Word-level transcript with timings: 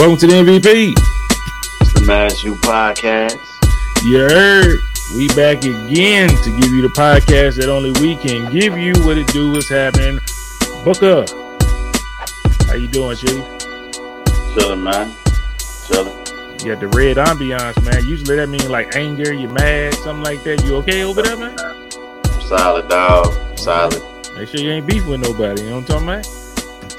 Welcome 0.00 0.16
to 0.20 0.26
the 0.28 0.32
MVP. 0.32 0.94
It's 1.82 1.92
the 1.92 2.06
Mass 2.06 2.42
You 2.42 2.54
Podcast. 2.54 3.36
You 4.02 4.20
heard. 4.20 4.80
We 5.14 5.28
back 5.36 5.58
again 5.58 6.30
to 6.30 6.58
give 6.58 6.72
you 6.72 6.80
the 6.80 6.88
podcast 6.96 7.56
that 7.56 7.68
only 7.68 7.92
we 8.00 8.16
can 8.16 8.50
give 8.50 8.78
you. 8.78 8.94
What 9.04 9.18
it 9.18 9.26
do 9.26 9.54
is 9.56 9.68
happening. 9.68 10.18
Booker. 10.86 11.26
How 12.66 12.76
you 12.76 12.88
doing, 12.88 13.14
Chief? 13.14 13.44
Chilling, 14.56 14.82
man. 14.82 15.14
Chilling. 15.84 16.16
You 16.64 16.72
got 16.72 16.80
the 16.80 16.88
red 16.94 17.18
ambiance, 17.18 17.84
man. 17.84 18.02
Usually 18.06 18.36
that 18.36 18.48
means 18.48 18.70
like 18.70 18.96
anger, 18.96 19.34
you 19.34 19.50
mad, 19.50 19.92
something 19.96 20.24
like 20.24 20.42
that. 20.44 20.64
You 20.64 20.76
okay 20.76 21.04
over 21.04 21.20
there, 21.20 21.36
man? 21.36 21.58
Solid, 22.40 22.88
dog. 22.88 23.58
Solid. 23.58 24.02
Make 24.34 24.48
sure 24.48 24.60
you 24.60 24.70
ain't 24.70 24.86
beef 24.86 25.06
with 25.06 25.20
nobody. 25.20 25.64
You 25.64 25.68
know 25.68 25.80
what 25.80 25.90
I'm 25.90 26.08
talking 26.08 26.08
about? 26.08 26.39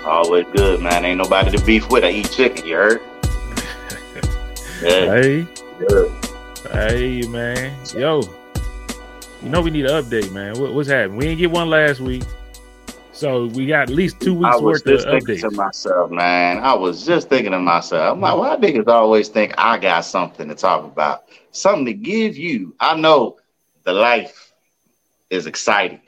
Always 0.06 0.46
good, 0.54 0.82
man. 0.82 1.06
Ain't 1.06 1.20
nobody 1.20 1.56
to 1.56 1.64
beef 1.66 1.90
with. 1.90 2.04
I 2.04 2.10
eat 2.10 2.32
chicken, 2.32 2.66
you 2.66 2.76
heard? 2.76 3.02
Yeah. 4.82 5.14
Hey. 5.14 5.48
Hey, 6.72 7.22
man. 7.28 7.78
Yo, 7.96 8.24
you 9.44 9.50
know 9.50 9.62
we 9.62 9.70
need 9.70 9.86
an 9.86 10.04
update, 10.04 10.32
man. 10.32 10.60
What, 10.60 10.74
what's 10.74 10.90
happening? 10.90 11.18
We 11.18 11.26
didn't 11.26 11.38
get 11.38 11.52
one 11.52 11.70
last 11.70 12.00
week. 12.00 12.24
So 13.12 13.46
we 13.48 13.68
got 13.68 13.84
at 13.84 13.90
least 13.90 14.20
two 14.20 14.34
weeks 14.34 14.56
I 14.56 14.56
was 14.56 14.64
worth 14.64 14.88
of 14.88 14.94
just 14.94 15.08
thinking 15.08 15.36
updates. 15.36 15.42
to 15.42 15.52
myself, 15.52 16.10
man. 16.10 16.58
I 16.60 16.74
was 16.74 17.06
just 17.06 17.30
thinking 17.30 17.52
to 17.52 17.60
myself, 17.60 18.14
I'm 18.14 18.22
like, 18.22 18.36
why 18.36 18.56
niggas 18.56 18.88
always 18.88 19.30
think 19.30 19.54
I 19.58 19.78
got 19.78 20.06
something 20.06 20.48
to 20.48 20.56
talk 20.56 20.84
about? 20.86 21.26
Something 21.52 21.86
to 21.86 21.94
give 21.94 22.36
you. 22.36 22.74
I 22.80 22.96
know 22.96 23.38
the 23.84 23.94
life 23.94 24.52
is 25.30 25.46
exciting. 25.46 26.02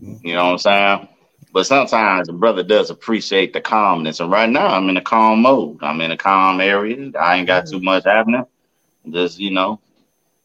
You 0.00 0.34
know 0.34 0.46
what 0.46 0.52
I'm 0.52 0.58
saying? 0.58 1.08
But 1.52 1.66
sometimes 1.66 2.26
the 2.28 2.32
brother 2.34 2.62
does 2.62 2.90
appreciate 2.90 3.52
the 3.52 3.60
calmness. 3.60 4.20
And 4.20 4.30
right 4.30 4.48
now 4.48 4.68
I'm 4.68 4.88
in 4.88 4.96
a 4.96 5.02
calm 5.02 5.42
mode. 5.42 5.78
I'm 5.82 6.00
in 6.00 6.12
a 6.12 6.16
calm 6.16 6.60
area. 6.60 7.10
I 7.18 7.36
ain't 7.36 7.46
got 7.46 7.66
too 7.66 7.80
much 7.80 8.04
happening. 8.04 8.44
Just, 9.10 9.38
you 9.38 9.50
know, 9.50 9.80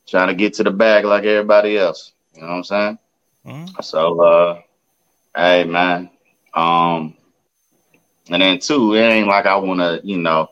trying 0.08 0.28
to 0.28 0.36
get 0.36 0.54
to 0.56 0.64
the 0.64 0.72
bag 0.72 1.06
like 1.06 1.24
everybody 1.26 1.78
else. 1.78 2.14
You 2.34 2.42
know 2.42 2.48
what 2.48 2.54
I'm 2.56 2.64
saying? 2.64 2.98
Mhm. 3.46 3.84
So 3.84 4.22
uh 4.22 4.62
hey 5.36 5.64
man. 5.66 6.10
Um 6.54 7.16
and 8.30 8.42
then 8.42 8.60
two, 8.60 8.94
it 8.96 9.02
ain't 9.02 9.28
like 9.28 9.46
I 9.46 9.56
wanna, 9.58 10.00
you 10.04 10.18
know, 10.18 10.50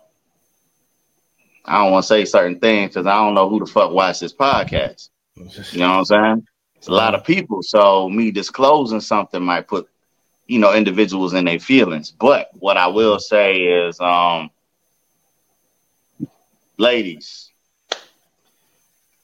I 1.66 1.84
don't 1.84 1.92
wanna 1.92 2.04
say 2.04 2.26
certain 2.26 2.60
things 2.60 2.90
because 2.90 3.08
I 3.08 3.16
don't 3.16 3.34
know 3.34 3.50
who 3.50 3.60
the 3.60 3.66
fuck 3.66 3.92
watch 3.92 4.20
this 4.20 4.34
podcast. 4.34 5.10
You 5.72 5.80
know 5.80 5.90
what 5.90 5.98
I'm 5.98 6.06
saying? 6.06 6.48
It's 6.78 6.88
a 6.88 6.92
lot 6.94 7.16
of 7.16 7.23
people, 7.23 7.60
so 7.62 8.10
me 8.10 8.32
disclosing 8.32 9.00
something 9.00 9.42
might 9.42 9.67
put, 9.67 9.88
you 10.47 10.59
know, 10.59 10.73
individuals 10.73 11.33
and 11.33 11.47
their 11.47 11.59
feelings. 11.59 12.11
But 12.11 12.49
what 12.53 12.77
I 12.77 12.88
will 12.88 13.19
say 13.19 13.61
is, 13.63 13.99
um, 13.99 14.49
ladies, 16.77 17.52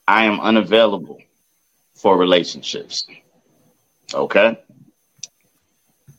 I 0.08 0.26
am 0.26 0.40
unavailable 0.40 1.20
for 1.96 2.18
relationships. 2.18 3.06
Okay, 4.14 4.58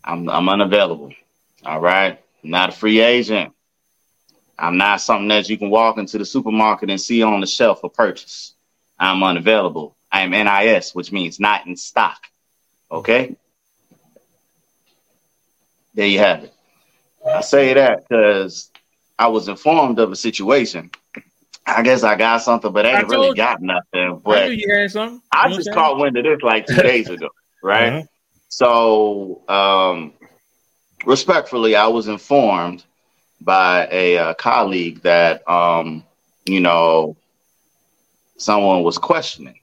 I'm 0.05 0.29
I'm 0.29 0.49
unavailable. 0.49 1.13
All 1.65 1.81
right, 1.81 2.21
I'm 2.45 2.51
not 2.51 2.69
a 2.71 2.73
free 2.73 3.01
agent. 3.01 3.53
I'm 4.59 4.77
not 4.77 5.01
something 5.01 5.29
that 5.29 5.49
you 5.49 5.57
can 5.57 5.71
walk 5.71 5.97
into 5.99 6.19
the 6.19 6.25
supermarket 6.27 6.91
and 6.91 7.01
see 7.01 7.23
on 7.23 7.41
the 7.41 7.47
shelf 7.47 7.81
for 7.81 7.89
purchase. 7.91 8.55
I'm 8.99 9.23
unavailable. 9.23 9.97
I 10.13 10.23
am 10.23 10.31
NIS, 10.33 10.95
which 10.95 11.13
means 11.13 11.41
not 11.41 11.67
in 11.67 11.77
stock. 11.77 12.27
Okay. 12.93 13.37
There 15.95 16.07
you 16.07 16.19
have 16.19 16.45
it. 16.45 16.55
I 17.27 17.41
say 17.41 17.75
that 17.75 18.01
because 18.09 18.71
I 19.19 19.29
was 19.29 19.49
informed 19.49 19.99
of 19.99 20.13
a 20.13 20.17
situation. 20.17 20.91
I 21.67 21.83
guess 21.83 22.03
I 22.03 22.17
got 22.17 22.39
something, 22.43 22.73
but 22.73 22.87
I 22.87 22.95
I 22.95 23.01
ain't 23.01 23.09
really 23.09 23.29
you. 23.29 23.35
got 23.35 23.61
nothing. 23.61 24.21
I 24.27 24.51
But 24.51 24.57
you 24.57 24.73
had 24.73 24.91
something. 24.91 25.23
I 25.33 25.49
just 25.53 25.69
I'm 25.69 25.75
caught 25.75 25.99
wind 25.99 26.17
of 26.17 26.25
this 26.25 26.43
like 26.43 26.67
two 26.67 26.83
days 26.83 27.09
ago, 27.09 27.29
right? 27.63 27.93
Uh-huh. 27.93 28.03
So, 28.49 29.43
um, 29.49 30.15
respectfully, 31.05 31.77
I 31.77 31.87
was 31.89 32.09
informed 32.09 32.85
by 33.41 33.89
a 33.91 34.19
uh, 34.19 34.35
colleague 34.35 35.03
that, 35.03 35.49
um, 35.49 36.05
you 36.47 36.61
know, 36.61 37.17
someone 38.37 38.83
was 38.83 38.99
questioning, 38.99 39.59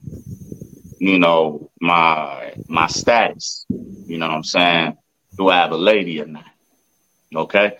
you 0.99 1.19
know, 1.19 1.69
my 1.81 2.53
my 2.67 2.87
status. 2.87 3.65
You 3.69 4.17
know 4.17 4.27
what 4.27 4.35
I'm 4.35 4.43
saying? 4.43 4.97
Do 5.37 5.49
I 5.49 5.57
have 5.57 5.71
a 5.71 5.77
lady 5.77 6.21
or 6.21 6.25
not? 6.25 6.45
Okay. 7.35 7.77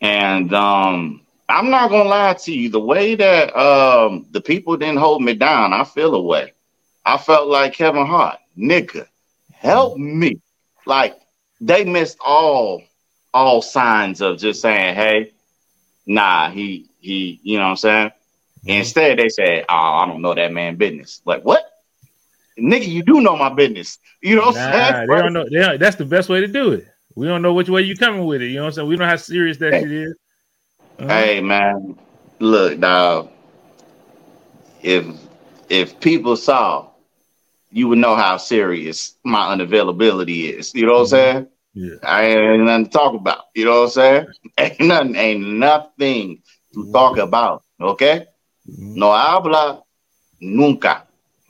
And 0.00 0.52
um, 0.54 1.22
I'm 1.48 1.70
not 1.70 1.90
gonna 1.90 2.08
lie 2.08 2.34
to 2.34 2.52
you, 2.52 2.70
the 2.70 2.80
way 2.80 3.14
that 3.16 3.56
um 3.56 4.26
the 4.30 4.40
people 4.40 4.76
didn't 4.76 4.98
hold 4.98 5.22
me 5.22 5.34
down, 5.34 5.72
I 5.72 5.84
feel 5.84 6.14
away. 6.14 6.52
I 7.04 7.18
felt 7.18 7.48
like 7.48 7.74
Kevin 7.74 8.06
Hart, 8.06 8.38
nigga, 8.58 9.06
help 9.52 9.96
me. 9.98 10.40
Like 10.86 11.18
they 11.60 11.84
missed 11.84 12.18
all 12.24 12.82
all 13.32 13.62
signs 13.62 14.20
of 14.20 14.38
just 14.38 14.60
saying, 14.62 14.94
hey, 14.94 15.32
nah, 16.06 16.50
he 16.50 16.90
he, 17.00 17.40
you 17.42 17.58
know 17.58 17.64
what 17.64 17.70
I'm 17.70 17.76
saying? 17.76 18.10
Instead, 18.66 19.18
they 19.18 19.28
said, 19.28 19.66
Oh, 19.68 19.74
I 19.74 20.06
don't 20.06 20.22
know 20.22 20.34
that 20.34 20.52
man 20.52 20.76
business. 20.76 21.20
Like, 21.24 21.44
what? 21.44 21.64
Nigga, 22.58 22.86
you 22.86 23.02
do 23.02 23.20
know 23.20 23.36
my 23.36 23.48
business. 23.52 23.98
You 24.22 24.36
know 24.36 24.42
what 24.46 24.56
I'm 24.56 24.72
Nah, 24.72 24.92
saying? 24.92 25.08
they 25.08 25.16
don't 25.16 25.32
know. 25.32 25.44
They 25.50 25.58
don't, 25.58 25.80
that's 25.80 25.96
the 25.96 26.04
best 26.04 26.28
way 26.28 26.40
to 26.40 26.46
do 26.46 26.72
it. 26.72 26.86
We 27.16 27.26
don't 27.26 27.42
know 27.42 27.52
which 27.52 27.68
way 27.68 27.82
you 27.82 27.96
coming 27.96 28.24
with 28.26 28.42
it. 28.42 28.46
You 28.48 28.56
know 28.56 28.62
what 28.62 28.66
I'm 28.68 28.72
saying? 28.74 28.88
We 28.88 28.96
don't 28.96 29.06
know 29.06 29.10
how 29.10 29.16
serious 29.16 29.56
that 29.58 29.74
Hey. 29.74 29.80
shit 29.82 29.92
is. 29.92 30.14
Uh-huh. 30.98 31.08
Hey 31.08 31.40
man, 31.40 31.98
look, 32.38 32.78
dog. 32.78 33.30
If 34.82 35.06
if 35.68 35.98
people 36.00 36.36
saw, 36.36 36.90
you 37.70 37.88
would 37.88 37.98
know 37.98 38.14
how 38.14 38.36
serious 38.36 39.16
my 39.24 39.54
unavailability 39.56 40.52
is. 40.56 40.72
You 40.74 40.86
know 40.86 40.92
what 40.94 41.00
I'm 41.00 41.06
saying? 41.06 41.46
Yeah. 41.74 41.94
I 42.04 42.24
ain't 42.26 42.62
nothing 42.64 42.84
to 42.84 42.90
talk 42.90 43.14
about. 43.14 43.46
You 43.54 43.64
know 43.64 43.80
what 43.80 43.84
I'm 43.86 43.90
saying? 43.90 44.26
Ain't 44.58 44.80
nothing, 44.80 45.16
ain't 45.16 45.40
nothing 45.42 46.42
to 46.74 46.92
talk 46.92 47.16
about. 47.16 47.64
Okay? 47.80 48.26
Mhm. 48.68 48.94
No 48.96 49.10
habla 49.10 49.82
nunca. 50.40 51.03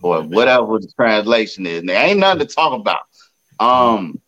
Or 0.05 0.23
whatever 0.23 0.79
the 0.81 0.93
translation 0.97 1.67
is. 1.67 1.83
There 1.85 2.07
ain't 2.07 2.21
nothing 2.21 2.47
to 2.47 2.55
talk 2.55 2.79
about. 2.81 3.03
Um 3.61 4.21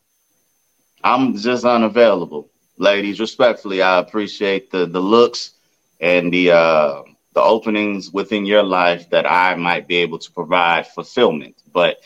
I'm 1.05 1.37
just 1.37 1.65
unavailable. 1.65 2.51
Ladies, 2.79 3.21
respectfully, 3.21 3.83
I 3.83 3.99
appreciate 3.99 4.71
the 4.71 4.87
the 4.87 5.01
looks 5.01 5.53
and 6.01 6.33
the 6.33 6.53
uh 6.53 7.03
the 7.35 7.43
openings 7.43 8.11
within 8.13 8.47
your 8.47 8.63
life 8.65 9.11
that 9.11 9.31
I 9.31 9.55
might 9.57 9.87
be 9.89 9.97
able 9.97 10.19
to 10.21 10.33
provide 10.33 10.87
fulfillment. 10.89 11.63
But 11.73 11.99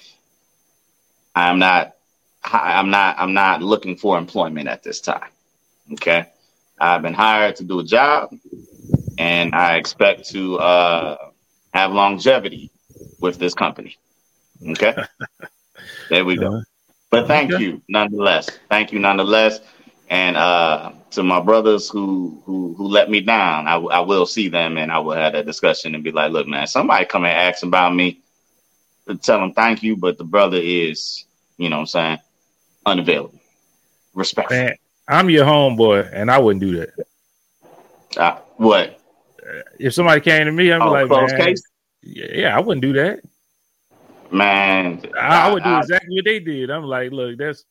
I'm 1.34 1.58
not 1.58 1.96
I'm 2.44 2.90
not 2.90 3.16
I'm 3.18 3.34
not 3.34 3.62
looking 3.62 3.96
for 3.96 4.18
employment 4.18 4.68
at 4.68 4.82
this 4.82 5.00
time. 5.00 5.30
Okay. 5.94 6.26
I've 6.80 7.02
been 7.02 7.14
hired 7.14 7.56
to 7.56 7.64
do 7.64 7.80
a 7.80 7.84
job 7.84 8.30
and 9.18 9.54
I 9.54 9.76
expect 9.76 10.28
to 10.30 10.58
uh 10.58 11.16
have 11.72 11.92
longevity 11.92 12.70
with 13.20 13.38
this 13.38 13.54
company. 13.54 13.96
Okay. 14.66 14.94
there 16.10 16.24
we 16.24 16.36
go. 16.36 16.46
Uh-huh. 16.48 16.60
But 17.10 17.26
thank 17.28 17.50
Okay. 17.50 17.64
you 17.64 17.82
nonetheless. 17.88 18.48
Thank 18.68 18.92
you 18.92 18.98
nonetheless. 18.98 19.60
And 20.08 20.36
uh, 20.36 20.92
to 21.12 21.22
my 21.22 21.40
brothers 21.40 21.88
who 21.88 22.42
who 22.44 22.74
who 22.76 22.88
let 22.88 23.10
me 23.10 23.20
down, 23.20 23.66
I, 23.68 23.76
I 23.76 24.00
will 24.00 24.26
see 24.26 24.48
them 24.48 24.76
and 24.76 24.90
I 24.90 24.98
will 24.98 25.14
have 25.14 25.32
that 25.34 25.46
discussion 25.46 25.94
and 25.94 26.02
be 26.04 26.12
like, 26.12 26.32
look, 26.32 26.46
man, 26.46 26.66
somebody 26.66 27.04
come 27.04 27.24
and 27.24 27.36
ask 27.36 27.62
about 27.62 27.94
me. 27.94 28.20
Tell 29.22 29.40
them 29.40 29.52
thank 29.52 29.82
you, 29.82 29.96
but 29.96 30.18
the 30.18 30.24
brother 30.24 30.58
is, 30.60 31.24
you 31.56 31.68
know 31.68 31.76
what 31.76 31.80
I'm 31.80 31.86
saying, 31.86 32.18
unavailable. 32.86 33.40
Respect. 34.14 34.50
Man, 34.50 34.74
I'm 35.08 35.30
your 35.30 35.44
homeboy, 35.46 36.10
and 36.12 36.30
I 36.30 36.38
wouldn't 36.38 36.60
do 36.60 36.78
that. 36.78 36.90
Uh, 38.16 38.38
what? 38.56 39.00
If 39.78 39.94
somebody 39.94 40.20
came 40.20 40.46
to 40.46 40.52
me, 40.52 40.64
be 40.64 40.74
Oh, 40.74 40.90
like, 40.90 41.06
close 41.08 41.32
man, 41.32 41.40
case? 41.40 41.62
Yeah, 42.02 42.26
yeah, 42.32 42.56
I 42.56 42.60
wouldn't 42.60 42.82
do 42.82 42.92
that. 42.94 43.20
Man, 44.30 45.02
I, 45.18 45.48
I 45.48 45.52
would 45.52 45.64
do 45.64 45.70
I- 45.70 45.80
exactly 45.80 46.16
what 46.16 46.24
they 46.24 46.40
did. 46.40 46.70
I'm 46.70 46.84
like, 46.84 47.10
look, 47.10 47.38
that's 47.38 47.64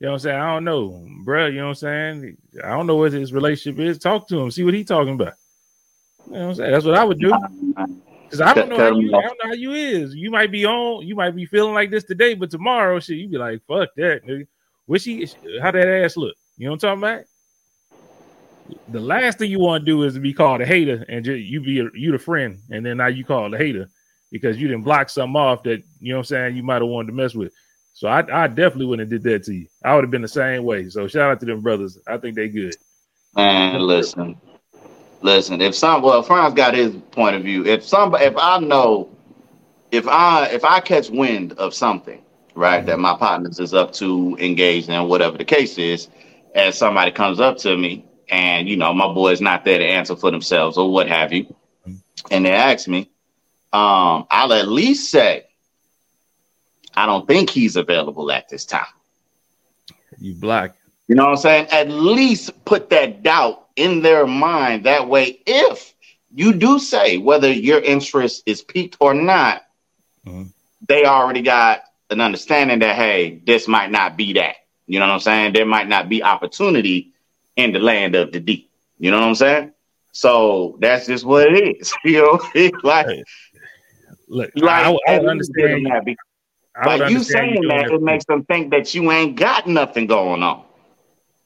you 0.00 0.06
know 0.06 0.12
what 0.12 0.14
I'm 0.16 0.20
saying. 0.20 0.40
I 0.40 0.54
don't 0.54 0.64
know, 0.64 1.06
bruh, 1.24 1.52
You 1.52 1.58
know 1.58 1.68
what 1.68 1.68
I'm 1.70 1.74
saying. 1.74 2.36
I 2.62 2.68
don't 2.68 2.86
know 2.86 2.96
what 2.96 3.12
his 3.12 3.32
relationship 3.32 3.80
is. 3.80 3.98
Talk 3.98 4.28
to 4.28 4.38
him, 4.40 4.50
see 4.50 4.64
what 4.64 4.74
he 4.74 4.84
talking 4.84 5.14
about. 5.14 5.34
You 6.26 6.32
know 6.32 6.38
what 6.40 6.48
I'm 6.48 6.54
saying. 6.54 6.72
That's 6.72 6.84
what 6.84 6.94
I 6.94 7.04
would 7.04 7.18
do. 7.18 7.32
Cause 8.30 8.40
I 8.40 8.54
don't 8.54 8.68
know 8.68 8.76
how 8.76 8.98
you. 8.98 9.14
I 9.14 9.22
don't 9.22 9.38
know 9.42 9.48
how 9.50 9.52
you 9.52 9.72
is. 9.72 10.14
You 10.14 10.30
might 10.30 10.50
be 10.50 10.66
on. 10.66 11.06
You 11.06 11.14
might 11.14 11.36
be 11.36 11.46
feeling 11.46 11.74
like 11.74 11.90
this 11.90 12.04
today, 12.04 12.34
but 12.34 12.50
tomorrow, 12.50 12.98
shit, 12.98 13.18
you 13.18 13.28
be 13.28 13.38
like, 13.38 13.62
fuck 13.68 13.90
that. 13.96 14.24
Nigga. 14.26 14.46
Wish 14.88 15.02
she, 15.02 15.28
How 15.60 15.70
that 15.70 15.88
ass 15.88 16.16
look? 16.16 16.34
You 16.56 16.66
know 16.66 16.72
what 16.72 16.84
I'm 16.84 16.98
talking 16.98 17.02
about? 17.04 17.24
The 18.88 19.00
last 19.00 19.38
thing 19.38 19.50
you 19.50 19.60
want 19.60 19.82
to 19.82 19.86
do 19.86 20.02
is 20.04 20.14
to 20.14 20.20
be 20.20 20.32
called 20.32 20.60
a 20.60 20.66
hater, 20.66 21.04
and 21.08 21.24
just, 21.24 21.40
you 21.40 21.60
be 21.60 21.80
a, 21.80 21.88
you 21.94 22.12
the 22.12 22.18
friend, 22.18 22.58
and 22.70 22.84
then 22.84 22.98
now 22.98 23.06
you 23.06 23.24
call 23.24 23.50
the 23.50 23.58
hater 23.58 23.88
because 24.30 24.58
you 24.58 24.68
didn't 24.68 24.84
block 24.84 25.08
something 25.08 25.36
off 25.36 25.62
that 25.64 25.82
you 26.00 26.12
know 26.12 26.18
what 26.18 26.20
I'm 26.20 26.24
saying 26.24 26.56
you 26.56 26.62
might 26.62 26.82
have 26.82 26.88
wanted 26.88 27.08
to 27.08 27.12
mess 27.12 27.34
with. 27.34 27.52
So 27.92 28.08
I, 28.08 28.44
I 28.44 28.46
definitely 28.46 28.86
wouldn't 28.86 29.10
have 29.10 29.22
did 29.22 29.30
that 29.30 29.44
to 29.44 29.54
you. 29.54 29.66
I 29.84 29.94
would 29.94 30.04
have 30.04 30.10
been 30.10 30.22
the 30.22 30.28
same 30.28 30.64
way. 30.64 30.88
So 30.90 31.08
shout 31.08 31.30
out 31.30 31.40
to 31.40 31.46
them 31.46 31.62
brothers. 31.62 31.98
I 32.06 32.18
think 32.18 32.36
they 32.36 32.48
good. 32.48 32.76
Man, 33.34 33.80
listen. 33.80 34.38
Listen, 35.22 35.60
if 35.62 35.74
some 35.74 36.02
well, 36.02 36.22
Franz 36.22 36.54
got 36.54 36.74
his 36.74 36.94
point 37.10 37.36
of 37.36 37.42
view. 37.42 37.64
If 37.64 37.84
somebody, 37.84 38.26
if 38.26 38.34
I 38.36 38.58
know, 38.58 39.08
if 39.90 40.06
I 40.06 40.46
if 40.48 40.64
I 40.64 40.80
catch 40.80 41.08
wind 41.08 41.52
of 41.54 41.72
something, 41.74 42.22
right, 42.54 42.78
mm-hmm. 42.78 42.86
that 42.86 42.98
my 42.98 43.16
partners 43.16 43.58
is 43.58 43.72
up 43.72 43.92
to 43.94 44.36
engaged 44.38 44.88
in, 44.88 45.08
whatever 45.08 45.38
the 45.38 45.44
case 45.44 45.78
is, 45.78 46.08
and 46.54 46.74
somebody 46.74 47.10
comes 47.10 47.40
up 47.40 47.56
to 47.58 47.76
me, 47.76 48.04
and 48.28 48.68
you 48.68 48.76
know 48.76 48.92
my 48.92 49.12
boy 49.12 49.32
is 49.32 49.40
not 49.40 49.64
there 49.64 49.78
to 49.78 49.84
answer 49.84 50.16
for 50.16 50.30
themselves 50.30 50.78
or 50.78 50.90
what 50.92 51.08
have 51.08 51.32
you, 51.32 51.54
and 52.30 52.44
they 52.44 52.52
ask 52.52 52.88
me, 52.88 53.10
um, 53.72 54.26
I'll 54.30 54.52
at 54.52 54.68
least 54.68 55.10
say, 55.10 55.46
I 56.94 57.06
don't 57.06 57.26
think 57.26 57.50
he's 57.50 57.76
available 57.76 58.30
at 58.30 58.48
this 58.48 58.64
time. 58.64 58.86
You 60.18 60.34
black. 60.34 60.76
You 61.08 61.14
know 61.14 61.24
what 61.24 61.32
I'm 61.32 61.36
saying? 61.36 61.66
At 61.70 61.88
least 61.88 62.64
put 62.64 62.90
that 62.90 63.22
doubt 63.22 63.68
in 63.76 64.02
their 64.02 64.26
mind. 64.26 64.84
That 64.84 65.08
way, 65.08 65.40
if 65.46 65.94
you 66.34 66.52
do 66.52 66.78
say 66.78 67.18
whether 67.18 67.52
your 67.52 67.80
interest 67.80 68.42
is 68.46 68.62
piqued 68.62 68.96
or 69.00 69.14
not, 69.14 69.62
mm-hmm. 70.26 70.44
they 70.88 71.04
already 71.04 71.42
got 71.42 71.84
an 72.10 72.20
understanding 72.20 72.80
that, 72.80 72.96
hey, 72.96 73.40
this 73.46 73.68
might 73.68 73.90
not 73.90 74.16
be 74.16 74.32
that. 74.34 74.56
You 74.86 74.98
know 74.98 75.06
what 75.06 75.14
I'm 75.14 75.20
saying? 75.20 75.52
There 75.52 75.66
might 75.66 75.88
not 75.88 76.08
be 76.08 76.22
opportunity 76.22 77.12
in 77.56 77.72
the 77.72 77.78
land 77.78 78.14
of 78.14 78.32
the 78.32 78.40
deep. 78.40 78.70
You 78.98 79.10
know 79.10 79.20
what 79.20 79.28
I'm 79.28 79.34
saying? 79.34 79.72
So 80.12 80.78
that's 80.80 81.06
just 81.06 81.24
what 81.24 81.52
it 81.52 81.76
is. 81.78 81.92
You 82.04 82.22
know, 82.22 82.40
like, 82.82 83.06
look, 84.28 84.50
like, 84.54 84.86
I, 84.86 84.98
I 85.08 85.18
understand 85.18 85.86
that. 85.86 86.04
Because, 86.04 86.26
like 86.84 87.10
you 87.10 87.22
saying 87.22 87.68
that, 87.68 87.90
it 87.90 88.02
makes 88.02 88.24
them 88.26 88.44
think 88.44 88.70
that 88.70 88.94
you 88.94 89.10
ain't 89.10 89.36
got 89.36 89.66
nothing 89.66 90.06
going 90.06 90.42
on. 90.42 90.64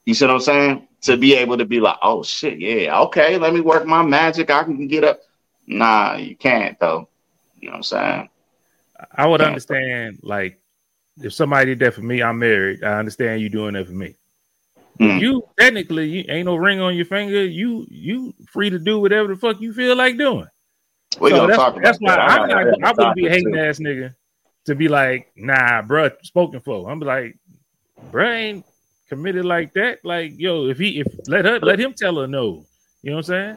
You 0.05 0.15
see 0.15 0.27
what 0.27 0.35
I'm 0.35 0.41
saying? 0.41 0.89
To 1.03 1.17
be 1.17 1.35
able 1.35 1.57
to 1.57 1.65
be 1.65 1.81
like, 1.81 1.97
oh 2.03 2.23
shit, 2.23 2.59
yeah, 2.59 3.01
okay, 3.01 3.39
let 3.39 3.55
me 3.55 3.61
work 3.61 3.87
my 3.87 4.03
magic. 4.03 4.51
I 4.51 4.65
can 4.65 4.87
get 4.87 5.05
up. 5.05 5.21
Nah, 5.67 6.17
you 6.17 6.37
can't 6.37 6.79
though. 6.79 7.09
You 7.59 7.69
know 7.69 7.73
what 7.73 7.77
I'm 7.77 7.83
saying? 7.85 8.29
I 9.13 9.27
would 9.27 9.41
understand 9.41 10.21
like 10.23 10.61
if 11.23 11.33
somebody 11.33 11.75
did 11.75 11.79
that 11.81 11.95
for 11.95 12.03
me, 12.03 12.23
I'm 12.23 12.39
married. 12.39 12.85
I 12.85 12.99
understand 12.99 13.41
you 13.41 13.49
doing 13.49 13.75
that 13.75 13.87
for 13.87 13.93
me. 13.93 14.17
Mm. 15.01 15.21
You 15.21 15.43
technically 15.59 16.09
you 16.09 16.25
ain't 16.29 16.45
no 16.45 16.57
ring 16.57 16.81
on 16.81 16.95
your 16.95 17.07
finger. 17.07 17.45
You 17.45 17.87
you 17.89 18.35
free 18.53 18.69
to 18.69 18.79
do 18.79 18.99
whatever 19.01 19.29
the 19.29 19.37
fuck 19.37 19.61
you 19.61 19.73
feel 19.73 19.97
like 19.97 20.19
doing. 20.19 20.47
We 21.21 21.31
so 21.31 21.47
that's, 21.47 21.79
that's 21.83 21.99
why 21.99 22.17
that. 22.17 22.31
I'm 22.31 22.49
not, 22.49 22.85
I 22.85 22.93
wouldn't 22.93 23.17
be 23.17 23.27
a 23.27 23.31
hating 23.31 23.57
ass 23.59 23.79
nigga 23.79 24.15
to 24.67 24.75
be 24.75 24.89
like, 24.89 25.33
nah, 25.37 25.83
bro, 25.83 26.11
spoken 26.23 26.61
for. 26.61 26.91
I'm 26.91 27.01
like, 27.01 27.39
bro, 28.11 28.31
ain't 28.31 28.67
committed 29.09 29.45
like 29.45 29.73
that. 29.73 30.05
Like, 30.05 30.33
yo, 30.37 30.69
if 30.69 30.79
he 30.79 31.01
if 31.01 31.07
let 31.27 31.47
her 31.47 31.59
let 31.61 31.79
him 31.81 31.95
tell 31.95 32.17
her 32.21 32.27
no. 32.27 32.67
You 33.03 33.11
know 33.11 33.17
what 33.17 33.31
I'm 33.31 33.57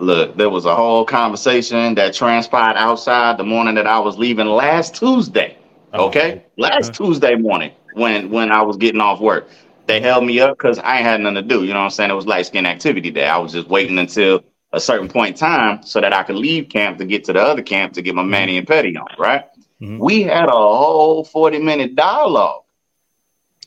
Look, 0.00 0.36
there 0.36 0.50
was 0.50 0.64
a 0.64 0.74
whole 0.74 1.04
conversation 1.04 1.94
that 1.94 2.12
transpired 2.12 2.76
outside 2.76 3.38
the 3.38 3.44
morning 3.44 3.76
that 3.76 3.86
I 3.86 4.00
was 4.00 4.18
leaving 4.18 4.48
last 4.48 4.96
Tuesday. 4.96 5.56
Oh, 5.92 6.08
okay, 6.08 6.44
last 6.58 6.90
uh-huh. 6.90 7.04
Tuesday 7.04 7.36
morning 7.36 7.70
when 7.94 8.30
when 8.30 8.50
I 8.50 8.62
was 8.62 8.76
getting 8.76 9.00
off 9.00 9.20
work, 9.20 9.48
they 9.86 10.00
held 10.00 10.24
me 10.24 10.40
up 10.40 10.56
because 10.58 10.78
I 10.78 10.98
ain't 10.98 11.06
had 11.06 11.20
nothing 11.20 11.36
to 11.36 11.42
do. 11.42 11.64
You 11.64 11.72
know 11.72 11.80
what 11.80 11.84
I'm 11.84 11.90
saying? 11.90 12.10
It 12.10 12.14
was 12.14 12.26
light 12.26 12.46
skin 12.46 12.66
activity 12.66 13.10
day. 13.10 13.26
I 13.26 13.38
was 13.38 13.52
just 13.52 13.68
waiting 13.68 13.98
until 13.98 14.44
a 14.72 14.80
certain 14.80 15.08
point 15.08 15.30
in 15.30 15.38
time 15.38 15.82
so 15.82 16.00
that 16.00 16.12
I 16.12 16.22
could 16.22 16.36
leave 16.36 16.68
camp 16.68 16.98
to 16.98 17.04
get 17.04 17.24
to 17.24 17.32
the 17.32 17.40
other 17.40 17.62
camp 17.62 17.94
to 17.94 18.02
get 18.02 18.14
my 18.14 18.22
Manny 18.22 18.58
and 18.58 18.66
petty 18.66 18.96
on. 18.96 19.06
Right? 19.18 19.44
Mm-hmm. 19.80 19.98
We 19.98 20.22
had 20.22 20.48
a 20.48 20.52
whole 20.52 21.24
40 21.24 21.58
minute 21.58 21.94
dialogue 21.94 22.64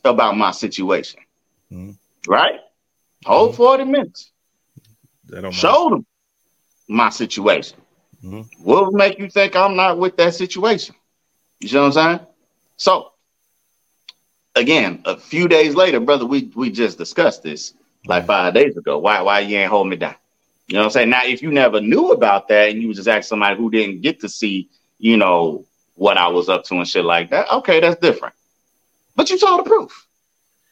about 0.03 0.37
my 0.37 0.51
situation. 0.51 1.21
Mm-hmm. 1.71 2.31
Right? 2.31 2.59
Whole 3.25 3.47
mm-hmm. 3.49 3.57
40 3.57 3.83
minutes. 3.85 4.31
Showed 5.51 5.91
them 5.91 6.05
my 6.87 7.09
situation. 7.09 7.77
Mm-hmm. 8.23 8.63
What 8.63 8.85
would 8.85 8.95
make 8.95 9.19
you 9.19 9.29
think 9.29 9.55
I'm 9.55 9.75
not 9.75 9.97
with 9.97 10.17
that 10.17 10.33
situation? 10.33 10.95
You 11.59 11.71
know 11.73 11.87
what 11.87 11.97
I'm 11.97 12.17
saying? 12.17 12.27
So 12.77 13.11
again, 14.55 15.01
a 15.05 15.17
few 15.17 15.47
days 15.47 15.75
later, 15.75 15.99
brother, 15.99 16.25
we 16.25 16.51
we 16.55 16.69
just 16.69 16.97
discussed 16.97 17.43
this 17.43 17.73
like 18.05 18.25
five 18.25 18.53
days 18.53 18.77
ago. 18.77 18.97
Why 18.97 19.21
why 19.21 19.39
you 19.41 19.57
ain't 19.57 19.69
hold 19.69 19.87
me 19.87 19.95
down? 19.95 20.15
You 20.67 20.75
know 20.75 20.81
what 20.81 20.85
I'm 20.85 20.91
saying? 20.91 21.09
Now, 21.09 21.25
if 21.25 21.41
you 21.41 21.51
never 21.51 21.81
knew 21.81 22.11
about 22.11 22.47
that 22.49 22.69
and 22.69 22.81
you 22.81 22.93
just 22.93 23.07
ask 23.07 23.27
somebody 23.27 23.57
who 23.57 23.71
didn't 23.71 24.01
get 24.01 24.19
to 24.21 24.29
see, 24.29 24.69
you 24.99 25.17
know, 25.17 25.65
what 25.95 26.17
I 26.17 26.27
was 26.27 26.47
up 26.47 26.63
to 26.65 26.75
and 26.75 26.87
shit 26.87 27.05
like 27.05 27.31
that, 27.31 27.51
okay, 27.51 27.79
that's 27.79 27.99
different. 27.99 28.35
But 29.15 29.31
you 29.31 29.37
saw 29.37 29.57
the 29.57 29.63
proof. 29.63 30.05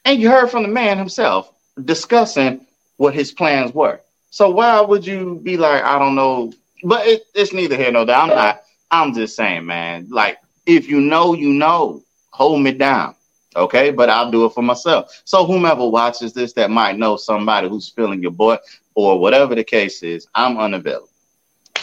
And 0.06 0.22
you 0.22 0.30
heard 0.30 0.52
from 0.52 0.64
the 0.64 0.70
man 0.70 0.98
himself 0.98 1.52
discussing 1.84 2.66
what 2.98 3.14
his 3.16 3.32
plans 3.32 3.74
were. 3.74 4.00
So 4.30 4.52
why 4.52 4.80
would 4.82 5.06
you 5.06 5.40
be 5.44 5.58
like, 5.58 5.84
I 5.84 5.98
don't 5.98 6.16
know? 6.16 6.54
But 6.84 7.08
it, 7.08 7.24
it's 7.34 7.52
neither 7.52 7.76
here 7.76 7.92
nor 7.92 8.06
there. 8.06 8.16
I'm 8.16 8.30
not. 8.30 8.62
I'm 8.92 9.14
just 9.14 9.36
saying, 9.36 9.66
man. 9.66 10.08
Like, 10.10 10.38
if 10.66 10.88
you 10.88 11.02
know, 11.02 11.34
you 11.34 11.50
know. 11.54 12.04
Hold 12.32 12.62
me 12.62 12.72
down, 12.72 13.16
okay? 13.58 13.92
But 13.92 14.10
I'll 14.10 14.32
do 14.32 14.46
it 14.46 14.54
for 14.54 14.62
myself. 14.62 15.22
So 15.26 15.46
whomever 15.46 15.88
watches 15.88 16.34
this 16.34 16.54
that 16.54 16.70
might 16.70 16.98
know 16.98 17.18
somebody 17.18 17.68
who's 17.68 17.90
feeling 17.90 18.22
your 18.22 18.32
boy 18.32 18.58
or 18.96 19.20
whatever 19.20 19.56
the 19.56 19.64
case 19.64 20.04
is, 20.04 20.28
I'm 20.34 20.58
unavailable. 20.58 21.10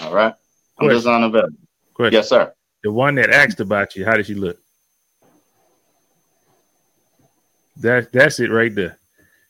All 0.03 0.15
right, 0.15 0.35
I'm 0.79 0.87
Question. 0.87 0.97
just 0.97 1.07
unavailable. 1.07 1.59
Question. 1.95 2.13
Yes, 2.15 2.29
sir. 2.29 2.53
The 2.83 2.93
one 2.93 3.15
that 3.17 3.31
asked 3.31 3.61
about 3.61 3.97
you, 3.97 4.05
how 4.05 4.17
did 4.17 4.27
she 4.27 4.35
look? 4.35 4.59
That 7.79 8.13
that's 8.13 8.41
it 8.41 8.51
right 8.51 8.75
there. 8.75 8.99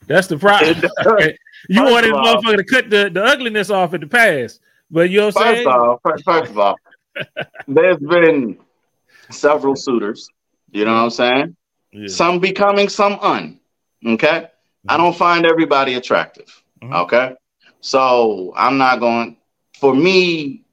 That's 0.07 0.27
the 0.27 0.39
problem. 0.39 0.77
you 1.69 1.83
wanted 1.83 2.13
motherfucker 2.13 2.57
to 2.57 2.65
cut 2.65 2.91
the, 2.91 3.11
the 3.11 3.25
ugliness 3.25 3.71
off 3.71 3.95
at 3.95 4.01
the 4.01 4.07
past. 4.07 4.61
But 4.91 5.11
you 5.11 5.19
know 5.21 5.27
what 5.27 5.39
I'm 5.39 5.55
saying? 5.55 5.67
Of 5.67 5.75
all, 5.75 6.01
first, 6.03 6.25
first 6.25 6.51
of 6.51 6.59
all, 6.59 6.77
there's 7.69 7.99
been 7.99 8.59
several 9.31 9.77
suitors. 9.77 10.29
You 10.71 10.85
know 10.85 10.95
what 10.95 11.01
I'm 11.01 11.11
saying? 11.11 11.57
Yeah. 11.95 12.09
Some 12.09 12.41
becoming, 12.41 12.89
some 12.89 13.19
un. 13.21 13.61
Okay. 14.05 14.27
Mm-hmm. 14.27 14.91
I 14.91 14.97
don't 14.97 15.17
find 15.17 15.47
everybody 15.47 15.95
attractive. 15.95 16.63
Mm-hmm. 16.83 16.93
Okay. 16.95 17.35
So 17.81 18.53
I'm 18.57 18.77
not 18.77 19.01
going 19.01 19.37
for 19.79 19.95
me. 19.95 20.65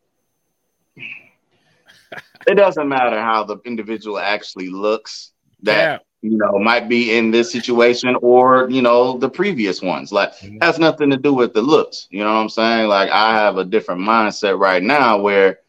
it 2.48 2.56
doesn't 2.56 2.90
matter 2.90 3.22
how 3.22 3.44
the 3.44 3.58
individual 3.66 4.20
actually 4.20 4.70
looks. 4.70 5.32
That 5.64 5.78
yeah 5.78 5.98
you 6.22 6.38
know, 6.38 6.60
might 6.60 6.88
be 6.88 7.18
in 7.18 7.32
this 7.32 7.52
situation 7.52 8.16
or, 8.22 8.70
you 8.70 8.82
know, 8.82 9.18
the 9.18 9.30
previous 9.30 9.82
ones. 9.82 10.12
Like 10.12 10.34
mm-hmm. 10.38 10.58
has 10.62 10.78
nothing 10.78 11.10
to 11.10 11.18
do 11.18 11.34
with 11.34 11.54
the 11.54 11.62
looks. 11.62 12.08
You 12.12 12.24
know 12.24 12.34
what 12.34 12.42
I'm 12.42 12.50
saying? 12.50 12.88
Like 12.88 13.10
I 13.10 13.34
have 13.40 13.58
a 13.58 13.66
different 13.66 14.02
mindset 14.02 14.60
right 14.60 14.84
now 14.84 15.20
where 15.20 15.60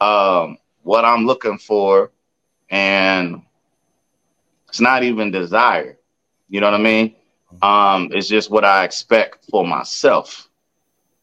um 0.00 0.56
what 0.82 1.04
I'm 1.04 1.26
looking 1.26 1.58
for 1.58 2.10
and 2.70 3.42
it's 4.70 4.80
not 4.80 5.02
even 5.02 5.30
desire. 5.30 5.98
You 6.48 6.60
know 6.60 6.70
what 6.70 6.80
I 6.80 6.82
mean? 6.82 7.16
Mm-hmm. 7.52 7.64
Um, 7.64 8.08
it's 8.12 8.28
just 8.28 8.50
what 8.50 8.64
I 8.64 8.84
expect 8.84 9.46
for 9.50 9.66
myself. 9.66 10.48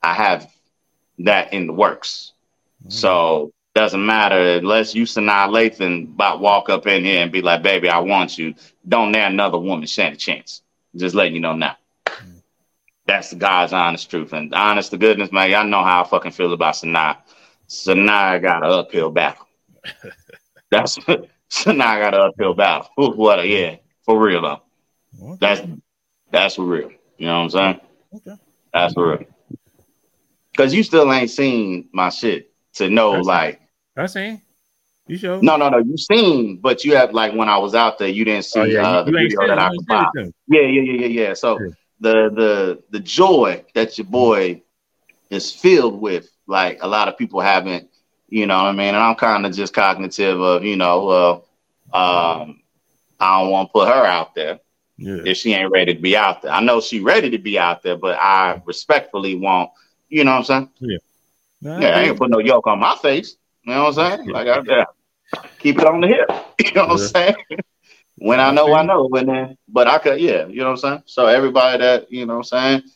I 0.04 0.14
have 0.14 0.52
that 1.20 1.54
in 1.54 1.68
the 1.68 1.74
works. 1.74 2.34
Mm-hmm. 2.84 2.92
So 2.92 3.52
doesn't 3.74 4.06
matter 4.06 4.58
unless 4.58 4.94
you 4.96 5.04
Sanaa 5.04 5.48
Lathan 5.48 6.14
about 6.14 6.40
walk 6.42 6.70
up 6.70 6.88
in 6.88 7.06
here 7.06 7.22
and 7.22 7.32
be 7.32 7.42
like, 7.42 7.64
baby, 7.64 7.90
I 7.90 8.00
want 8.00 8.38
you. 8.38 8.54
Don't 8.88 9.12
let 9.12 9.32
another 9.32 9.58
woman 9.58 9.88
stand 9.88 10.16
a 10.16 10.18
chance. 10.18 10.62
Just 10.96 11.16
letting 11.16 11.36
you 11.36 11.42
know 11.42 11.54
now. 11.54 11.78
Mm. 12.06 12.42
That's 13.06 13.30
the 13.30 13.38
God's 13.38 13.74
honest 13.74 14.10
truth. 14.10 14.34
And 14.34 14.54
honest 14.54 14.92
to 14.92 14.98
goodness, 14.98 15.32
man, 15.32 15.50
y'all 15.52 15.66
know 15.66 15.84
how 15.84 16.04
I 16.04 16.08
fucking 16.08 16.32
feel 16.32 16.54
about 16.54 16.76
Sanaa. 16.76 17.18
Sanaa 17.70 18.42
got 18.42 18.66
an 18.66 18.72
uphill 18.72 19.12
battle. 19.12 19.48
That's 20.70 20.98
Sanaa 21.50 22.00
got 22.00 22.14
an 22.14 22.22
uphill 22.22 22.54
battle. 22.54 22.88
what 22.96 23.40
a, 23.40 23.48
yeah, 23.48 23.76
for 24.04 24.20
real 24.20 24.42
though. 24.42 24.62
Okay. 25.22 25.38
That's 25.40 25.62
that's 26.32 26.56
for 26.56 26.66
real. 26.66 26.92
You 27.18 27.28
know 27.28 27.44
what 27.44 27.44
I'm 27.44 27.50
saying? 27.50 27.80
Okay. 28.16 28.42
That's 28.74 28.94
for 28.94 29.10
real. 29.10 29.28
Cause 30.56 30.74
you 30.74 30.84
still 30.84 31.12
ain't 31.14 31.30
seen 31.30 31.90
my 31.94 32.10
shit 32.10 32.52
to 32.74 32.90
know 32.90 33.12
like 33.12 33.62
I 33.96 34.06
seen. 34.08 34.42
You 35.08 35.18
show? 35.18 35.40
No, 35.40 35.56
no, 35.56 35.70
no. 35.70 35.78
You 35.78 35.98
seen, 35.98 36.58
but 36.58 36.84
you 36.84 36.96
have 36.96 37.14
like 37.14 37.34
when 37.34 37.48
I 37.48 37.58
was 37.58 37.74
out 37.74 37.98
there, 37.98 38.10
you 38.10 38.26
didn't 38.26 38.46
see 38.46 38.60
oh, 38.60 38.64
yeah. 38.66 38.88
uh, 38.88 39.04
the 39.04 39.12
video 39.12 39.48
that 39.48 39.58
I 39.58 39.70
could 39.70 40.34
Yeah, 40.48 40.62
yeah, 40.62 40.82
yeah, 40.82 41.02
yeah, 41.02 41.08
yeah. 41.08 41.34
So 41.34 41.60
yeah. 41.60 41.68
the 42.02 42.14
the 42.30 42.84
the 42.90 43.00
joy 43.00 43.64
that 43.74 43.98
your 43.98 44.06
boy 44.06 44.62
is 45.30 45.52
filled 45.52 46.02
with, 46.02 46.30
like 46.46 46.80
a 46.82 46.88
lot 46.88 47.08
of 47.08 47.18
people 47.18 47.40
haven't, 47.40 47.90
you 48.28 48.46
know 48.46 48.58
what 48.58 48.70
I 48.70 48.72
mean. 48.74 48.90
And 48.90 48.98
I'm 48.98 49.16
kind 49.16 49.46
of 49.46 49.54
just 49.54 49.74
cognitive 49.74 50.40
of, 50.40 50.64
you 50.64 50.76
know, 50.76 51.06
well, 51.06 51.34
um, 51.94 52.62
I 53.20 53.42
don't 53.42 53.52
want 53.52 53.70
to 53.70 53.74
put 53.74 53.88
her 53.88 54.06
out 54.06 54.36
there 54.36 54.60
yeah. 54.98 55.22
if 55.26 55.38
she 55.38 55.54
ain't 55.54 55.72
ready 55.72 55.94
to 55.94 56.02
be 56.02 56.16
out 56.18 56.42
there. 56.42 56.52
I 56.52 56.62
know 56.62 56.82
she 56.82 57.00
ready 57.00 57.30
to 57.32 57.38
be 57.38 57.58
out 57.58 57.84
there, 57.84 57.98
but 57.98 58.18
I 58.20 58.62
respectfully 58.66 59.36
want, 59.36 59.72
you 60.10 60.24
know 60.24 60.32
what 60.32 60.38
I'm 60.38 60.44
saying? 60.44 60.70
Yeah. 60.80 60.98
Nah, 61.62 61.80
yeah, 61.80 61.98
I 61.98 62.04
ain't 62.04 62.18
put 62.18 62.30
no 62.30 62.40
yoke 62.40 62.68
on 62.68 62.80
my 62.80 62.96
face. 62.98 63.36
You 63.64 63.74
know 63.74 63.86
what 63.86 63.98
I'm 63.98 64.18
saying? 64.18 64.30
Like 64.30 64.48
I 64.48 64.62
yeah, 64.66 64.86
keep 65.60 65.80
it 65.80 65.86
on 65.86 66.02
the 66.02 66.08
hip. 66.08 66.30
You 66.60 66.74
know 66.74 66.88
what 66.88 66.92
I'm 66.94 66.98
saying? 66.98 67.36
when 68.18 68.40
I 68.40 68.52
know, 68.52 68.74
I 68.74 68.84
know. 68.84 69.08
When 69.08 69.28
then, 69.28 69.58
but 69.68 69.88
I 69.88 70.00
could, 70.00 70.20
yeah, 70.20 70.48
you 70.48 70.60
know 70.60 70.72
what 70.72 70.72
I'm 70.72 70.78
saying. 70.78 71.04
So 71.06 71.28
everybody 71.28 71.80
that 71.80 72.12
you 72.12 72.26
know, 72.26 72.38
what 72.38 72.52
I'm 72.54 72.82
saying, 72.82 72.92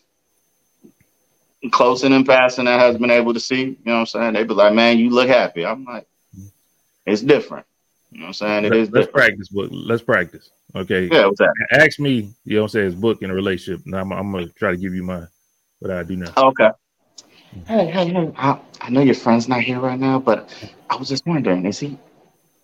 close 1.70 2.04
in 2.04 2.24
passing 2.24 2.66
that 2.66 2.80
has 2.80 2.98
been 2.98 3.12
able 3.12 3.34
to 3.34 3.40
see. 3.40 3.62
You 3.62 3.78
know 3.86 3.94
what 3.94 4.00
I'm 4.00 4.06
saying? 4.08 4.34
They 4.34 4.44
be 4.44 4.54
like, 4.54 4.74
"Man, 4.74 4.98
you 4.98 5.10
look 5.10 5.28
happy." 5.28 5.66
I'm 5.66 5.86
like, 5.86 6.08
"It's 7.06 7.22
different." 7.22 7.66
You 8.12 8.20
know 8.20 8.24
what 8.26 8.28
I'm 8.30 8.34
saying? 8.34 8.66
It 8.66 8.72
Let, 8.72 8.80
is 8.80 8.92
let's 8.92 9.06
different. 9.08 9.14
practice. 9.14 9.50
Book. 9.50 9.70
Let's 9.72 10.04
practice. 10.04 10.50
Okay. 10.76 11.10
Yeah, 11.12 11.28
what's 11.28 11.40
that? 11.40 11.54
Ask 11.72 12.00
me. 12.00 12.34
You 12.46 12.56
know 12.56 12.62
what 12.62 12.64
I'm 12.64 12.70
saying? 12.70 12.86
His 12.86 12.96
book 12.96 13.22
in 13.22 13.30
a 13.30 13.34
relationship. 13.34 13.86
And 13.86 13.96
I'm, 13.96 14.12
I'm 14.12 14.32
gonna 14.32 14.48
try 14.48 14.72
to 14.72 14.78
give 14.78 14.94
you 14.94 15.04
my 15.04 15.24
what 15.80 15.92
I 15.92 16.04
do 16.04 16.18
now. 16.18 16.34
Okay. 16.36 16.70
Hey, 17.68 17.86
hey, 17.88 18.08
hey! 18.08 18.32
I, 18.38 18.60
I 18.80 18.90
know 18.90 19.02
your 19.02 19.16
friend's 19.16 19.48
not 19.48 19.62
here 19.62 19.80
right 19.80 20.00
now, 20.00 20.20
but 20.20 20.54
I 20.90 20.96
was 20.96 21.10
just 21.10 21.26
wondering: 21.26 21.66
is 21.66 21.80
he 21.80 21.98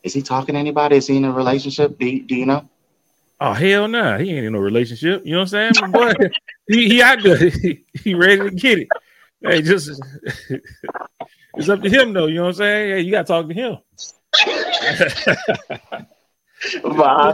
is 0.04 0.14
he 0.14 0.22
talking 0.22 0.54
to 0.54 0.60
anybody? 0.60 0.98
Is 0.98 1.08
he 1.08 1.18
in 1.18 1.26
a 1.26 1.32
relationship? 1.32 1.98
Do 2.00 2.08
you, 2.08 2.24
do 2.24 2.36
you 2.36 2.46
know? 2.46 2.68
Oh 3.40 3.54
hell 3.54 3.88
nah, 3.88 4.18
he 4.18 4.32
ain't 4.36 4.46
in 4.48 4.54
no 4.54 4.60
relationship. 4.60 5.24
You 5.24 5.34
know 5.34 5.40
what 5.40 5.54
I'm 5.54 5.74
saying? 5.76 5.92
Boy, 5.92 6.14
he, 6.68 6.90
he 6.90 7.02
out 7.02 7.22
there. 7.22 7.38
He, 7.50 7.86
he 7.94 8.14
ready 8.16 8.42
to 8.42 8.52
get 8.52 8.80
it. 8.80 8.88
Hey, 9.42 9.62
just 9.62 9.90
it's 11.56 11.70
up 11.70 11.82
to 11.82 11.90
him 11.90 12.14
though. 12.14 12.26
You 12.28 12.36
know 12.36 12.44
what 12.44 12.48
I'm 12.50 12.54
saying? 12.56 12.90
Hey, 12.92 13.02
you 13.02 13.12
gotta 13.12 13.28
talk 13.28 13.48
to 13.48 13.54
him. 13.54 13.78
I 16.84 17.34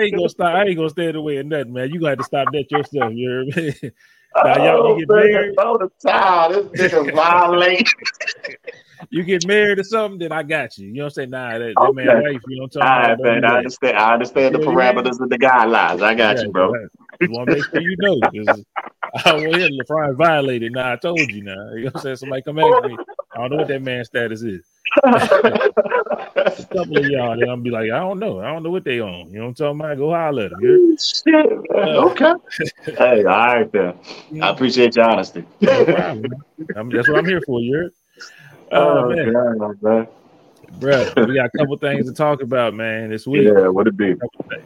ain't 0.00 0.16
gonna 0.16 0.28
stop. 0.28 0.54
I 0.54 0.64
ain't 0.64 0.76
gonna 0.76 0.88
stand 0.88 1.08
in 1.10 1.14
the 1.16 1.20
way 1.20 1.36
of 1.36 1.46
nothing, 1.46 1.72
man. 1.72 1.90
You 1.90 2.00
got 2.00 2.18
to 2.18 2.24
stop 2.24 2.48
that 2.52 2.70
yourself. 2.70 3.12
You 3.12 3.28
hear 3.28 3.70
me? 3.70 3.92
Now, 4.36 4.56
y'all, 4.56 4.86
Oh, 4.86 4.96
you 4.96 5.06
get 5.06 5.14
married. 5.14 5.56
the 5.56 5.90
towel. 6.06 6.70
This 6.72 6.92
nigga 6.92 7.14
violate. 7.14 7.88
You 9.10 9.24
get 9.24 9.44
married 9.44 9.78
or 9.78 9.84
something, 9.84 10.18
then 10.18 10.32
I 10.32 10.42
got 10.42 10.78
you. 10.78 10.88
You 10.88 10.94
know 10.94 11.04
what 11.04 11.06
I'm 11.06 11.14
saying? 11.14 11.30
Nah, 11.30 11.58
that, 11.58 11.74
that 11.80 11.94
man 11.94 12.06
Okay. 12.06 12.20
wife. 12.20 12.42
You 12.46 12.56
know 12.56 12.62
what 12.64 12.76
I'm 12.76 12.82
right, 12.98 13.08
talking 13.18 13.24
man. 13.24 13.44
I 13.44 13.58
understand. 13.58 13.96
I 13.98 14.12
understand 14.14 14.54
the 14.54 14.60
Yeah, 14.60 14.66
yeah. 14.66 14.70
parameters 14.70 15.20
of 15.20 15.30
the 15.30 15.38
guidelines. 15.38 16.02
I 16.02 16.14
got 16.14 16.42
you, 16.42 16.50
bro. 16.50 16.72
Just 17.20 17.32
want 17.32 17.50
to 17.50 17.56
make 17.56 17.64
sure 17.70 17.80
you 17.80 17.96
know. 17.98 18.20
I 19.24 19.32
want 19.34 19.58
him 19.58 19.72
LeFron 19.78 20.16
violated. 20.16 20.72
Nah, 20.72 20.92
I 20.92 20.96
told 20.96 21.32
you 21.32 21.42
now. 21.42 21.52
You 21.72 21.76
know 21.80 21.84
what 21.86 21.94
I'm 21.94 21.98
saying? 22.00 22.16
Somebody 22.16 22.42
come 22.42 22.58
ask 22.58 22.82
me. 22.82 23.00
I 23.36 23.40
don't 23.40 23.50
know 23.50 23.56
what 23.58 23.68
that 23.68 23.82
man's 23.82 24.08
status 24.08 24.42
is. 24.42 24.62
A 25.04 26.66
couple 26.72 26.98
of 26.98 27.06
y'all, 27.06 27.36
they're 27.36 27.46
gonna 27.46 27.62
be 27.62 27.70
like, 27.70 27.90
I 27.90 28.00
don't 28.00 28.18
know. 28.18 28.40
I 28.40 28.52
don't 28.52 28.62
know 28.62 28.70
what 28.70 28.84
they 28.84 29.00
on. 29.00 29.30
You 29.30 29.38
know 29.38 29.42
what 29.44 29.48
I'm 29.48 29.54
talking 29.54 29.80
about? 29.80 29.98
Go 29.98 30.10
holler 30.12 30.44
at 30.44 30.50
them. 30.50 30.60
You 30.60 30.96
Shit, 31.00 31.50
man. 31.70 31.88
Okay. 31.88 32.32
Hey, 32.86 33.24
all 33.24 33.24
right 33.24 33.72
then. 33.72 33.94
I 34.42 34.48
appreciate 34.50 34.96
your 34.96 35.04
honesty. 35.10 35.44
No 35.60 35.84
problem, 35.84 36.30
man. 36.30 36.44
I'm- 36.76 36.92
that's 36.92 37.08
what 37.08 37.18
I'm 37.18 37.26
here 37.26 37.42
for. 37.46 37.60
You 37.60 37.76
heard? 37.76 37.92
Oh, 38.72 39.04
Oh, 39.04 39.08
man, 39.08 39.32
God, 39.58 39.82
man. 39.82 40.06
bro, 40.78 41.10
we 41.26 41.34
got 41.34 41.46
a 41.54 41.58
couple 41.58 41.76
things 41.78 42.06
to 42.06 42.12
talk 42.12 42.42
about, 42.42 42.74
man, 42.74 43.10
this 43.10 43.26
week. 43.26 43.46
Yeah, 43.48 43.68
what 43.68 43.86
it 43.86 43.96
be? 43.96 44.10
A 44.12 44.16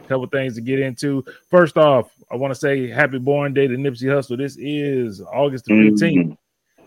couple 0.07 0.27
things 0.27 0.55
to 0.55 0.61
get 0.61 0.79
into. 0.79 1.23
First 1.49 1.77
off, 1.77 2.11
I 2.31 2.35
want 2.35 2.51
to 2.53 2.59
say 2.59 2.89
happy 2.89 3.19
born 3.19 3.53
day 3.53 3.67
to 3.67 3.75
Nipsey 3.75 4.03
Hussle. 4.07 4.37
This 4.37 4.57
is 4.59 5.21
August 5.21 5.65
the 5.65 5.73
15th. 5.73 6.01
Mm, 6.15 6.37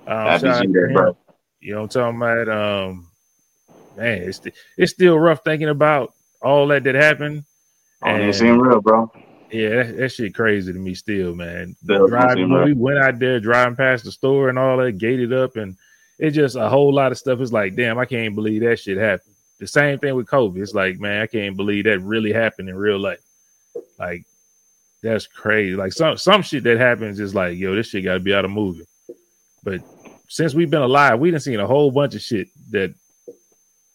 Um, 0.08 0.26
Happy 0.26 0.40
shout 0.46 0.56
out 0.56 0.62
G 0.62 0.66
to 0.68 0.72
Day, 0.72 0.86
him. 0.88 0.92
bro. 0.94 1.16
You 1.60 1.74
know 1.74 1.82
what 1.82 1.96
I'm 1.96 2.16
talking 2.16 2.44
about? 2.46 2.48
Um, 2.88 3.08
man, 3.96 4.22
it's 4.22 4.40
it's 4.76 4.92
still 4.92 5.18
rough 5.18 5.42
thinking 5.42 5.68
about 5.68 6.12
all 6.42 6.66
that 6.68 6.84
that 6.84 6.94
happened. 6.94 7.44
Even 8.06 8.20
And- 8.22 8.34
seem 8.34 8.60
real, 8.60 8.80
bro. 8.80 9.10
Yeah, 9.50 9.84
that, 9.84 9.96
that 9.96 10.08
shit 10.10 10.34
crazy 10.34 10.72
to 10.72 10.78
me 10.78 10.94
still, 10.94 11.34
man. 11.34 11.76
Still 11.82 12.08
driving 12.08 12.36
seem 12.44 12.50
when 12.50 12.58
right. 12.60 12.66
we 12.66 12.72
went 12.72 12.98
out 12.98 13.18
there 13.20 13.38
driving 13.40 13.76
past 13.76 14.04
the 14.04 14.10
store 14.12 14.48
and 14.48 14.58
all 14.58 14.76
that, 14.78 14.98
gated 14.98 15.32
up, 15.32 15.56
and 15.56 15.76
it 16.18 16.30
just 16.30 16.56
a 16.56 16.68
whole 16.68 16.92
lot 16.92 17.12
of 17.12 17.18
stuff. 17.18 17.40
It's 17.40 17.52
like, 17.52 17.76
damn, 17.76 17.98
I 17.98 18.06
can't 18.06 18.34
believe 18.34 18.62
that 18.62 18.78
shit 18.78 18.98
happened. 18.98 19.34
The 19.58 19.66
same 19.66 19.98
thing 19.98 20.14
with 20.14 20.26
COVID. 20.26 20.60
It's 20.60 20.74
like, 20.74 20.98
man, 20.98 21.22
I 21.22 21.26
can't 21.26 21.56
believe 21.56 21.84
that 21.84 22.00
really 22.00 22.32
happened 22.32 22.68
in 22.68 22.76
real 22.76 22.98
life. 22.98 23.20
Like, 23.98 24.24
that's 25.02 25.26
crazy. 25.26 25.76
Like 25.76 25.92
some 25.92 26.16
some 26.16 26.42
shit 26.42 26.64
that 26.64 26.78
happens 26.78 27.20
is 27.20 27.34
like, 27.34 27.56
yo, 27.58 27.74
this 27.74 27.88
shit 27.88 28.04
got 28.04 28.14
to 28.14 28.20
be 28.20 28.34
out 28.34 28.44
of 28.44 28.50
movie. 28.50 28.86
But 29.62 29.80
since 30.28 30.54
we've 30.54 30.70
been 30.70 30.82
alive, 30.82 31.20
we 31.20 31.30
done 31.30 31.40
seen 31.40 31.60
a 31.60 31.66
whole 31.66 31.90
bunch 31.90 32.14
of 32.14 32.22
shit 32.22 32.48
that 32.70 32.94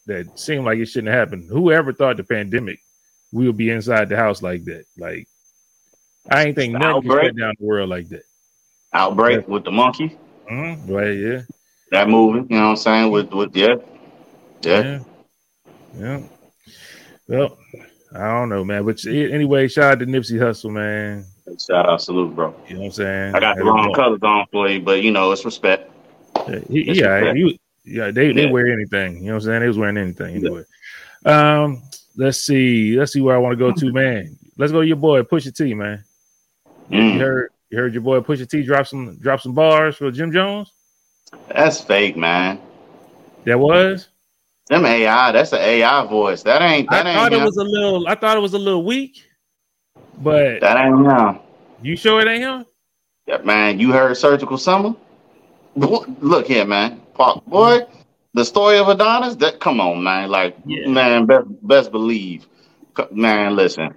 that 0.07 0.39
seemed 0.39 0.65
like 0.65 0.79
it 0.79 0.87
shouldn't 0.87 1.13
happen. 1.13 1.47
Whoever 1.49 1.93
thought 1.93 2.17
the 2.17 2.23
pandemic 2.23 2.79
we 3.31 3.45
would 3.47 3.57
be 3.57 3.69
inside 3.69 4.09
the 4.09 4.17
house 4.17 4.41
like 4.41 4.63
that? 4.65 4.85
Like, 4.97 5.27
I 6.29 6.45
ain't 6.45 6.55
think 6.55 6.73
nothing 6.73 7.03
could 7.03 7.11
Outbreak. 7.11 7.25
shut 7.27 7.37
down 7.37 7.53
the 7.59 7.65
world 7.65 7.89
like 7.89 8.09
that. 8.09 8.23
Outbreak 8.93 9.47
with 9.47 9.63
the 9.63 9.71
monkey. 9.71 10.17
Mm, 10.51 10.85
well, 10.85 11.07
yeah, 11.07 11.41
That 11.91 12.07
movie, 12.07 12.47
you 12.49 12.57
know 12.57 12.63
what 12.63 12.69
I'm 12.69 12.75
saying? 12.77 13.11
With 13.11 13.31
with 13.31 13.55
yeah. 13.55 13.75
Yeah. 14.61 14.81
yeah, 14.81 14.99
yeah. 15.97 16.19
Well, 17.27 17.57
I 18.15 18.31
don't 18.31 18.49
know, 18.49 18.63
man. 18.63 18.85
But 18.85 19.05
anyway, 19.05 19.67
shout 19.67 19.93
out 19.93 19.99
to 19.99 20.05
Nipsey 20.05 20.39
Hussle, 20.39 20.71
man. 20.71 21.25
Shout 21.59 21.89
out, 21.89 22.01
salute, 22.01 22.33
bro. 22.33 22.55
You 22.67 22.75
know 22.75 22.79
what 22.81 22.85
I'm 22.87 22.91
saying? 22.93 23.35
I 23.35 23.39
got 23.41 23.57
the 23.57 23.65
wrong 23.65 23.93
colors 23.93 24.19
on 24.23 24.45
for 24.51 24.69
you, 24.69 24.79
but 24.79 25.03
you 25.03 25.11
know, 25.11 25.31
it's 25.31 25.43
respect. 25.43 25.91
Yeah, 26.47 26.59
he, 26.69 26.79
It's 26.81 26.99
yeah, 26.99 27.15
respect. 27.15 27.37
he- 27.37 27.59
yeah, 27.83 28.11
they, 28.11 28.31
they 28.31 28.45
wear 28.45 28.71
anything. 28.71 29.17
You 29.17 29.21
know 29.21 29.27
what 29.33 29.35
I'm 29.35 29.41
saying? 29.47 29.61
They 29.61 29.67
was 29.67 29.77
wearing 29.77 29.97
anything 29.97 30.35
anyway. 30.35 30.63
Um, 31.25 31.81
let's 32.15 32.37
see. 32.37 32.95
Let's 32.97 33.11
see 33.11 33.21
where 33.21 33.35
I 33.35 33.39
want 33.39 33.53
to 33.53 33.57
go 33.57 33.71
to, 33.71 33.91
man. 33.91 34.37
Let's 34.57 34.71
go 34.71 34.81
to 34.81 34.87
your 34.87 34.97
boy 34.97 35.23
Pusha 35.23 35.53
T, 35.55 35.73
man. 35.73 36.03
You 36.87 36.97
Mm, 36.99 37.19
heard 37.19 37.49
you 37.69 37.77
heard 37.79 37.93
your 37.93 38.03
boy 38.03 38.19
Pusha 38.21 38.47
T 38.47 38.61
drop 38.63 38.85
some 38.87 39.17
drop 39.17 39.41
some 39.41 39.53
bars 39.53 39.95
for 39.97 40.11
Jim 40.11 40.31
Jones. 40.31 40.71
That's 41.47 41.81
fake, 41.81 42.17
man. 42.17 42.59
That 43.45 43.59
was. 43.59 44.09
Them 44.67 44.85
AI, 44.85 45.31
that's 45.31 45.51
an 45.53 45.59
AI 45.59 46.05
voice. 46.05 46.43
That 46.43 46.61
ain't 46.61 46.89
I 46.89 46.95
that 46.95 47.05
ain't 47.05 47.17
thought 47.19 47.33
it 47.33 47.37
him. 47.37 47.45
was 47.45 47.57
a 47.57 47.63
little. 47.63 48.07
I 48.07 48.15
thought 48.15 48.37
it 48.37 48.41
was 48.41 48.53
a 48.53 48.59
little 48.59 48.85
weak, 48.85 49.23
but 50.17 50.61
that 50.61 50.77
ain't 50.77 51.05
him. 51.05 51.39
you 51.81 51.95
sure 51.95 52.21
it 52.21 52.27
ain't 52.27 52.43
him? 52.43 52.65
Yeah, 53.27 53.37
man, 53.39 53.79
you 53.79 53.91
heard 53.91 54.15
Surgical 54.17 54.57
Summer? 54.57 54.95
Look 55.75 56.47
here, 56.47 56.65
man. 56.65 57.01
Pop, 57.13 57.45
boy, 57.45 57.85
the 58.33 58.43
story 58.45 58.77
of 58.77 58.87
Adonis. 58.89 59.35
That 59.37 59.59
come 59.59 59.79
on, 59.81 60.03
man. 60.03 60.29
Like, 60.29 60.57
Yeah. 60.65 60.87
man, 60.87 61.25
best, 61.25 61.45
best 61.61 61.91
believe, 61.91 62.47
man. 63.11 63.55
Listen, 63.55 63.93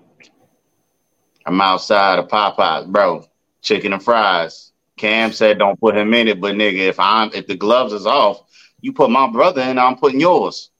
I'm 1.47 1.61
outside 1.61 2.19
of 2.19 2.29
Popeyes, 2.29 2.87
bro. 2.87 3.25
Chicken 3.63 3.93
and 3.95 4.03
fries. 4.03 4.73
Cam 4.97 5.33
said 5.33 5.59
don't 5.59 5.79
put 5.81 5.97
him 5.97 6.15
in 6.15 6.29
it, 6.29 6.41
but 6.41 6.55
nigga, 6.55 6.79
if 6.89 6.99
I'm 7.01 7.31
if 7.35 7.47
the 7.47 7.57
gloves 7.57 7.93
is 7.93 8.07
off, 8.07 8.43
you 8.81 8.93
put 8.93 9.11
my 9.11 9.29
brother 9.31 9.63
in, 9.63 9.79
I'm 9.79 9.97
putting 9.97 10.21
yours. 10.21 10.71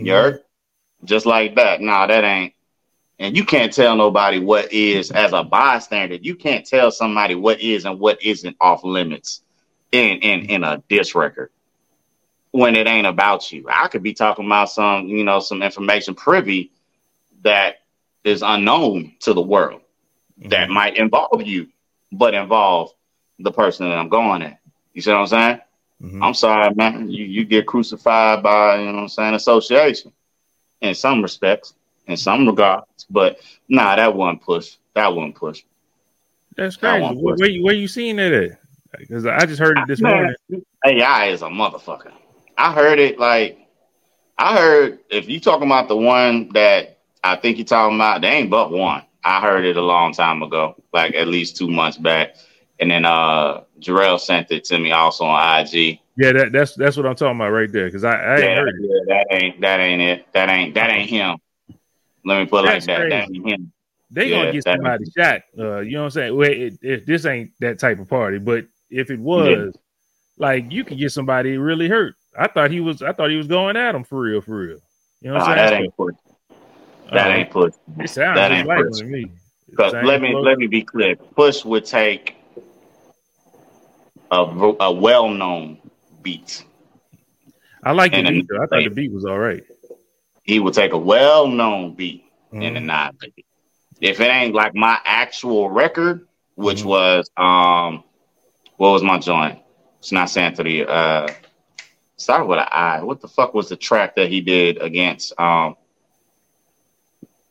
You 0.00 0.12
heard? 0.12 0.40
Just 1.04 1.26
like 1.26 1.56
that. 1.56 1.80
Nah, 1.80 2.06
that 2.06 2.24
ain't. 2.24 2.54
And 3.18 3.36
you 3.36 3.44
can't 3.44 3.72
tell 3.72 3.96
nobody 3.96 4.38
what 4.38 4.72
is 4.72 5.10
as 5.10 5.32
a 5.32 5.42
bystander. 5.44 6.16
You 6.16 6.34
can't 6.34 6.66
tell 6.66 6.90
somebody 6.90 7.34
what 7.34 7.60
is 7.60 7.84
and 7.84 7.98
what 8.00 8.22
isn't 8.22 8.56
off 8.60 8.84
limits 8.84 9.42
in 9.92 10.18
in 10.18 10.40
in 10.46 10.64
a 10.64 10.82
diss 10.88 11.14
record 11.14 11.50
when 12.52 12.76
it 12.76 12.86
ain't 12.86 13.06
about 13.06 13.50
you. 13.52 13.66
I 13.68 13.88
could 13.88 14.02
be 14.02 14.12
talking 14.14 14.46
about 14.46 14.70
some, 14.70 15.06
you 15.08 15.24
know, 15.24 15.40
some 15.40 15.62
information 15.62 16.14
privy 16.14 16.72
that 17.42 17.76
is 18.24 18.42
unknown 18.42 19.14
to 19.20 19.32
the 19.34 19.42
world 19.42 19.82
Mhm. 20.40 20.50
that 20.50 20.70
might 20.70 20.96
involve 20.96 21.42
you, 21.46 21.68
but 22.12 22.34
involve 22.34 22.92
the 23.38 23.52
person 23.52 23.88
that 23.88 23.98
I'm 23.98 24.08
going 24.08 24.42
at. 24.42 24.58
You 24.94 25.02
see 25.02 25.10
what 25.10 25.20
I'm 25.20 25.26
saying? 25.26 25.60
Mhm. 26.02 26.22
I'm 26.22 26.34
sorry, 26.34 26.74
man. 26.74 27.10
You 27.10 27.24
you 27.24 27.44
get 27.44 27.66
crucified 27.66 28.42
by 28.42 28.78
you 28.78 28.86
know 28.86 28.94
what 28.94 29.00
I'm 29.02 29.08
saying 29.08 29.34
association 29.34 30.12
in 30.80 30.94
some 30.94 31.22
respects, 31.22 31.74
in 32.06 32.16
some 32.16 32.46
regards. 32.46 33.06
But 33.08 33.38
nah, 33.68 33.96
that 33.96 34.14
one 34.14 34.38
push. 34.38 34.76
That 34.94 35.14
one 35.14 35.32
push. 35.32 35.62
That's 36.56 36.76
crazy. 36.76 37.00
want 37.00 37.18
Where, 37.18 37.36
where 37.36 37.48
you 37.48 37.64
where 37.64 37.74
you 37.74 37.88
seen 37.88 38.16
that 38.16 38.32
at? 38.32 38.58
Because 38.98 39.24
I 39.24 39.46
just 39.46 39.58
heard 39.60 39.78
it 39.78 39.86
this 39.86 40.00
Man, 40.00 40.34
morning. 40.50 40.64
AI 40.84 41.26
is 41.26 41.42
a 41.42 41.46
motherfucker. 41.46 42.12
I 42.58 42.72
heard 42.72 42.98
it 42.98 43.18
like 43.18 43.58
I 44.36 44.56
heard 44.58 44.98
if 45.10 45.28
you 45.28 45.40
talking 45.40 45.66
about 45.66 45.88
the 45.88 45.96
one 45.96 46.50
that 46.50 46.98
I 47.24 47.36
think 47.36 47.56
you're 47.56 47.64
talking 47.64 47.96
about, 47.96 48.20
they 48.20 48.28
ain't 48.28 48.50
but 48.50 48.70
one. 48.70 49.02
I 49.24 49.40
heard 49.40 49.64
it 49.64 49.76
a 49.76 49.82
long 49.82 50.12
time 50.12 50.42
ago, 50.42 50.74
like 50.92 51.14
at 51.14 51.28
least 51.28 51.56
two 51.56 51.68
months 51.68 51.96
back. 51.96 52.36
And 52.82 52.90
then 52.90 53.04
uh 53.04 53.62
Jarrell 53.78 54.18
sent 54.18 54.50
it 54.50 54.64
to 54.64 54.78
me 54.78 54.90
also 54.90 55.24
on 55.24 55.60
IG. 55.60 56.00
Yeah, 56.16 56.32
that, 56.32 56.50
that's 56.50 56.74
that's 56.74 56.96
what 56.96 57.06
I'm 57.06 57.14
talking 57.14 57.36
about 57.36 57.50
right 57.50 57.70
there. 57.70 57.84
Because 57.86 58.02
I, 58.02 58.10
I 58.10 58.34
ain't 58.40 58.42
yeah, 58.42 58.54
heard 58.56 58.68
it. 58.70 58.74
yeah, 58.80 58.98
that 59.06 59.26
ain't 59.30 59.60
that 59.60 59.78
ain't 59.78 60.02
it. 60.02 60.26
That 60.32 60.48
ain't 60.48 60.74
that 60.74 60.90
ain't 60.90 61.08
him. 61.08 61.38
Let 62.24 62.40
me 62.40 62.46
put 62.46 62.64
it 62.64 62.66
like 62.66 62.74
That's 62.74 62.86
that. 62.86 63.08
That 63.08 63.28
crazy. 63.28 63.36
ain't 63.36 63.48
him. 63.48 63.72
They 64.10 64.28
Yeah, 64.30 64.38
gonna 64.38 64.52
get 64.52 64.64
that- 64.64 64.74
somebody 64.74 65.04
shot. 65.16 65.42
Uh, 65.56 65.78
you 65.78 65.92
know 65.92 66.00
what 66.00 66.04
I'm 66.06 66.10
saying? 66.10 66.36
Well, 66.36 66.50
it, 66.50 66.78
it, 66.82 67.06
this 67.06 67.24
ain't 67.24 67.52
that 67.60 67.78
type 67.78 68.00
of 68.00 68.08
party, 68.08 68.38
but 68.38 68.66
if 68.90 69.10
it 69.12 69.20
was, 69.20 69.72
like, 70.36 70.72
you 70.72 70.82
could 70.82 70.98
get 70.98 71.12
somebody 71.12 71.56
really 71.58 71.88
hurt. 71.88 72.16
I 72.36 72.48
thought 72.48 72.72
he 72.72 72.80
was. 72.80 73.00
I 73.00 73.12
thought 73.12 73.30
he 73.30 73.36
was 73.36 73.46
going 73.46 73.76
at 73.76 73.94
him 73.94 74.02
for 74.02 74.20
real, 74.20 74.40
for 74.40 74.56
real. 74.58 74.78
You 75.20 75.30
know 75.30 75.34
what 75.34 75.48
I'm 75.48 75.56
that 75.56 75.70
saying? 75.70 75.84
ain't 75.84 75.96
push. 75.96 76.14
That 77.12 77.30
Uh, 77.30 77.34
ain't 77.36 77.50
push. 77.50 77.74
It 78.00 78.10
sounds 78.10 78.36
that 78.36 78.50
ain't 78.50 78.66
like 78.66 78.84
push. 78.84 78.98
to 78.98 79.04
me. 79.04 79.30
Because 79.70 79.92
Same 79.92 80.04
let 80.04 80.20
me 80.20 80.34
let 80.34 80.58
me 80.58 80.66
be 80.66 80.82
clear. 80.82 81.14
Push 81.16 81.64
would 81.64 81.84
take 81.86 82.36
a, 84.32 84.74
a 84.80 84.92
well 84.92 85.28
known 85.28 85.78
beat. 86.22 86.64
I 87.84 87.92
like 87.92 88.14
the 88.14 88.22
beat. 88.22 88.46
Though. 88.48 88.62
I 88.62 88.66
thought 88.66 88.84
the 88.84 88.90
beat 88.90 89.12
was 89.12 89.24
all 89.26 89.38
right. 89.38 89.62
He 90.44 90.60
would 90.60 90.74
take 90.74 90.92
a 90.92 90.98
well 90.98 91.48
known 91.48 91.94
beat 91.94 92.24
and 92.60 92.76
Mhm. 92.76 92.78
annihilate 92.78 93.34
it. 93.36 93.44
If 94.00 94.20
it 94.20 94.24
ain't 94.30 94.54
like 94.54 94.74
my 94.74 94.98
actual 95.04 95.70
record, 95.70 96.28
which 96.56 96.82
Mhm. 96.82 96.86
was 96.86 97.30
um 97.36 98.04
what 98.76 98.90
was 98.92 99.02
my 99.02 99.18
joint? 99.18 99.60
It's 100.00 100.12
not 100.12 100.28
Santeria. 100.28 100.88
Uh, 100.88 101.28
start 102.16 102.48
with 102.48 102.58
an 102.58 102.66
I. 102.70 103.02
What 103.02 103.20
the 103.20 103.28
fuck 103.28 103.54
was 103.54 103.68
the 103.68 103.76
track 103.76 104.16
that 104.16 104.28
he 104.28 104.40
did 104.40 104.80
against 104.82 105.38
um 105.38 105.76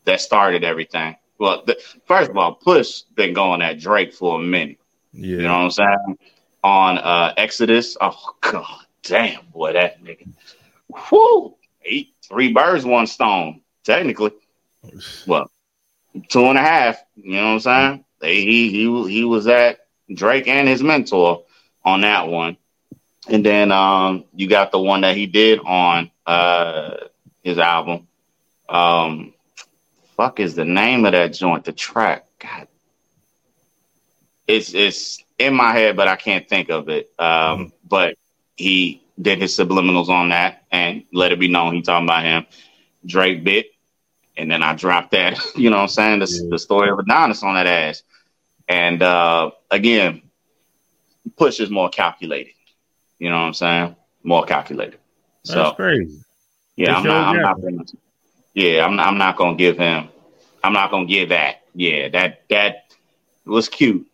that 0.04 0.20
started 0.20 0.64
everything? 0.64 1.16
Well, 1.38 1.62
the, 1.66 1.76
first 2.06 2.30
of 2.30 2.36
all, 2.36 2.54
Push 2.54 3.02
been 3.14 3.32
going 3.34 3.62
at 3.62 3.80
Drake 3.80 4.12
for 4.12 4.38
a 4.40 4.42
minute. 4.42 4.78
Yeah. 5.12 5.36
You 5.36 5.42
know 5.42 5.64
what 5.64 5.64
I'm 5.64 5.70
saying? 5.70 6.18
On 6.62 6.98
uh 6.98 7.34
Exodus. 7.36 7.96
Oh 8.00 8.36
god 8.40 8.86
damn, 9.02 9.44
boy, 9.46 9.72
that 9.72 10.02
nigga. 10.02 10.28
Whoo! 11.10 11.54
Eight, 11.84 12.14
three 12.22 12.52
birds, 12.52 12.84
one 12.84 13.06
stone, 13.06 13.60
technically. 13.84 14.32
Well, 15.26 15.50
two 16.28 16.44
and 16.46 16.58
a 16.58 16.62
half. 16.62 17.02
You 17.16 17.32
know 17.32 17.54
what 17.54 17.66
I'm 17.66 18.04
saying? 18.20 18.44
He 18.44 18.70
he 18.70 19.08
he 19.08 19.24
was 19.24 19.46
at 19.48 19.86
Drake 20.12 20.46
and 20.46 20.68
his 20.68 20.82
mentor 20.82 21.44
on 21.84 22.02
that 22.02 22.28
one. 22.28 22.56
And 23.28 23.44
then 23.44 23.70
um, 23.70 24.24
you 24.34 24.48
got 24.48 24.72
the 24.72 24.80
one 24.80 25.02
that 25.02 25.16
he 25.16 25.26
did 25.26 25.60
on 25.60 26.10
uh, 26.26 26.96
his 27.42 27.58
album. 27.58 28.08
Um, 28.68 29.34
fuck 30.16 30.40
is 30.40 30.54
the 30.54 30.64
name 30.64 31.04
of 31.04 31.12
that 31.12 31.28
joint? 31.28 31.64
The 31.64 31.72
track. 31.72 32.26
God, 32.40 32.66
it's 34.46 34.74
it's 34.74 35.21
in 35.42 35.54
my 35.54 35.72
head, 35.72 35.96
but 35.96 36.08
I 36.08 36.16
can't 36.16 36.48
think 36.48 36.70
of 36.70 36.88
it. 36.88 37.12
Um, 37.18 37.26
mm-hmm. 37.26 37.64
But 37.88 38.16
he 38.56 39.02
did 39.20 39.40
his 39.40 39.56
subliminals 39.56 40.08
on 40.08 40.30
that 40.30 40.64
and 40.70 41.04
let 41.12 41.32
it 41.32 41.38
be 41.38 41.48
known 41.48 41.74
he 41.74 41.82
talking 41.82 42.06
about 42.06 42.24
him. 42.24 42.46
Drake 43.04 43.42
bit, 43.42 43.66
and 44.36 44.50
then 44.50 44.62
I 44.62 44.74
dropped 44.74 45.10
that. 45.12 45.38
You 45.56 45.70
know 45.70 45.76
what 45.76 45.82
I'm 45.82 45.88
saying? 45.88 46.18
The, 46.20 46.26
yeah. 46.26 46.48
the 46.50 46.58
story 46.58 46.90
of 46.90 46.98
Adonis 46.98 47.42
on 47.42 47.54
that 47.54 47.66
ass. 47.66 48.02
And 48.68 49.02
uh, 49.02 49.50
again, 49.70 50.22
push 51.36 51.60
is 51.60 51.70
more 51.70 51.88
calculated. 51.88 52.54
You 53.18 53.30
know 53.30 53.36
what 53.36 53.46
I'm 53.46 53.54
saying? 53.54 53.96
More 54.22 54.44
calculated. 54.44 54.98
That's 55.44 55.54
so 55.54 55.72
crazy. 55.72 56.22
Yeah, 56.76 56.96
I'm 56.96 57.04
not, 57.04 57.28
I'm 57.28 57.42
not 57.42 57.60
gonna, 57.60 57.84
yeah, 58.54 58.84
I'm 58.84 58.96
not, 58.96 59.06
I'm 59.08 59.18
not 59.18 59.36
gonna 59.36 59.56
give 59.56 59.76
him. 59.76 60.08
I'm 60.64 60.72
not 60.72 60.90
gonna 60.90 61.06
give 61.06 61.28
that. 61.30 61.62
Yeah, 61.74 62.08
that 62.10 62.42
that 62.48 62.92
was 63.44 63.68
cute, 63.68 64.06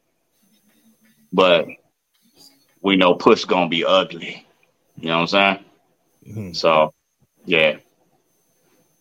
but 1.32 1.66
we 2.80 2.97
know 2.97 3.14
push 3.14 3.44
gonna 3.44 3.68
be 3.68 3.85
ugly. 3.85 4.47
You 4.97 5.08
know 5.08 5.20
what 5.20 5.20
I'm 5.20 5.26
saying? 5.28 5.64
Mm-hmm. 6.26 6.52
So, 6.52 6.92
yeah, 7.44 7.76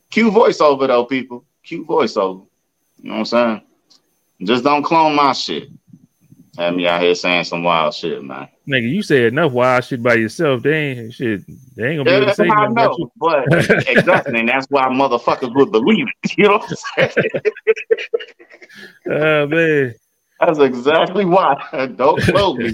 cute 0.09 0.33
voiceover 0.33 0.87
though, 0.87 1.05
people. 1.05 1.45
Cute 1.63 1.87
voiceover. 1.87 2.47
You 3.01 3.09
know 3.09 3.13
what 3.13 3.19
I'm 3.19 3.25
saying? 3.25 3.61
Just 4.43 4.63
don't 4.63 4.83
clone 4.83 5.15
my 5.15 5.33
shit. 5.33 5.69
Have 6.57 6.75
me 6.75 6.87
out 6.87 7.01
here 7.01 7.13
saying 7.13 7.43
some 7.43 7.63
wild 7.63 7.93
shit, 7.93 8.23
man. 8.23 8.47
Nigga, 8.67 8.89
you 8.89 9.03
said 9.03 9.25
enough 9.25 9.51
wild 9.51 9.83
shit 9.83 10.01
by 10.01 10.15
yourself. 10.15 10.63
They 10.63 10.73
ain't 10.73 11.13
shit. 11.13 11.41
They 11.75 11.89
ain't 11.89 11.99
gonna 11.99 12.03
be 12.03 12.11
able 12.11 12.25
to 12.25 12.33
say 12.33 12.47
nothing 12.47 12.73
know, 12.73 12.83
about 12.83 12.97
you. 12.97 13.11
But 13.15 13.45
exactly, 13.87 14.39
and 14.39 14.49
that's 14.49 14.65
why 14.69 14.85
motherfuckers 14.87 15.53
would 15.53 15.71
believe 15.71 16.07
it. 16.07 16.31
You 16.37 16.45
know 16.45 16.57
what 16.57 16.71
I'm 16.97 17.09
saying? 17.09 17.31
Oh 19.09 19.47
man. 19.47 19.95
That's 20.39 20.59
exactly 20.59 21.25
why. 21.25 21.55
Don't 21.95 22.21
quote 22.23 22.57
me. 22.57 22.73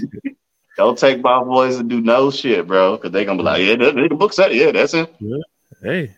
Don't 0.76 0.98
take 0.98 1.20
my 1.20 1.42
voice 1.42 1.76
and 1.76 1.88
do 1.88 2.00
no 2.00 2.30
shit, 2.30 2.66
bro. 2.66 2.98
Cause 2.98 3.12
they 3.12 3.24
gonna 3.24 3.38
be 3.38 3.44
like, 3.44 3.62
yeah, 3.62 3.76
the, 3.76 4.06
the 4.08 4.14
book 4.14 4.32
said. 4.32 4.52
Yeah, 4.52 4.72
that's 4.72 4.92
it. 4.92 5.14
Yeah. 5.20 5.38
Hey, 5.82 6.16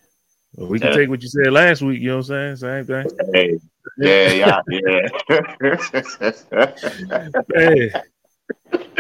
well, 0.55 0.69
we 0.69 0.81
can 0.81 0.89
yeah. 0.89 0.97
take 0.97 1.09
what 1.11 1.23
you 1.23 1.29
said 1.29 1.53
last 1.53 1.83
week. 1.83 2.01
You 2.01 2.09
know 2.09 2.17
what 2.19 2.31
I'm 2.31 2.57
saying? 2.57 2.87
Same 2.87 3.05
thing. 3.05 3.19
Hey, 3.35 3.59
yeah, 3.99 4.33
yeah, 4.33 5.09
yeah. 6.49 6.73
hey. 7.55 7.93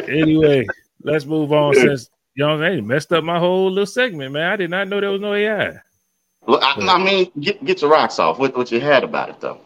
Anyway, 0.06 0.66
let's 1.02 1.24
move 1.24 1.52
on 1.52 1.74
since 1.74 2.10
you 2.34 2.44
know 2.44 2.58
they 2.58 2.80
messed 2.82 3.12
up 3.12 3.24
my 3.24 3.38
whole 3.38 3.70
little 3.70 3.86
segment, 3.86 4.32
man. 4.32 4.52
I 4.52 4.56
did 4.56 4.70
not 4.70 4.88
know 4.88 5.00
there 5.00 5.10
was 5.10 5.20
no 5.20 5.32
AI. 5.32 5.78
Look, 6.46 6.62
I, 6.62 6.74
I 6.74 6.98
mean, 7.02 7.30
get 7.40 7.64
get 7.64 7.80
your 7.80 7.90
rocks 7.90 8.18
off. 8.18 8.38
What 8.38 8.54
what 8.56 8.70
you 8.70 8.80
had 8.80 9.04
about 9.04 9.30
it 9.30 9.40
though? 9.40 9.60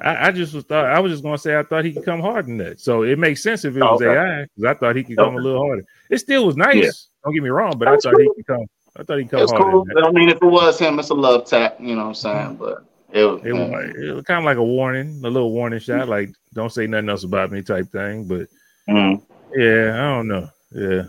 I, 0.00 0.28
I, 0.28 0.30
just 0.30 0.52
was 0.52 0.64
thought 0.64 0.84
I 0.86 1.00
was 1.00 1.12
just 1.12 1.22
gonna 1.22 1.38
say 1.38 1.58
I 1.58 1.62
thought 1.62 1.84
he 1.84 1.92
could 1.92 2.04
come 2.04 2.20
harder 2.20 2.42
than 2.42 2.58
that. 2.58 2.80
So 2.80 3.02
it 3.02 3.18
makes 3.18 3.42
sense 3.42 3.64
if 3.64 3.76
it 3.76 3.80
was 3.80 4.02
okay. 4.02 4.10
AI 4.10 4.42
because 4.42 4.64
I 4.64 4.74
thought 4.78 4.96
he 4.96 5.04
could 5.04 5.16
come 5.16 5.36
a 5.36 5.40
little 5.40 5.60
harder. 5.60 5.84
It 6.10 6.18
still 6.18 6.46
was 6.46 6.56
nice. 6.56 6.74
Yeah. 6.74 6.90
Don't 7.24 7.34
get 7.34 7.42
me 7.42 7.48
wrong, 7.48 7.78
but 7.78 7.86
That's 7.86 8.06
I 8.06 8.10
thought 8.10 8.16
cool. 8.16 8.34
he 8.36 8.42
could 8.42 8.46
come. 8.46 8.66
I 8.96 9.02
thought 9.02 9.18
he 9.18 9.24
could 9.24 9.30
come 9.30 9.40
it's 9.40 9.52
harder. 9.52 9.70
Cool. 9.70 10.06
I 10.06 10.10
mean, 10.10 10.28
if 10.28 10.36
it 10.36 10.44
was 10.44 10.78
him, 10.78 10.98
it's 10.98 11.10
a 11.10 11.14
love 11.14 11.46
tap. 11.46 11.80
You 11.80 11.96
know 11.96 12.02
what 12.02 12.08
I'm 12.08 12.14
saying? 12.14 12.56
But 12.56 12.84
it 13.12 13.24
was, 13.24 13.40
it, 13.44 13.52
was, 13.52 13.94
it 13.96 14.14
was 14.14 14.24
kind 14.24 14.40
of 14.40 14.44
like 14.44 14.58
a 14.58 14.64
warning, 14.64 15.20
a 15.24 15.30
little 15.30 15.52
warning 15.52 15.78
shot, 15.78 16.08
like 16.08 16.30
don't 16.52 16.72
say 16.72 16.86
nothing 16.86 17.08
else 17.08 17.24
about 17.24 17.50
me 17.50 17.62
type 17.62 17.90
thing. 17.90 18.26
But 18.26 18.48
mm. 18.88 19.22
yeah, 19.54 19.94
I 19.94 20.16
don't 20.16 20.28
know. 20.28 20.48
Yeah. 20.72 21.04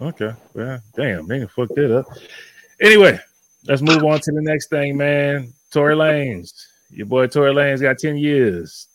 Okay. 0.00 0.32
Well, 0.54 0.80
damn, 0.94 1.26
they 1.26 1.46
fucked 1.46 1.78
it 1.78 1.90
up. 1.90 2.06
Anyway, 2.80 3.18
let's 3.66 3.82
move 3.82 4.04
on 4.04 4.20
to 4.20 4.32
the 4.32 4.42
next 4.42 4.68
thing, 4.68 4.96
man. 4.96 5.52
Tory 5.70 5.94
Lanez. 5.94 6.52
Your 6.94 7.06
boy 7.06 7.26
Tory 7.26 7.52
Lanez 7.52 7.82
got 7.82 7.98
10 7.98 8.16
years. 8.16 8.88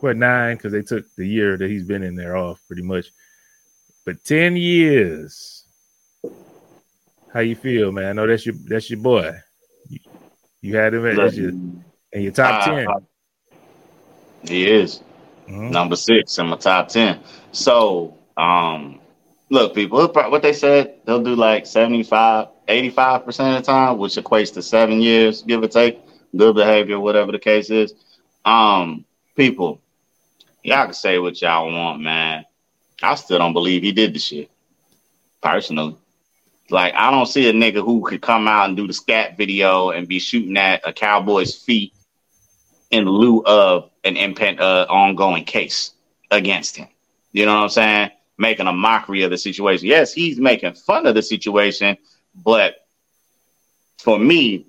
What 0.00 0.16
nine? 0.16 0.56
Because 0.56 0.72
they 0.72 0.82
took 0.82 1.04
the 1.16 1.26
year 1.26 1.56
that 1.56 1.68
he's 1.68 1.84
been 1.84 2.02
in 2.02 2.14
there 2.14 2.36
off 2.36 2.60
pretty 2.66 2.82
much. 2.82 3.06
But 4.06 4.24
10 4.24 4.56
years. 4.56 5.64
How 7.32 7.40
you 7.40 7.54
feel, 7.54 7.92
man? 7.92 8.06
I 8.06 8.12
know 8.12 8.26
that's 8.26 8.44
your 8.44 8.56
that's 8.66 8.90
your 8.90 8.98
boy. 9.00 9.32
You 10.62 10.76
had 10.76 10.94
him 10.94 11.06
at 11.06 11.34
your, 11.34 11.50
in 11.50 11.84
your 12.12 12.32
top 12.32 12.62
uh, 12.62 12.70
ten. 12.70 12.86
He 14.42 14.68
is 14.68 15.00
mm-hmm. 15.48 15.70
number 15.70 15.94
six 15.94 16.38
in 16.38 16.48
my 16.48 16.56
top 16.56 16.88
ten. 16.88 17.20
So, 17.52 18.18
um, 18.36 18.98
look, 19.48 19.76
people, 19.76 20.08
what 20.08 20.42
they 20.42 20.52
said, 20.52 20.96
they'll 21.06 21.22
do 21.22 21.36
like 21.36 21.66
75, 21.66 22.48
85 22.66 23.24
percent 23.24 23.56
of 23.56 23.64
the 23.64 23.72
time, 23.72 23.98
which 23.98 24.16
equates 24.16 24.52
to 24.54 24.62
seven 24.62 25.00
years, 25.00 25.42
give 25.42 25.62
or 25.62 25.68
take. 25.68 26.00
Good 26.36 26.54
behavior, 26.54 27.00
whatever 27.00 27.32
the 27.32 27.38
case 27.38 27.70
is. 27.70 27.94
Um, 28.44 29.04
people, 29.36 29.80
y'all 30.62 30.84
can 30.84 30.94
say 30.94 31.18
what 31.18 31.40
y'all 31.40 31.72
want, 31.72 32.00
man. 32.00 32.44
I 33.02 33.14
still 33.14 33.38
don't 33.38 33.52
believe 33.52 33.82
he 33.82 33.92
did 33.92 34.14
the 34.14 34.18
shit. 34.18 34.50
Personally. 35.42 35.96
Like 36.70 36.94
I 36.94 37.10
don't 37.10 37.26
see 37.26 37.48
a 37.48 37.52
nigga 37.52 37.84
who 37.84 38.02
could 38.02 38.22
come 38.22 38.46
out 38.46 38.68
and 38.68 38.76
do 38.76 38.86
the 38.86 38.92
scat 38.92 39.36
video 39.36 39.90
and 39.90 40.06
be 40.06 40.20
shooting 40.20 40.56
at 40.56 40.86
a 40.86 40.92
cowboy's 40.92 41.54
feet 41.56 41.92
in 42.90 43.06
lieu 43.06 43.42
of 43.44 43.90
an 44.04 44.14
impen- 44.14 44.60
uh, 44.60 44.86
ongoing 44.88 45.44
case 45.44 45.92
against 46.30 46.76
him. 46.76 46.88
You 47.32 47.46
know 47.46 47.54
what 47.56 47.62
I'm 47.62 47.68
saying? 47.70 48.10
Making 48.38 48.68
a 48.68 48.72
mockery 48.72 49.22
of 49.22 49.30
the 49.30 49.38
situation. 49.38 49.88
Yes, 49.88 50.12
he's 50.12 50.38
making 50.38 50.74
fun 50.74 51.06
of 51.06 51.14
the 51.14 51.22
situation, 51.22 51.96
but 52.34 52.86
for 53.98 54.18
me, 54.18 54.66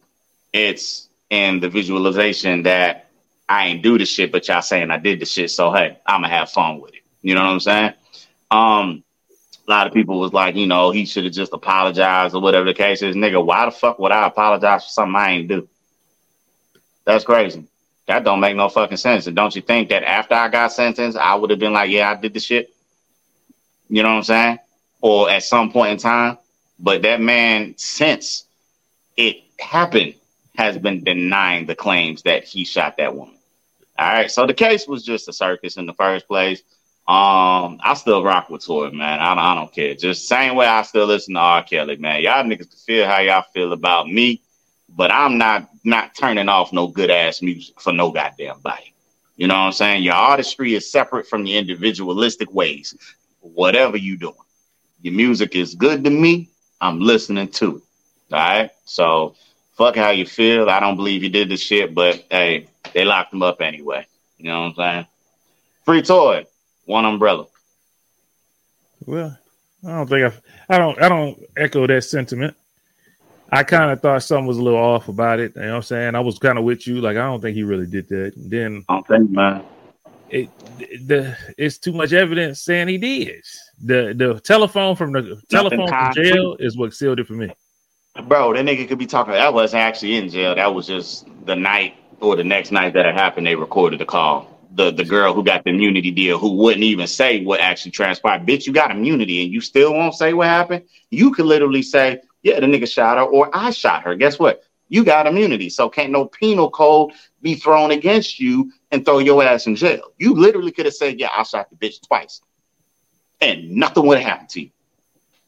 it's 0.54 1.08
in 1.32 1.62
the 1.62 1.70
visualization 1.70 2.64
that 2.64 3.10
I 3.50 3.68
ain't 3.68 3.82
do 3.82 3.98
the 3.98 4.06
shit, 4.06 4.32
but 4.32 4.48
y'all 4.48 4.62
saying 4.62 4.92
I 4.92 4.98
did 4.98 5.20
the 5.20 5.26
shit. 5.26 5.50
So 5.50 5.72
hey, 5.72 5.98
I'ma 6.06 6.28
have 6.28 6.52
fun 6.52 6.80
with 6.80 6.94
it. 6.94 7.02
You 7.24 7.34
know 7.34 7.42
what 7.42 7.52
I'm 7.52 7.60
saying? 7.60 7.94
Um, 8.52 9.04
a 9.68 9.72
lot 9.72 9.88
of 9.88 9.94
people 9.94 10.20
was 10.20 10.34
like, 10.34 10.56
you 10.56 10.68
know, 10.68 10.92
he 10.92 11.06
should 11.06 11.24
have 11.24 11.34
just 11.34 11.54
apologized 11.54 12.36
or 12.36 12.42
whatever 12.42 12.66
the 12.66 12.74
case 12.74 13.02
is. 13.02 13.16
Nigga, 13.16 13.44
why 13.44 13.66
the 13.66 13.72
fuck 13.72 13.98
would 13.98 14.12
I 14.12 14.28
apologize 14.28 14.84
for 14.84 14.90
something 14.90 15.16
I 15.16 15.32
ain't 15.32 15.48
do? 15.48 15.68
That's 17.06 17.24
crazy. 17.24 17.66
That 18.08 18.26
don't 18.26 18.42
make 18.42 18.58
no 18.58 18.68
fucking 18.68 18.98
sense. 18.98 19.28
And 19.28 19.36
don't 19.36 19.56
you 19.56 19.62
think 19.62 19.90
that 19.90 20.04
after 20.04 20.36
I 20.36 20.50
got 20.50 20.74
sentenced, 20.74 21.18
I 21.18 21.36
would 21.36 21.50
have 21.50 21.60
been 21.60 21.74
like, 21.74 21.92
yeah, 21.92 22.12
I 22.12 22.16
did 22.16 22.34
the 22.34 22.42
shit? 22.42 22.74
You 23.88 24.04
know 24.04 24.10
what 24.10 24.18
I'm 24.18 24.24
saying? 24.24 24.60
Or 25.00 25.30
at 25.30 25.44
some 25.44 25.72
point 25.72 25.94
in 25.94 25.98
time. 25.98 26.38
But 26.78 27.04
that 27.04 27.22
man, 27.22 27.76
since 27.78 28.46
it 29.16 29.44
happened, 29.60 30.16
has 30.56 30.78
been 30.78 31.04
denying 31.04 31.66
the 31.66 31.76
claims 31.76 32.24
that 32.24 32.44
he 32.44 32.66
shot 32.66 32.98
that 32.98 33.16
woman. 33.16 33.38
All 33.98 34.08
right. 34.08 34.32
So 34.32 34.46
the 34.48 34.54
case 34.54 34.88
was 34.88 35.04
just 35.04 35.28
a 35.30 35.34
circus 35.34 35.78
in 35.78 35.86
the 35.86 35.94
first 35.94 36.28
place. 36.28 36.62
Um, 37.08 37.80
I 37.84 37.94
still 37.96 38.24
rock 38.24 38.50
with 38.50 38.66
Tory, 38.66 38.92
man. 38.92 39.20
I 39.20 39.30
don't, 39.30 39.44
I 39.44 39.56
don't 39.56 39.74
care. 39.74 39.96
Just 39.96 40.28
same 40.28 40.56
way 40.56 40.66
I 40.68 40.84
still 40.84 41.08
listen 41.08 41.34
to 41.34 41.40
R. 41.40 41.64
Kelly, 41.64 41.98
man. 41.98 42.22
Y'all 42.22 42.44
niggas 42.44 42.70
can 42.70 42.80
feel 42.86 43.08
how 43.08 43.20
y'all 43.20 43.44
feel 43.54 43.74
about 43.74 44.08
me, 44.08 44.42
but 44.90 45.12
I'm 45.12 45.38
not 45.38 45.70
not 45.84 46.16
turning 46.16 46.48
off 46.48 46.72
no 46.72 46.88
good 46.88 47.12
ass 47.12 47.42
music 47.42 47.82
for 47.82 47.92
no 47.92 48.12
goddamn 48.12 48.60
body. 48.62 48.94
You 49.36 49.48
know 49.48 49.56
what 49.56 49.62
I'm 49.62 49.72
saying? 49.74 50.04
Your 50.04 50.14
artistry 50.14 50.76
is 50.76 50.92
separate 50.92 51.28
from 51.28 51.46
your 51.46 51.60
individualistic 51.60 52.54
ways. 52.54 52.96
Whatever 53.40 53.98
you 53.98 54.18
doing, 54.18 54.36
your 55.02 55.14
music 55.14 55.56
is 55.56 55.76
good 55.76 56.04
to 56.04 56.10
me. 56.10 56.50
I'm 56.80 57.00
listening 57.00 57.50
to 57.50 57.78
it. 57.78 57.84
All 58.34 58.40
right. 58.40 58.72
So 58.86 59.36
fuck 59.82 59.96
how 59.96 60.12
you 60.12 60.26
feel. 60.26 60.70
I 60.70 60.80
don't 60.80 60.96
believe 60.96 61.24
you 61.24 61.30
did 61.30 61.50
this 61.50 61.60
shit, 61.62 61.96
but 61.96 62.24
hey, 62.30 62.68
they 62.94 63.04
locked 63.04 63.34
him 63.34 63.42
up 63.42 63.62
anyway. 63.62 64.06
You 64.38 64.46
know 64.46 64.62
what 64.62 64.68
I'm 64.68 64.76
saying? 64.76 65.08
Free 65.86 66.02
toy 66.04 66.46
one 66.86 67.06
umbrella. 67.06 67.48
Well, 69.06 69.36
I 69.84 69.88
don't 69.88 70.08
think 70.08 70.34
I, 70.34 70.76
I 70.76 70.78
don't, 70.78 71.02
I 71.02 71.10
don't 71.10 71.44
echo 71.58 71.88
that 71.88 72.04
sentiment. 72.04 72.56
I 73.52 73.64
kind 73.64 73.92
of 73.92 74.02
thought 74.02 74.24
something 74.24 74.46
was 74.46 74.60
a 74.60 74.64
little 74.64 74.80
off 74.80 75.10
about 75.10 75.40
it. 75.40 75.54
You 75.56 75.62
know 75.62 75.70
what 75.70 75.76
I'm 75.78 75.82
saying? 75.82 76.16
I 76.16 76.20
was 76.20 76.38
kind 76.38 76.58
of 76.58 76.64
with 76.64 76.86
you. 76.86 77.02
Like, 77.02 77.18
I 77.18 77.26
don't 77.26 77.42
think 77.42 77.56
he 77.56 77.64
really 77.64 77.88
did 77.88 78.08
that. 78.10 78.36
And 78.36 78.52
then 78.52 78.86
I 78.88 78.94
don't 78.94 79.08
think, 79.08 79.32
man. 79.32 79.64
it 80.30 80.50
the 81.08 81.36
it's 81.58 81.80
too 81.80 81.92
much 81.92 82.14
evidence 82.14 82.62
saying 82.62 82.88
he 82.88 83.00
did. 83.00 83.44
The 83.84 84.14
the 84.16 84.40
telephone 84.42 84.96
from 84.96 85.12
the 85.12 85.42
telephone 85.50 85.88
from 85.88 86.14
jail 86.14 86.56
is 86.60 86.78
what 86.78 86.94
sealed 86.94 87.20
it 87.20 87.28
for 87.28 87.34
me. 87.34 87.52
Bro, 88.20 88.54
that 88.54 88.66
nigga 88.66 88.88
could 88.88 88.98
be 89.00 89.06
talking. 89.06 89.34
That 89.34 89.54
wasn't 89.54 89.82
actually 89.82 90.16
in 90.16 90.30
jail. 90.30 90.56
That 90.56 90.74
was 90.74 90.86
just 90.86 91.26
the 91.46 91.56
night 91.56 91.96
or 92.20 92.36
the 92.36 92.44
next 92.44 92.72
night 92.72 92.94
that 92.94 93.06
it 93.06 93.16
happened. 93.16 93.48
They 93.48 93.56
recorded 93.56 94.00
the 94.00 94.06
call. 94.06 94.48
The 94.76 94.92
the 94.92 95.06
girl 95.06 95.34
who 95.34 95.44
got 95.44 95.64
the 95.64 95.70
immunity 95.70 96.12
deal, 96.12 96.38
who 96.38 96.52
wouldn't 96.54 96.84
even 96.84 97.08
say 97.08 97.44
what 97.44 97.62
actually 97.62 97.92
transpired. 97.92 98.46
Bitch, 98.46 98.68
you 98.68 98.74
got 98.74 98.92
immunity 98.92 99.44
and 99.44 99.52
you 99.52 99.62
still 99.62 99.94
won't 99.94 100.14
say 100.14 100.34
what 100.34 100.48
happened. 100.48 100.84
You 101.10 101.32
could 101.32 101.46
literally 101.46 101.82
say, 101.82 102.20
"Yeah, 102.44 102.60
the 102.60 102.68
nigga 102.68 102.92
shot 102.92 103.18
her," 103.18 103.24
or 103.24 103.50
"I 103.54 103.72
shot 103.72 104.04
her." 104.04 104.16
Guess 104.16 104.40
what? 104.40 104.64
You 104.90 105.06
got 105.06 105.26
immunity, 105.26 105.70
so 105.70 105.90
can't 105.90 106.12
no 106.12 106.26
penal 106.26 106.70
code 106.70 107.14
be 107.42 107.56
thrown 107.56 107.92
against 107.92 108.40
you 108.40 108.72
and 108.92 109.06
throw 109.06 109.20
your 109.20 109.42
ass 109.42 109.68
in 109.68 109.76
jail. 109.76 110.12
You 110.18 110.34
literally 110.34 110.72
could 110.72 110.86
have 110.86 110.96
said, 110.96 111.18
"Yeah, 111.20 111.30
I 111.32 111.44
shot 111.44 111.70
the 111.70 111.76
bitch 111.78 112.06
twice," 112.06 112.42
and 113.40 113.72
nothing 113.72 114.06
would 114.06 114.20
have 114.20 114.28
happened 114.28 114.50
to 114.50 114.62
you. 114.64 114.70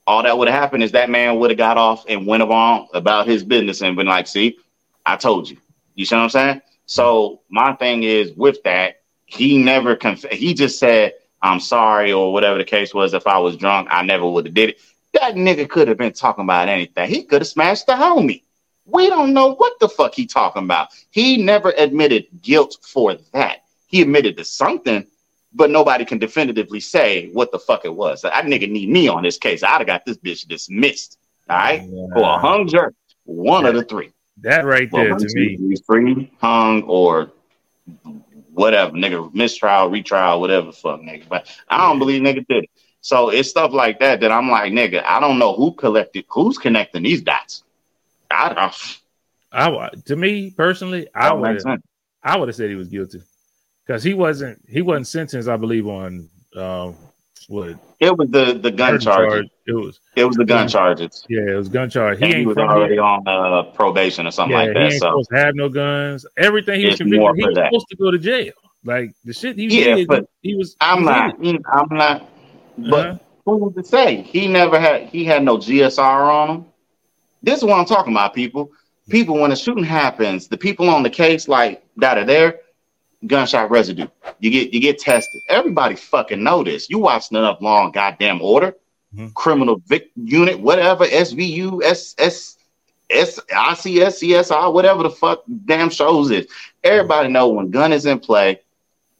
All 0.05 0.23
that 0.23 0.37
would 0.37 0.47
have 0.49 0.59
happened 0.59 0.83
is 0.83 0.91
that 0.91 1.09
man 1.09 1.39
would 1.39 1.51
have 1.51 1.57
got 1.57 1.77
off 1.77 2.05
and 2.09 2.27
went 2.27 2.43
on 2.43 2.87
about 2.93 3.27
his 3.27 3.43
business 3.43 3.81
and 3.81 3.95
been 3.95 4.07
like, 4.07 4.27
"See, 4.27 4.57
I 5.05 5.15
told 5.15 5.49
you." 5.49 5.57
You 5.95 6.05
see 6.05 6.15
what 6.15 6.23
I'm 6.23 6.29
saying? 6.29 6.61
So 6.85 7.41
my 7.49 7.73
thing 7.73 8.03
is 8.03 8.33
with 8.33 8.61
that, 8.63 9.01
he 9.25 9.57
never 9.57 9.95
conf- 9.95 10.31
he 10.31 10.53
just 10.53 10.79
said, 10.79 11.13
"I'm 11.41 11.59
sorry" 11.59 12.11
or 12.11 12.33
whatever 12.33 12.57
the 12.57 12.65
case 12.65 12.93
was. 12.93 13.13
If 13.13 13.27
I 13.27 13.37
was 13.37 13.55
drunk, 13.55 13.87
I 13.91 14.03
never 14.03 14.27
would 14.27 14.45
have 14.45 14.53
did 14.53 14.69
it. 14.71 14.79
That 15.13 15.35
nigga 15.35 15.69
could 15.69 15.87
have 15.87 15.97
been 15.97 16.13
talking 16.13 16.43
about 16.43 16.69
anything. 16.69 17.09
He 17.09 17.23
could 17.23 17.41
have 17.41 17.47
smashed 17.47 17.87
the 17.87 17.93
homie. 17.93 18.41
We 18.85 19.09
don't 19.09 19.33
know 19.33 19.53
what 19.55 19.79
the 19.79 19.87
fuck 19.87 20.13
he 20.13 20.25
talking 20.25 20.63
about. 20.63 20.89
He 21.11 21.37
never 21.37 21.73
admitted 21.77 22.25
guilt 22.41 22.77
for 22.81 23.15
that. 23.33 23.63
He 23.87 24.01
admitted 24.01 24.35
to 24.37 24.43
something, 24.43 25.05
but 25.53 25.69
nobody 25.69 26.05
can 26.05 26.17
definitively 26.17 26.79
say 26.79 27.29
what 27.33 27.51
the 27.51 27.59
fuck 27.59 27.85
it 27.85 27.95
was. 27.95 28.21
That 28.21 28.45
nigga 28.45 28.69
need 28.69 28.89
me 28.89 29.07
on 29.07 29.23
this 29.23 29.37
case. 29.37 29.63
I'd 29.63 29.77
have 29.77 29.87
got 29.87 30.05
this 30.05 30.17
bitch 30.17 30.47
dismissed. 30.47 31.17
All 31.49 31.57
right, 31.57 31.83
yeah. 31.83 32.05
for 32.13 32.23
a 32.23 32.37
hung 32.37 32.67
jury, 32.67 32.93
one 33.25 33.65
of 33.65 33.75
the 33.75 33.83
three. 33.83 34.11
That 34.41 34.65
right 34.65 34.91
well, 34.91 35.03
there 35.03 35.15
to 35.15 35.35
me, 35.35 35.75
free, 35.85 36.31
hung, 36.39 36.83
or 36.83 37.31
whatever, 38.53 38.93
nigga, 38.93 39.33
mistrial, 39.33 39.89
retrial, 39.89 40.39
whatever, 40.39 40.71
fuck, 40.71 41.01
nigga. 41.01 41.27
But 41.27 41.47
I 41.67 41.77
don't 41.77 41.95
yeah. 41.95 41.99
believe 41.99 42.21
nigga 42.21 42.47
did 42.47 42.63
it. 42.63 42.69
So 43.01 43.29
it's 43.29 43.49
stuff 43.49 43.73
like 43.73 43.99
that 43.99 44.21
that 44.21 44.31
I'm 44.31 44.49
like, 44.49 44.71
nigga, 44.71 45.03
I 45.03 45.19
don't 45.19 45.37
know 45.37 45.53
who 45.53 45.73
collected, 45.73 46.25
who's 46.29 46.57
connecting 46.57 47.03
these 47.03 47.21
dots. 47.21 47.63
I 48.31 48.53
don't. 48.53 48.99
I 49.51 49.89
to 50.05 50.15
me 50.15 50.49
personally, 50.49 51.07
I 51.13 51.33
would 51.33 51.61
I 52.23 52.37
would 52.37 52.47
have 52.47 52.55
said 52.55 52.69
he 52.69 52.75
was 52.75 52.87
guilty 52.87 53.21
because 53.85 54.03
he 54.03 54.13
wasn't 54.13 54.61
he 54.67 54.81
wasn't 54.81 55.07
sentenced, 55.07 55.49
I 55.49 55.57
believe, 55.57 55.87
on 55.87 56.29
um, 56.55 56.95
what 57.47 57.77
it 57.99 58.17
was 58.17 58.29
the 58.29 58.59
the 58.61 58.71
gun 58.71 58.99
charge. 58.99 59.29
charge. 59.29 59.47
It 59.67 59.73
was 59.73 59.99
it 60.15 60.25
was 60.25 60.35
the 60.35 60.45
gun 60.45 60.67
charges. 60.67 61.25
Yeah, 61.29 61.51
it 61.51 61.55
was 61.55 61.69
gun 61.69 61.89
charge. 61.89 62.19
He, 62.19 62.33
he 62.33 62.45
was 62.45 62.57
already 62.57 62.95
here. 62.95 63.03
on 63.03 63.27
uh, 63.27 63.63
probation 63.71 64.27
or 64.27 64.31
something 64.31 64.57
yeah, 64.57 64.63
like 64.63 64.73
that. 64.73 64.91
He 64.91 64.99
so 64.99 65.07
supposed 65.07 65.29
to 65.29 65.37
have 65.37 65.55
no 65.55 65.69
guns. 65.69 66.25
Everything 66.37 66.79
he 66.79 66.87
was 66.87 66.97
convicted, 66.97 67.35
he 67.35 67.45
was 67.45 67.55
that. 67.55 67.67
supposed 67.67 67.87
to 67.89 67.95
go 67.95 68.11
to 68.11 68.17
jail. 68.17 68.53
Like 68.83 69.13
the 69.23 69.33
shit 69.33 69.57
he 69.57 69.67
yeah, 69.67 69.95
did, 69.95 70.07
but 70.07 70.29
he 70.41 70.55
was. 70.55 70.75
I'm 70.81 71.03
not. 71.03 71.35
I'm 71.39 71.87
not. 71.91 72.29
But 72.77 73.07
uh-huh. 73.07 73.17
who's 73.45 73.75
to 73.75 73.83
say 73.83 74.21
he 74.21 74.47
never 74.47 74.79
had? 74.79 75.07
He 75.07 75.23
had 75.23 75.43
no 75.43 75.57
GSR 75.57 75.99
on 76.01 76.49
him. 76.49 76.65
This 77.41 77.59
is 77.59 77.65
what 77.65 77.77
I'm 77.77 77.85
talking 77.85 78.13
about, 78.13 78.33
people. 78.33 78.71
People, 79.09 79.39
when 79.39 79.51
a 79.51 79.55
shooting 79.55 79.83
happens, 79.83 80.47
the 80.47 80.57
people 80.57 80.89
on 80.89 81.03
the 81.03 81.09
case, 81.09 81.47
like 81.47 81.83
that 81.97 82.17
are 82.17 82.25
there, 82.25 82.59
gunshot 83.27 83.69
residue. 83.69 84.07
You 84.39 84.49
get 84.51 84.73
you 84.73 84.79
get 84.79 84.99
tested. 84.99 85.41
Everybody 85.49 85.95
fucking 85.95 86.43
know 86.43 86.63
this. 86.63 86.89
You 86.89 86.99
watched 86.99 87.31
enough 87.31 87.61
long 87.61 87.91
goddamn 87.91 88.41
order, 88.41 88.75
mm-hmm. 89.15 89.29
criminal 89.29 89.81
vic 89.87 90.11
unit, 90.15 90.59
whatever, 90.59 91.05
SVU, 91.05 91.83
S 91.83 92.15
S 92.17 92.57
S 93.09 93.39
ICS, 93.49 94.73
whatever 94.73 95.03
the 95.03 95.09
fuck 95.09 95.43
damn 95.65 95.89
shows 95.89 96.31
is. 96.31 96.47
Everybody 96.83 97.29
know 97.29 97.49
when 97.49 97.69
gun 97.69 97.93
is 97.93 98.05
in 98.05 98.19
play, 98.19 98.59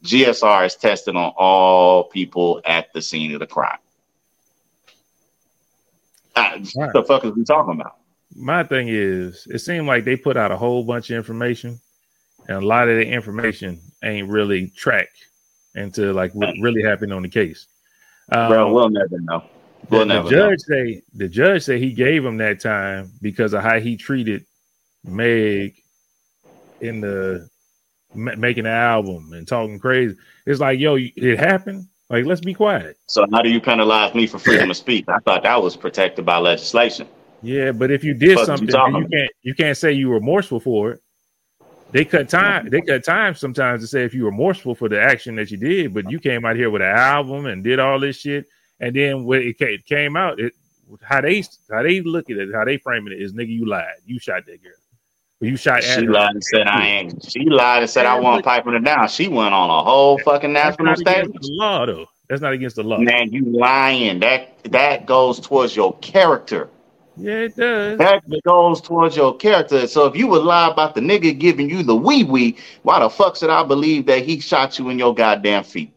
GSR 0.04 0.66
is 0.66 0.76
tested 0.76 1.16
on 1.16 1.32
all 1.36 2.04
people 2.04 2.60
at 2.64 2.92
the 2.92 3.00
scene 3.00 3.32
of 3.32 3.40
the 3.40 3.46
crime. 3.46 3.78
Uh, 6.36 6.58
right. 6.76 6.92
The 6.92 7.04
fuck 7.04 7.24
is 7.24 7.32
we 7.32 7.44
talking 7.44 7.80
about? 7.80 7.96
My 8.34 8.64
thing 8.64 8.88
is, 8.88 9.46
it 9.48 9.60
seemed 9.60 9.86
like 9.86 10.04
they 10.04 10.16
put 10.16 10.36
out 10.36 10.50
a 10.50 10.56
whole 10.56 10.82
bunch 10.82 11.10
of 11.10 11.16
information, 11.16 11.80
and 12.48 12.62
a 12.62 12.66
lot 12.66 12.88
of 12.88 12.96
the 12.96 13.06
information 13.06 13.80
ain't 14.02 14.28
really 14.28 14.68
tracked 14.76 15.16
into 15.74 16.12
like 16.12 16.32
what 16.34 16.54
really 16.60 16.82
happened 16.82 17.12
on 17.12 17.22
the 17.22 17.28
case. 17.28 17.66
Um, 18.32 18.48
Bro, 18.48 18.72
we'll 18.72 18.90
never 18.90 19.20
know. 19.20 19.44
We'll 19.90 20.00
the, 20.00 20.06
never 20.06 20.28
the 20.28 20.30
judge 20.30 20.58
know. 20.68 20.76
say 20.76 21.02
the 21.14 21.28
judge 21.28 21.62
said 21.62 21.80
he 21.80 21.92
gave 21.92 22.24
him 22.24 22.38
that 22.38 22.60
time 22.60 23.12
because 23.20 23.52
of 23.52 23.62
how 23.62 23.80
he 23.80 23.96
treated 23.96 24.44
Meg 25.04 25.74
in 26.80 27.00
the 27.00 27.48
making 28.14 28.64
the 28.64 28.70
album 28.70 29.32
and 29.32 29.46
talking 29.46 29.78
crazy. 29.78 30.16
It's 30.46 30.60
like, 30.60 30.78
yo, 30.78 30.96
it 30.98 31.38
happened. 31.38 31.88
Like, 32.10 32.26
let's 32.26 32.40
be 32.40 32.54
quiet. 32.54 32.96
So 33.06 33.26
how 33.32 33.42
do 33.42 33.48
you 33.48 33.60
penalize 33.60 34.14
me 34.14 34.26
for 34.26 34.38
freedom 34.38 34.70
of 34.70 34.76
speech? 34.76 35.04
I 35.08 35.18
thought 35.20 35.42
that 35.42 35.60
was 35.60 35.74
protected 35.74 36.24
by 36.24 36.38
legislation. 36.38 37.08
Yeah, 37.42 37.72
but 37.72 37.90
if 37.90 38.04
you 38.04 38.14
did 38.14 38.38
something, 38.38 38.68
you, 38.68 38.98
you 38.98 39.08
can't 39.08 39.30
you 39.42 39.54
can't 39.54 39.76
say 39.76 39.92
you 39.92 40.08
were 40.08 40.14
remorseful 40.16 40.60
for 40.60 40.92
it. 40.92 41.00
They 41.94 42.04
cut 42.04 42.28
time. 42.28 42.68
They 42.70 42.80
cut 42.80 43.04
time 43.04 43.36
sometimes 43.36 43.80
to 43.82 43.86
say 43.86 44.02
if 44.02 44.12
you 44.14 44.24
were 44.24 44.30
remorseful 44.30 44.74
for 44.74 44.88
the 44.88 45.00
action 45.00 45.36
that 45.36 45.52
you 45.52 45.56
did, 45.56 45.94
but 45.94 46.10
you 46.10 46.18
came 46.18 46.44
out 46.44 46.56
here 46.56 46.68
with 46.68 46.82
an 46.82 46.88
album 46.88 47.46
and 47.46 47.62
did 47.62 47.78
all 47.78 48.00
this 48.00 48.16
shit, 48.16 48.46
and 48.80 48.94
then 48.96 49.24
when 49.24 49.42
it 49.42 49.86
came 49.86 50.16
out, 50.16 50.40
it 50.40 50.54
how 51.02 51.20
they 51.20 51.44
how 51.70 51.84
they 51.84 52.00
look 52.00 52.30
at 52.30 52.36
it, 52.36 52.48
how 52.52 52.64
they 52.64 52.78
framing 52.78 53.12
it 53.12 53.22
is, 53.22 53.32
nigga, 53.32 53.48
you 53.48 53.66
lied. 53.66 53.86
You 54.04 54.18
shot 54.18 54.44
that 54.46 54.60
girl. 54.60 54.72
You 55.40 55.56
shot. 55.56 55.84
She 55.84 56.00
lied 56.08 56.34
and 56.34 56.44
said 56.44 56.66
I 56.66 56.84
ain't. 56.84 57.30
She 57.30 57.44
lied 57.44 57.82
and 57.82 57.90
said 57.90 58.06
I 58.06 58.18
wasn't 58.18 58.44
piping 58.44 58.72
her 58.72 58.80
down. 58.80 59.06
She 59.06 59.28
went 59.28 59.54
on 59.54 59.70
a 59.70 59.84
whole 59.84 60.18
fucking 60.18 60.52
national 60.52 60.96
stage. 60.96 61.28
law 61.42 61.86
though. 61.86 62.06
That's 62.28 62.42
not 62.42 62.54
against 62.54 62.74
the 62.74 62.82
law. 62.82 62.98
Man, 62.98 63.30
you 63.30 63.44
lying. 63.44 64.18
That 64.18 64.64
that 64.72 65.06
goes 65.06 65.38
towards 65.38 65.76
your 65.76 65.96
character. 65.98 66.68
Yeah, 67.16 67.40
it 67.40 67.56
does. 67.56 67.98
That 67.98 68.22
goes 68.44 68.80
towards 68.80 69.16
your 69.16 69.36
character. 69.36 69.86
So 69.86 70.06
if 70.06 70.16
you 70.16 70.26
would 70.28 70.42
lie 70.42 70.70
about 70.70 70.94
the 70.94 71.00
nigga 71.00 71.38
giving 71.38 71.70
you 71.70 71.82
the 71.82 71.94
wee 71.94 72.24
wee, 72.24 72.56
why 72.82 73.00
the 73.00 73.08
fuck 73.08 73.36
should 73.36 73.50
I 73.50 73.62
believe 73.62 74.06
that 74.06 74.24
he 74.24 74.40
shot 74.40 74.78
you 74.78 74.88
in 74.88 74.98
your 74.98 75.14
goddamn 75.14 75.64
feet? 75.64 75.92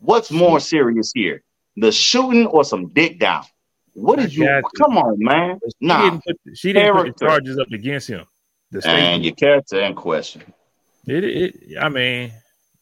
What's 0.00 0.30
more 0.30 0.60
serious 0.60 1.12
here, 1.14 1.42
the 1.76 1.92
shooting 1.92 2.46
or 2.46 2.64
some 2.64 2.88
dick 2.88 3.18
down? 3.18 3.44
What 3.92 4.18
did 4.18 4.34
you? 4.34 4.44
you? 4.44 4.62
Come 4.78 4.96
on, 4.96 5.16
man. 5.18 5.58
She 5.64 5.86
nah, 5.86 6.04
didn't 6.04 6.24
put, 6.24 6.38
she 6.54 6.72
didn't 6.72 6.96
put 6.96 7.18
the 7.18 7.26
charges 7.26 7.58
up 7.58 7.70
against 7.70 8.08
him. 8.08 8.24
The 8.70 8.86
and 8.86 9.24
your 9.24 9.34
character 9.34 9.80
in 9.80 9.94
question. 9.94 10.42
It, 11.06 11.24
it. 11.24 11.78
I 11.78 11.88
mean, 11.88 12.32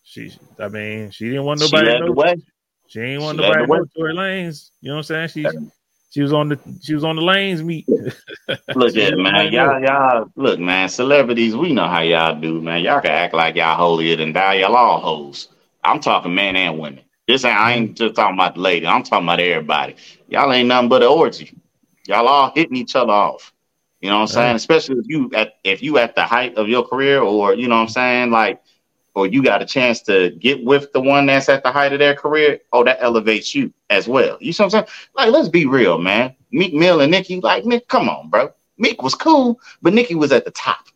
she. 0.02 0.32
I 0.58 0.68
mean, 0.68 1.10
she 1.10 1.26
didn't 1.26 1.44
want 1.44 1.60
nobody. 1.60 1.86
She, 1.86 1.98
to 1.98 2.14
know, 2.14 2.34
she 2.86 3.00
ain't 3.00 3.22
want 3.22 3.38
she 3.38 3.42
nobody 3.42 3.66
to 3.66 3.72
know 3.72 3.84
Tory 3.96 4.14
Lanez. 4.14 4.70
You 4.80 4.90
know 4.90 4.96
what 4.96 5.10
I'm 5.10 5.28
saying? 5.28 5.50
She. 5.52 5.58
She 6.10 6.22
was 6.22 6.32
on 6.32 6.48
the 6.48 6.58
she 6.80 6.94
was 6.94 7.04
on 7.04 7.16
the 7.16 7.22
lanes 7.22 7.62
meet. 7.62 7.86
look 8.74 8.96
at 8.96 9.18
man, 9.18 9.52
y'all 9.52 9.80
y'all 9.80 10.30
look 10.36 10.58
man, 10.58 10.88
celebrities. 10.88 11.54
We 11.54 11.74
know 11.74 11.86
how 11.86 12.00
y'all 12.00 12.40
do, 12.40 12.62
man. 12.62 12.82
Y'all 12.82 13.00
can 13.00 13.10
act 13.10 13.34
like 13.34 13.56
y'all 13.56 13.76
holier 13.76 14.16
than 14.16 14.32
thou. 14.32 14.52
Y'all 14.52 14.74
all 14.74 15.00
hoes. 15.00 15.48
I'm 15.84 16.00
talking 16.00 16.34
men 16.34 16.56
and 16.56 16.78
women. 16.78 17.04
This 17.26 17.44
ain't 17.44 17.56
I 17.56 17.74
ain't 17.74 17.96
just 17.96 18.14
talking 18.14 18.36
about 18.36 18.54
the 18.54 18.60
lady. 18.60 18.86
I'm 18.86 19.02
talking 19.02 19.26
about 19.26 19.40
everybody. 19.40 19.96
Y'all 20.28 20.50
ain't 20.50 20.68
nothing 20.68 20.88
but 20.88 21.02
an 21.02 21.08
orgy. 21.08 21.54
Y'all 22.06 22.26
all 22.26 22.52
hitting 22.54 22.76
each 22.76 22.96
other 22.96 23.12
off. 23.12 23.52
You 24.00 24.08
know 24.08 24.16
what 24.20 24.22
I'm 24.22 24.28
saying? 24.28 24.56
Especially 24.56 24.96
if 24.98 25.08
you 25.08 25.30
at 25.34 25.54
if 25.62 25.82
you 25.82 25.98
at 25.98 26.14
the 26.14 26.22
height 26.24 26.56
of 26.56 26.68
your 26.68 26.86
career, 26.86 27.20
or 27.20 27.54
you 27.54 27.68
know 27.68 27.76
what 27.76 27.82
I'm 27.82 27.88
saying, 27.88 28.30
like 28.30 28.62
or 29.18 29.26
you 29.26 29.42
got 29.42 29.62
a 29.62 29.66
chance 29.66 30.00
to 30.02 30.30
get 30.30 30.64
with 30.64 30.92
the 30.92 31.00
one 31.00 31.26
that's 31.26 31.48
at 31.48 31.62
the 31.62 31.72
height 31.72 31.92
of 31.92 31.98
their 31.98 32.14
career, 32.14 32.60
oh, 32.72 32.84
that 32.84 32.98
elevates 33.00 33.54
you 33.54 33.72
as 33.90 34.06
well. 34.06 34.38
You 34.40 34.52
see 34.52 34.62
what 34.62 34.74
I'm 34.74 34.86
saying? 34.86 34.86
Like, 35.14 35.32
let's 35.32 35.48
be 35.48 35.66
real, 35.66 35.98
man. 35.98 36.34
Meek 36.52 36.72
Mill 36.72 37.00
and 37.00 37.10
Nicki, 37.10 37.40
like, 37.40 37.64
Nick, 37.64 37.88
come 37.88 38.08
on, 38.08 38.30
bro. 38.30 38.52
Meek 38.78 39.02
was 39.02 39.14
cool, 39.14 39.60
but 39.82 39.92
Nicki 39.92 40.14
was 40.14 40.30
at 40.32 40.44
the 40.44 40.52
top. 40.52 40.86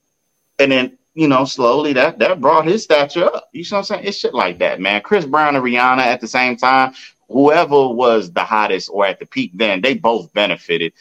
And 0.58 0.70
then, 0.70 0.98
you 1.14 1.26
know, 1.26 1.44
slowly 1.44 1.92
that 1.94 2.18
that 2.20 2.40
brought 2.40 2.66
his 2.66 2.85
stature 2.85 3.24
up. 3.24 3.48
You 3.52 3.64
see 3.64 3.74
what 3.74 3.80
I'm 3.80 3.85
saying? 3.85 4.04
It's 4.06 4.16
shit 4.16 4.35
like 4.35 4.58
that, 4.61 4.80
man. 4.80 5.02
Chris 5.02 5.26
Brown 5.26 5.56
and 5.56 5.64
Rihanna 5.64 5.98
at 5.98 6.20
the 6.20 6.28
same 6.28 6.56
time, 6.56 6.94
whoever 7.28 7.88
was 7.88 8.32
the 8.32 8.44
hottest 8.44 8.88
or 8.92 9.04
at 9.04 9.18
the 9.18 9.26
peak 9.26 9.50
then, 9.54 9.80
they 9.80 9.94
both 9.94 10.32
benefited, 10.32 10.92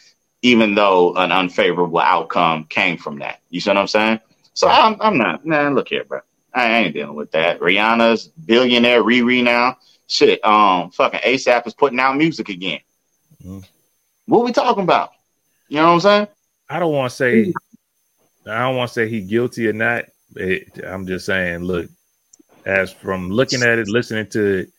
even 0.42 0.74
though 0.74 1.14
an 1.14 1.30
unfavorable 1.30 2.00
outcome 2.00 2.64
came 2.64 2.98
from 2.98 3.20
that. 3.20 3.40
You 3.50 3.60
see 3.60 3.70
what 3.70 3.76
I'm 3.78 3.86
saying? 3.86 4.20
So 4.54 4.68
I'm, 4.68 4.96
I'm 5.00 5.16
not, 5.16 5.46
man, 5.46 5.74
look 5.74 5.88
here, 5.88 6.04
bro. 6.04 6.20
I 6.54 6.78
ain't 6.78 6.94
dealing 6.94 7.16
with 7.16 7.32
that. 7.32 7.60
Rihanna's 7.60 8.28
billionaire 8.28 9.02
Riri 9.02 9.42
now. 9.42 9.78
Shit, 10.06 10.44
um, 10.44 10.90
fucking 10.90 11.20
ASAP 11.20 11.66
is 11.66 11.74
putting 11.74 11.98
out 11.98 12.16
music 12.16 12.48
again. 12.50 12.80
Mm-hmm. 13.42 13.60
What 14.26 14.44
we 14.44 14.52
talking 14.52 14.82
about? 14.82 15.12
You 15.68 15.76
know 15.76 15.86
what 15.86 15.92
I'm 15.94 16.00
saying? 16.00 16.28
I 16.68 16.78
don't 16.78 16.92
want 16.92 17.10
to 17.10 17.16
say, 17.16 17.52
I 18.46 18.60
don't 18.60 18.76
want 18.76 18.88
to 18.88 18.94
say 18.94 19.08
he 19.08 19.22
guilty 19.22 19.68
or 19.68 19.72
not. 19.72 20.04
It, 20.36 20.80
I'm 20.86 21.06
just 21.06 21.26
saying, 21.26 21.60
look, 21.60 21.88
as 22.64 22.92
from 22.92 23.30
looking 23.30 23.62
at 23.62 23.78
it, 23.78 23.88
listening 23.88 24.26
to 24.28 24.58
it, 24.58 24.72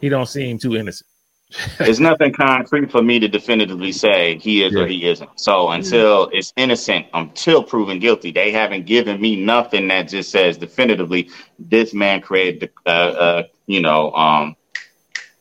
he 0.00 0.08
don't 0.08 0.28
seem 0.28 0.58
too 0.58 0.76
innocent. 0.76 1.08
There's 1.78 2.00
nothing 2.00 2.32
concrete 2.32 2.90
for 2.90 3.02
me 3.02 3.20
to 3.20 3.28
definitively 3.28 3.92
say 3.92 4.36
he 4.38 4.64
is 4.64 4.72
yeah. 4.72 4.80
or 4.80 4.86
he 4.86 5.06
isn't. 5.06 5.30
So 5.38 5.70
until 5.70 6.28
yeah. 6.32 6.38
it's 6.38 6.52
innocent, 6.56 7.06
until 7.14 7.62
proven 7.62 8.00
guilty, 8.00 8.32
they 8.32 8.50
haven't 8.50 8.86
given 8.86 9.20
me 9.20 9.36
nothing 9.36 9.86
that 9.88 10.08
just 10.08 10.30
says 10.30 10.58
definitively 10.58 11.30
this 11.58 11.94
man 11.94 12.20
created 12.20 12.70
the, 12.84 12.90
uh, 12.90 12.90
uh, 12.90 13.42
you 13.66 13.80
know, 13.80 14.12
um, 14.12 14.56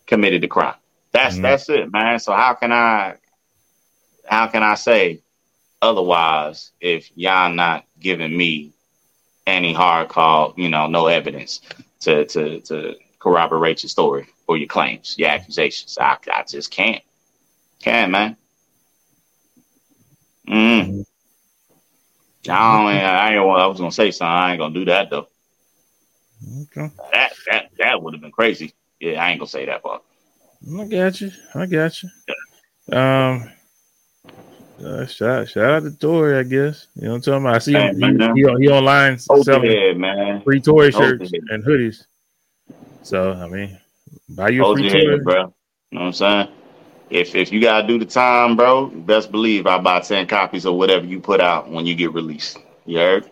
committed 0.05 0.41
the 0.41 0.47
crime. 0.47 0.75
That's 1.11 1.35
mm-hmm. 1.35 1.43
that's 1.43 1.69
it, 1.69 1.91
man. 1.91 2.19
So 2.19 2.33
how 2.33 2.53
can 2.53 2.71
I, 2.71 3.15
how 4.27 4.47
can 4.47 4.61
I 4.61 4.75
say 4.75 5.21
otherwise 5.81 6.71
if 6.79 7.09
y'all 7.15 7.51
not 7.51 7.85
giving 7.99 8.35
me 8.35 8.73
any 9.47 9.73
hard 9.73 10.09
call, 10.09 10.53
you 10.55 10.69
know, 10.69 10.85
no 10.85 11.07
evidence 11.07 11.61
to 12.01 12.25
to 12.25 12.59
to 12.61 12.95
corroborate 13.17 13.81
your 13.81 13.89
story 13.89 14.27
or 14.47 14.57
your 14.57 14.67
claims, 14.67 15.15
your 15.17 15.29
accusations. 15.29 15.97
I, 15.99 16.17
I 16.33 16.43
just 16.43 16.71
can't. 16.71 17.01
Can't, 17.79 18.11
man. 18.11 18.37
Mm. 20.47 21.05
I, 22.47 22.77
don't, 22.77 22.87
I, 22.87 23.33
ain't, 23.33 23.39
I 23.39 23.67
was 23.67 23.79
gonna 23.79 23.91
say 23.91 24.11
something. 24.11 24.31
I 24.31 24.51
ain't 24.51 24.59
gonna 24.59 24.73
do 24.73 24.85
that 24.85 25.09
though. 25.09 25.27
Okay. 26.63 26.91
That 27.11 27.33
that 27.47 27.69
that 27.79 28.01
would 28.01 28.13
have 28.13 28.21
been 28.21 28.31
crazy. 28.31 28.73
Yeah, 28.99 29.23
I 29.23 29.31
ain't 29.31 29.39
gonna 29.39 29.49
say 29.49 29.65
that 29.65 29.81
part. 29.81 30.03
I 30.79 30.85
got 30.85 31.21
you. 31.21 31.31
I 31.53 31.65
got 31.65 32.03
you. 32.03 32.09
Um, 32.91 33.51
uh, 34.83 35.05
shout 35.05 35.49
shout 35.49 35.71
out 35.71 35.83
to 35.83 35.91
Tory, 35.91 36.37
I 36.37 36.43
guess. 36.43 36.87
You 36.95 37.03
know 37.03 37.09
what 37.09 37.15
I'm 37.15 37.21
talking 37.21 37.45
about. 37.45 37.55
I 37.55 37.59
see 37.59 37.73
him. 37.73 38.35
He, 38.35 38.41
he, 38.41 38.65
he 38.65 38.69
online 38.69 39.17
selling 39.17 39.71
head, 39.71 39.97
man. 39.97 40.41
free 40.43 40.61
Tory 40.61 40.91
shirts 40.91 41.31
and 41.49 41.63
hoodies. 41.63 42.05
So 43.03 43.33
I 43.33 43.47
mean, 43.47 43.79
buy 44.29 44.49
you 44.49 44.65
a 44.65 44.73
free 44.73 44.89
Tory, 44.89 45.11
head, 45.11 45.23
bro. 45.23 45.35
You 45.35 45.41
know 45.41 46.01
what 46.01 46.01
I'm 46.07 46.13
saying? 46.13 46.47
If 47.09 47.35
if 47.35 47.51
you 47.51 47.61
gotta 47.61 47.87
do 47.87 47.99
the 47.99 48.05
time, 48.05 48.55
bro, 48.55 48.87
best 48.87 49.31
believe 49.31 49.67
I 49.67 49.77
buy 49.77 49.99
ten 49.99 50.27
copies 50.27 50.65
of 50.65 50.75
whatever 50.75 51.05
you 51.05 51.19
put 51.19 51.39
out 51.39 51.69
when 51.69 51.85
you 51.85 51.95
get 51.95 52.13
released. 52.13 52.57
You 52.85 52.97
heard? 52.97 53.31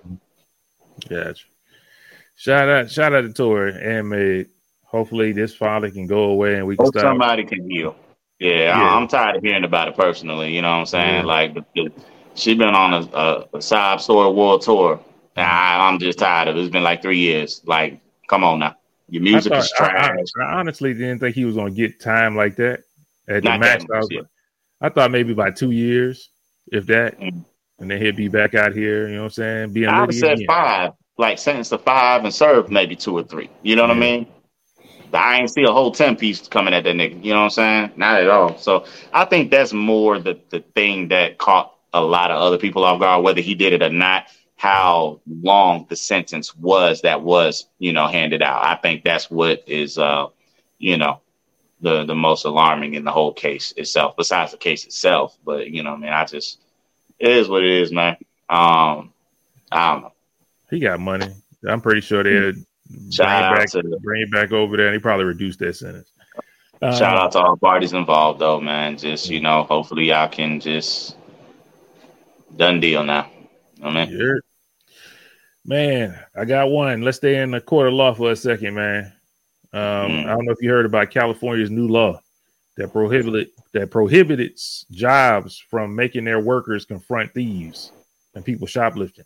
Gotcha. 1.10 1.46
Shout 2.36 2.70
out, 2.70 2.92
shout 2.92 3.14
out 3.14 3.22
to 3.22 3.34
Tory 3.34 3.74
and 3.82 4.10
Meg. 4.10 4.50
Hopefully, 4.84 5.32
this 5.32 5.56
father 5.56 5.90
can 5.90 6.06
go 6.06 6.26
away 6.26 6.56
and 6.56 6.68
we 6.68 6.76
can 6.76 6.86
Hope 6.86 6.94
stop. 6.94 7.04
Somebody 7.04 7.46
can 7.46 7.68
heal. 7.70 7.96
Yeah, 8.40 8.78
yeah, 8.78 8.96
I'm 8.96 9.08
tired 9.08 9.38
of 9.38 9.44
hearing 9.44 9.64
about 9.64 9.88
it 9.88 9.96
personally. 9.96 10.54
You 10.54 10.62
know 10.62 10.72
what 10.72 10.80
I'm 10.80 10.86
saying? 10.86 11.16
Yeah. 11.16 11.24
Like, 11.24 11.58
she's 12.36 12.58
been 12.58 12.74
on 12.76 12.94
a, 12.94 13.18
a, 13.18 13.58
a 13.58 13.62
sob 13.62 14.02
story 14.02 14.34
world 14.34 14.62
tour. 14.62 15.00
I, 15.38 15.88
I'm 15.88 15.98
just 15.98 16.20
tired 16.20 16.48
of 16.48 16.58
it. 16.58 16.60
It's 16.60 16.70
been 16.70 16.84
like 16.84 17.02
three 17.02 17.20
years. 17.20 17.62
Like, 17.66 18.02
come 18.28 18.44
on 18.44 18.60
now. 18.60 18.76
Your 19.14 19.22
music 19.22 19.54
thought, 19.54 19.64
is 19.64 19.72
trash. 19.78 20.18
I, 20.40 20.44
I, 20.44 20.54
honestly 20.56 20.92
didn't 20.96 21.20
think 21.20 21.36
he 21.36 21.46
was 21.46 21.54
going 21.54 21.76
to 21.76 21.80
get 21.80 22.02
time 22.02 22.36
like 22.36 22.56
that 22.56 22.80
at 23.28 23.44
Not 23.44 23.60
the 23.60 23.60
match. 23.60 23.84
I, 24.82 24.88
I, 24.88 24.90
thought 24.90 25.12
maybe 25.12 25.36
by 25.36 25.52
two 25.52 25.70
years, 25.70 26.32
if 26.72 26.88
that, 26.88 27.20
mm. 27.20 27.46
and 27.78 27.92
then 27.92 28.02
he'd 28.02 28.16
be 28.16 28.28
back 28.28 28.56
out 28.56 28.74
here. 28.74 29.08
You 29.08 29.18
know 29.18 29.22
what 29.22 29.26
I'm 29.26 29.30
saying? 29.34 29.74
Being 29.74 29.90
I 29.90 30.02
would 30.02 30.16
said 30.16 30.40
five, 30.48 30.94
like 31.20 31.38
sentenced 31.38 31.70
to 31.70 31.78
five 31.78 32.24
and 32.24 32.34
serve 32.34 32.72
maybe 32.72 32.96
two 32.96 33.16
or 33.16 33.22
three. 33.22 33.52
You 33.62 33.76
know 33.76 33.84
yeah. 33.84 33.90
what 33.90 33.98
I 33.98 34.00
mean? 34.00 34.28
I 35.14 35.42
ain't 35.42 35.52
see 35.52 35.62
a 35.62 35.72
whole 35.72 35.92
10 35.92 36.16
piece 36.16 36.48
coming 36.48 36.74
at 36.74 36.84
that 36.86 36.96
nigga. 36.96 37.24
You 37.24 37.34
know 37.36 37.42
what 37.42 37.44
I'm 37.44 37.50
saying? 37.52 37.92
Not 37.98 38.20
at 38.20 38.30
all. 38.32 38.58
So 38.58 38.86
I 39.14 39.26
think 39.26 39.52
that's 39.52 39.74
more 39.74 40.18
the, 40.18 40.40
the 40.50 40.62
thing 40.74 41.10
that 41.10 41.38
caught 41.38 41.72
a 41.94 42.02
lot 42.02 42.32
of 42.32 42.42
other 42.42 42.58
people 42.58 42.84
off 42.84 43.00
guard, 43.00 43.24
whether 43.24 43.42
he 43.42 43.54
did 43.54 43.74
it 43.74 43.84
or 43.84 43.92
not, 43.92 44.26
how 44.64 45.20
long 45.28 45.86
the 45.90 45.96
sentence 45.98 46.56
was 46.56 47.02
that 47.02 47.22
was, 47.22 47.68
you 47.80 47.92
know, 47.92 48.08
handed 48.08 48.42
out. 48.42 48.64
I 48.64 48.76
think 48.76 49.04
that's 49.04 49.30
what 49.30 49.62
is, 49.68 49.98
uh, 49.98 50.28
you 50.80 50.96
know, 50.96 51.20
the, 51.82 52.06
the 52.06 52.16
most 52.16 52.46
alarming 52.46 52.94
in 52.94 53.04
the 53.04 53.12
whole 53.12 53.34
case 53.34 53.74
itself, 53.76 54.16
besides 54.16 54.54
the 54.54 54.58
case 54.58 54.86
itself. 54.86 55.38
But, 55.44 55.70
you 55.70 55.84
know, 55.84 55.92
I 55.92 55.98
mean, 55.98 56.14
I 56.14 56.24
just, 56.24 56.62
it 57.20 57.30
is 57.30 57.50
what 57.50 57.62
it 57.62 57.72
is, 57.72 57.92
man. 57.92 58.16
Um, 58.48 59.12
I 59.70 59.92
don't 59.92 60.04
know. 60.04 60.14
He 60.70 60.80
got 60.80 61.02
money. 61.02 61.28
I'm 61.68 61.82
pretty 61.82 62.00
sure 62.00 62.24
they're 62.24 62.54
Shout 63.12 63.54
bring 63.54 63.66
back, 63.66 63.70
to, 63.72 64.00
bring 64.02 64.22
it 64.22 64.32
back 64.32 64.54
over 64.54 64.78
there, 64.78 64.88
and 64.88 64.94
he 64.94 65.00
probably 65.00 65.26
reduced 65.26 65.60
that 65.60 65.76
sentence. 65.76 66.10
Shout 66.82 67.18
uh, 67.18 67.22
out 67.24 67.32
to 67.34 67.40
all 67.40 67.58
parties 67.58 67.92
involved, 67.92 68.40
though, 68.40 68.62
man. 68.62 68.98
Just 68.98 69.30
you 69.30 69.42
know, 69.42 69.64
hopefully 69.64 70.06
y'all 70.06 70.30
can 70.30 70.62
just 70.62 71.18
done 72.56 72.80
deal 72.80 73.04
now. 73.04 73.30
I 73.82 73.94
mean, 73.94 74.10
yeah. 74.10 74.40
Man, 75.66 76.18
I 76.36 76.46
got 76.46 76.70
one. 76.70 77.02
Let's 77.02 77.18
stay 77.18 77.42
in 77.42 77.52
the 77.52 77.62
court 77.62 77.88
of 77.88 77.94
law 77.94 78.14
for 78.14 78.32
a 78.32 78.36
second, 78.36 78.76
man. 78.76 79.14
Um, 79.74 79.82
mm. 79.82 80.26
I 80.26 80.36
don't 80.36 80.46
know 80.46 80.52
if 80.52 80.62
you 80.62 80.70
heard 80.70 80.86
about 80.86 81.12
California's 81.12 81.72
new 81.72 81.88
law 81.88 82.20
that 82.78 82.92
prohibited 82.92 83.50
that 83.74 83.92
prohibited 83.92 84.60
jobs 84.92 85.64
from 85.70 85.96
making 85.96 86.26
their 86.26 86.40
workers 86.40 86.86
confront 86.86 87.34
thieves 87.34 87.92
and 88.36 88.46
people 88.46 88.68
shoplifting. 88.68 89.26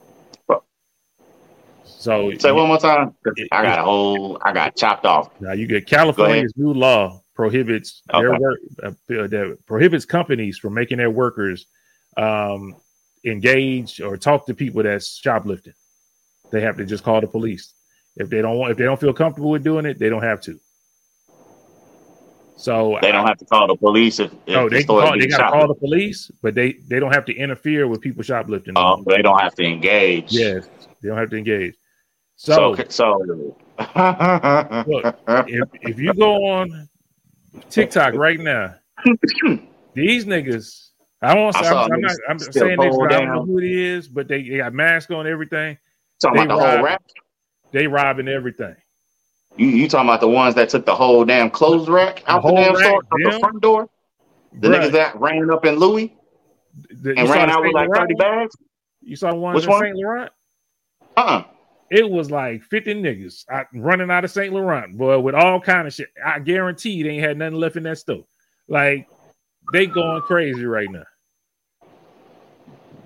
So 1.83 2.31
say 2.37 2.51
one 2.51 2.67
more 2.67 2.77
time. 2.77 3.15
It, 3.25 3.47
I 3.51 3.63
got 3.63 3.79
a 3.79 3.83
whole. 3.83 4.37
I 4.43 4.53
got 4.53 4.75
chopped 4.75 5.05
off. 5.05 5.29
Now 5.41 5.53
you 5.53 5.67
get 5.67 5.87
California's 5.87 6.53
new 6.55 6.73
law 6.73 7.21
prohibits 7.33 8.01
okay. 8.13 8.21
their 8.21 8.39
work 8.39 8.59
uh, 8.83 8.91
that 9.07 9.57
prohibits 9.65 10.05
companies 10.05 10.57
from 10.57 10.73
making 10.73 10.97
their 10.97 11.11
workers 11.11 11.65
um, 12.15 12.75
engage 13.25 13.99
or 13.99 14.17
talk 14.17 14.45
to 14.45 14.53
people 14.53 14.83
that's 14.83 15.17
shoplifting. 15.17 15.73
They 16.51 16.61
have 16.61 16.77
to 16.77 16.85
just 16.85 17.03
call 17.03 17.21
the 17.21 17.27
police 17.27 17.73
if 18.15 18.29
they 18.29 18.41
don't 18.41 18.57
want. 18.57 18.71
If 18.71 18.77
they 18.77 18.85
don't 18.85 18.99
feel 18.99 19.13
comfortable 19.13 19.51
with 19.51 19.63
doing 19.63 19.85
it, 19.85 19.99
they 19.99 20.09
don't 20.09 20.23
have 20.23 20.41
to. 20.41 20.59
So 22.57 22.97
they 23.01 23.11
don't 23.11 23.25
I, 23.25 23.29
have 23.29 23.37
to 23.37 23.45
call 23.45 23.67
the 23.67 23.75
police 23.75 24.19
if, 24.19 24.31
if 24.33 24.39
no, 24.47 24.67
they, 24.67 24.81
the 24.81 24.87
call, 24.87 25.17
they 25.17 25.27
got 25.27 25.37
to 25.37 25.51
call 25.51 25.67
the 25.67 25.75
police, 25.75 26.31
but 26.41 26.55
they 26.55 26.73
they 26.87 26.99
don't 26.99 27.13
have 27.13 27.25
to 27.25 27.35
interfere 27.35 27.87
with 27.87 28.01
people 28.01 28.23
shoplifting. 28.23 28.73
Oh, 28.75 29.03
they 29.05 29.21
don't 29.21 29.39
have 29.39 29.53
to 29.55 29.63
engage. 29.63 30.31
Yes, 30.31 30.67
they 31.01 31.09
don't 31.09 31.17
have 31.17 31.29
to 31.29 31.37
engage. 31.37 31.75
So, 32.35 32.75
so, 32.75 32.83
so 32.89 33.17
look, 33.27 35.17
if, 35.47 35.69
if 35.81 35.99
you 35.99 36.13
go 36.13 36.35
on 36.47 36.87
TikTok 37.69 38.13
right 38.13 38.39
now, 38.39 38.75
these 39.93 40.25
niggas, 40.25 40.89
I 41.21 41.33
don't 41.33 41.53
say, 41.53 41.67
I'm, 41.67 41.91
I'm, 41.91 42.01
not, 42.01 42.11
I'm 42.29 42.39
saying 42.39 42.79
this, 42.79 42.95
I 42.95 43.07
don't 43.07 43.33
know 43.33 43.43
who 43.43 43.57
it 43.57 43.65
is, 43.65 44.07
but 44.07 44.27
they, 44.27 44.47
they 44.47 44.57
got 44.57 44.73
masks 44.73 45.11
on 45.11 45.25
everything. 45.25 45.77
Talking 46.21 46.39
they 46.39 46.45
about 46.45 46.57
the 46.57 46.63
rob, 46.63 46.75
whole 46.75 46.83
rack? 46.83 47.01
They 47.71 47.87
robbing 47.87 48.27
everything. 48.27 48.75
You, 49.55 49.67
you 49.67 49.87
talking 49.87 50.07
about 50.07 50.21
the 50.21 50.27
ones 50.27 50.55
that 50.55 50.69
took 50.69 50.85
the 50.85 50.95
whole 50.95 51.25
damn 51.25 51.49
clothes 51.49 51.89
rack 51.89 52.23
out 52.27 52.43
the, 52.43 52.49
the 52.49 52.55
damn 52.55 52.73
rack, 52.73 52.83
store, 52.83 53.03
the 53.11 53.39
front 53.39 53.61
door? 53.61 53.89
The 54.53 54.67
Bruh. 54.67 54.79
niggas 54.79 54.91
that 54.91 55.19
ran 55.19 55.49
up 55.51 55.65
in 55.65 55.75
Louis 55.75 56.15
the, 56.89 57.17
and 57.17 57.29
ran 57.29 57.49
out 57.49 57.63
with 57.63 57.73
like 57.73 57.89
30 57.93 58.15
bags? 58.15 58.55
You 59.01 59.15
saw 59.15 59.33
one 59.33 59.55
Which 59.55 59.65
in 59.65 59.71
St. 59.71 59.95
Laurent? 59.95 60.31
Uh-uh 61.15 61.43
it 61.89 62.09
was 62.09 62.29
like 62.29 62.63
50 62.63 62.95
niggas 62.95 63.45
uh, 63.51 63.63
running 63.73 64.11
out 64.11 64.25
of 64.25 64.31
St. 64.31 64.53
Laurent, 64.53 64.97
boy, 64.97 65.19
with 65.19 65.35
all 65.35 65.59
kind 65.59 65.87
of 65.87 65.93
shit. 65.93 66.09
I 66.23 66.39
guarantee 66.39 67.03
they 67.03 67.09
ain't 67.09 67.23
had 67.23 67.37
nothing 67.37 67.59
left 67.59 67.77
in 67.77 67.83
that 67.83 67.97
store. 67.97 68.25
Like 68.67 69.07
they 69.71 69.85
going 69.85 70.21
crazy 70.21 70.65
right 70.65 70.89
now. 70.91 71.05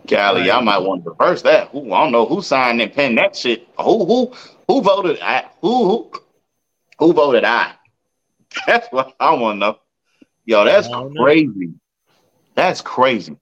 Golly, 0.08 0.50
I 0.50 0.60
might 0.62 0.80
want 0.80 1.04
to 1.04 1.12
reverse 1.12 1.42
that. 1.44 1.70
Who 1.70 1.94
I 1.94 2.04
don't 2.04 2.12
know 2.12 2.26
who 2.26 2.42
signed 2.42 2.82
and 2.82 2.94
penned 2.94 3.18
that 3.18 3.36
shit. 3.36 3.68
Who 3.80 4.06
who 4.06 4.34
who 4.68 4.82
voted? 4.82 5.20
I 5.22 5.46
who 5.62 5.86
who 5.86 6.12
who 7.00 7.14
voted? 7.14 7.44
I. 7.44 7.74
That's 8.68 8.88
what 8.92 9.16
I 9.20 9.34
want 9.34 9.56
to 9.56 9.60
know. 9.60 9.80
Yo, 10.44 10.66
that's 10.66 10.88
crazy. 10.88 11.68
Know. 11.68 11.74
That's 12.56 12.82
crazy. 12.82 13.38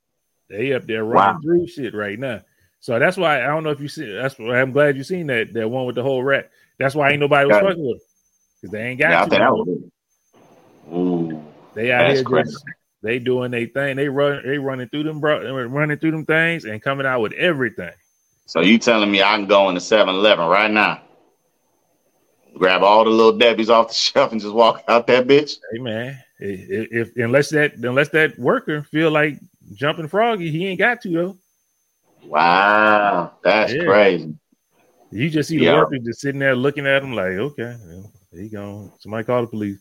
They 0.49 0.73
up 0.73 0.85
there 0.85 1.03
running 1.03 1.35
wow. 1.35 1.39
through 1.41 1.67
shit 1.67 1.95
right 1.95 2.19
now. 2.19 2.41
So 2.81 2.99
that's 2.99 3.17
why 3.17 3.43
I 3.43 3.47
don't 3.47 3.63
know 3.63 3.71
if 3.71 3.79
you 3.79 3.87
see. 3.87 4.11
That's 4.11 4.37
why 4.37 4.61
I'm 4.61 4.71
glad 4.71 4.97
you 4.97 5.03
seen 5.03 5.27
that 5.27 5.53
that 5.53 5.67
one 5.67 5.85
with 5.85 5.95
the 5.95 6.03
whole 6.03 6.23
rat. 6.23 6.51
That's 6.77 6.93
why 6.93 7.11
ain't 7.11 7.19
nobody 7.19 7.47
was 7.47 7.57
fucking 7.57 7.85
with 7.85 8.01
because 8.61 8.71
they 8.71 8.87
ain't 8.87 8.99
got 8.99 9.31
yeah. 9.31 9.49
Was, 9.49 9.67
ooh, 10.93 11.43
they 11.73 11.91
out 11.91 12.11
here 12.11 12.23
just 12.23 12.65
they 13.01 13.19
doing 13.19 13.51
their 13.51 13.67
thing. 13.67 13.95
They 13.95 14.09
run 14.09 14.41
they 14.45 14.57
running 14.57 14.89
through 14.89 15.03
them 15.03 15.19
bro, 15.19 15.65
running 15.67 15.97
through 15.97 16.11
them 16.11 16.25
things 16.25 16.65
and 16.65 16.81
coming 16.81 17.05
out 17.05 17.21
with 17.21 17.33
everything. 17.33 17.93
So 18.45 18.61
you 18.61 18.79
telling 18.79 19.11
me 19.11 19.21
I 19.21 19.35
can 19.35 19.45
go 19.45 19.69
into 19.69 19.79
7-Eleven 19.79 20.47
right 20.47 20.71
now, 20.71 21.03
grab 22.57 22.81
all 22.81 23.03
the 23.03 23.11
little 23.11 23.37
Debbie's 23.37 23.69
off 23.69 23.89
the 23.89 23.93
shelf 23.95 24.31
and 24.31 24.41
just 24.41 24.53
walk 24.53 24.83
out 24.87 25.07
that 25.07 25.27
bitch? 25.27 25.57
Hey 25.71 25.79
man, 25.79 26.19
if, 26.39 26.87
if 26.91 27.15
unless 27.17 27.49
that 27.49 27.75
unless 27.75 28.09
that 28.09 28.37
worker 28.39 28.83
feel 28.83 29.11
like 29.11 29.39
jumping 29.73 30.07
froggy, 30.07 30.51
he 30.51 30.67
ain't 30.67 30.79
got 30.79 31.01
to 31.01 31.09
though. 31.09 31.37
Wow, 32.25 33.33
that's 33.43 33.73
yeah. 33.73 33.85
crazy. 33.85 34.35
You 35.11 35.29
just 35.29 35.49
see 35.49 35.57
the 35.57 35.65
yeah. 35.65 35.75
worker 35.75 35.97
just 35.97 36.21
sitting 36.21 36.39
there 36.39 36.55
looking 36.55 36.85
at 36.85 37.01
him 37.01 37.13
like, 37.13 37.31
okay, 37.31 37.75
well, 37.87 38.11
there 38.31 38.43
you. 38.43 38.91
Somebody 38.99 39.23
call 39.23 39.41
the 39.41 39.47
police. 39.47 39.79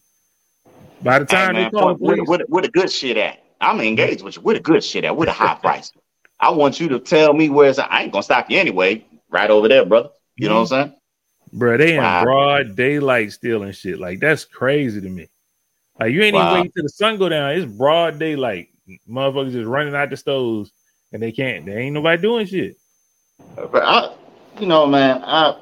By 1.03 1.19
the 1.21 1.25
time 1.25 1.55
hey, 1.55 1.63
man, 1.63 1.71
they 1.73 1.79
call 1.79 1.89
the 1.89 1.99
police, 1.99 2.29
where, 2.29 2.41
where, 2.49 2.63
the 2.63 2.71
good 2.71 2.91
shit 2.91 3.17
at? 3.17 3.45
I'm 3.61 3.81
engaged 3.81 4.23
with 4.23 4.37
you. 4.37 4.43
Where 4.43 4.55
the 4.55 4.61
good 4.61 4.83
shit 4.83 5.05
at? 5.05 5.17
Where 5.17 5.27
the 5.27 5.33
high 5.33 5.55
price? 5.55 5.93
I 6.41 6.51
want 6.51 6.81
you 6.81 6.89
to 6.89 6.99
tell 6.99 7.33
me 7.35 7.49
where's 7.49 7.79
I 7.79 8.03
ain't 8.03 8.13
gonna 8.13 8.23
stop 8.23 8.51
you 8.51 8.59
anyway. 8.59 9.05
Right 9.31 9.51
over 9.51 9.69
there, 9.69 9.85
brother. 9.85 10.11
You 10.37 10.47
mm-hmm. 10.47 10.55
know 10.55 10.61
what 10.61 10.73
I'm 10.73 10.89
saying? 10.89 10.95
Bro, 11.53 11.77
they 11.79 11.99
wow. 11.99 12.19
in 12.19 12.25
broad 12.25 12.77
daylight 12.77 13.33
stealing 13.33 13.73
shit. 13.73 13.99
Like 13.99 14.21
that's 14.21 14.45
crazy 14.45 15.01
to 15.01 15.09
me. 15.09 15.29
Like 15.99 16.13
you 16.13 16.23
ain't 16.23 16.35
wow. 16.35 16.51
even 16.51 16.55
waiting 16.55 16.73
till 16.73 16.83
the 16.85 16.89
sun 16.89 17.19
go 17.19 17.29
down. 17.29 17.53
It's 17.53 17.67
broad 17.67 18.19
daylight. 18.19 18.69
Motherfuckers 19.09 19.53
just 19.53 19.67
running 19.67 19.95
out 19.95 20.11
the 20.11 20.17
stores 20.17 20.73
and 21.13 21.23
they 21.23 21.33
can't. 21.33 21.67
There 21.67 21.79
ain't 21.79 21.95
nobody 21.95 22.21
doing 22.21 22.47
shit. 22.47 22.77
But 23.55 23.83
I, 23.83 24.15
you 24.61 24.67
know, 24.67 24.87
man, 24.87 25.23
I. 25.25 25.57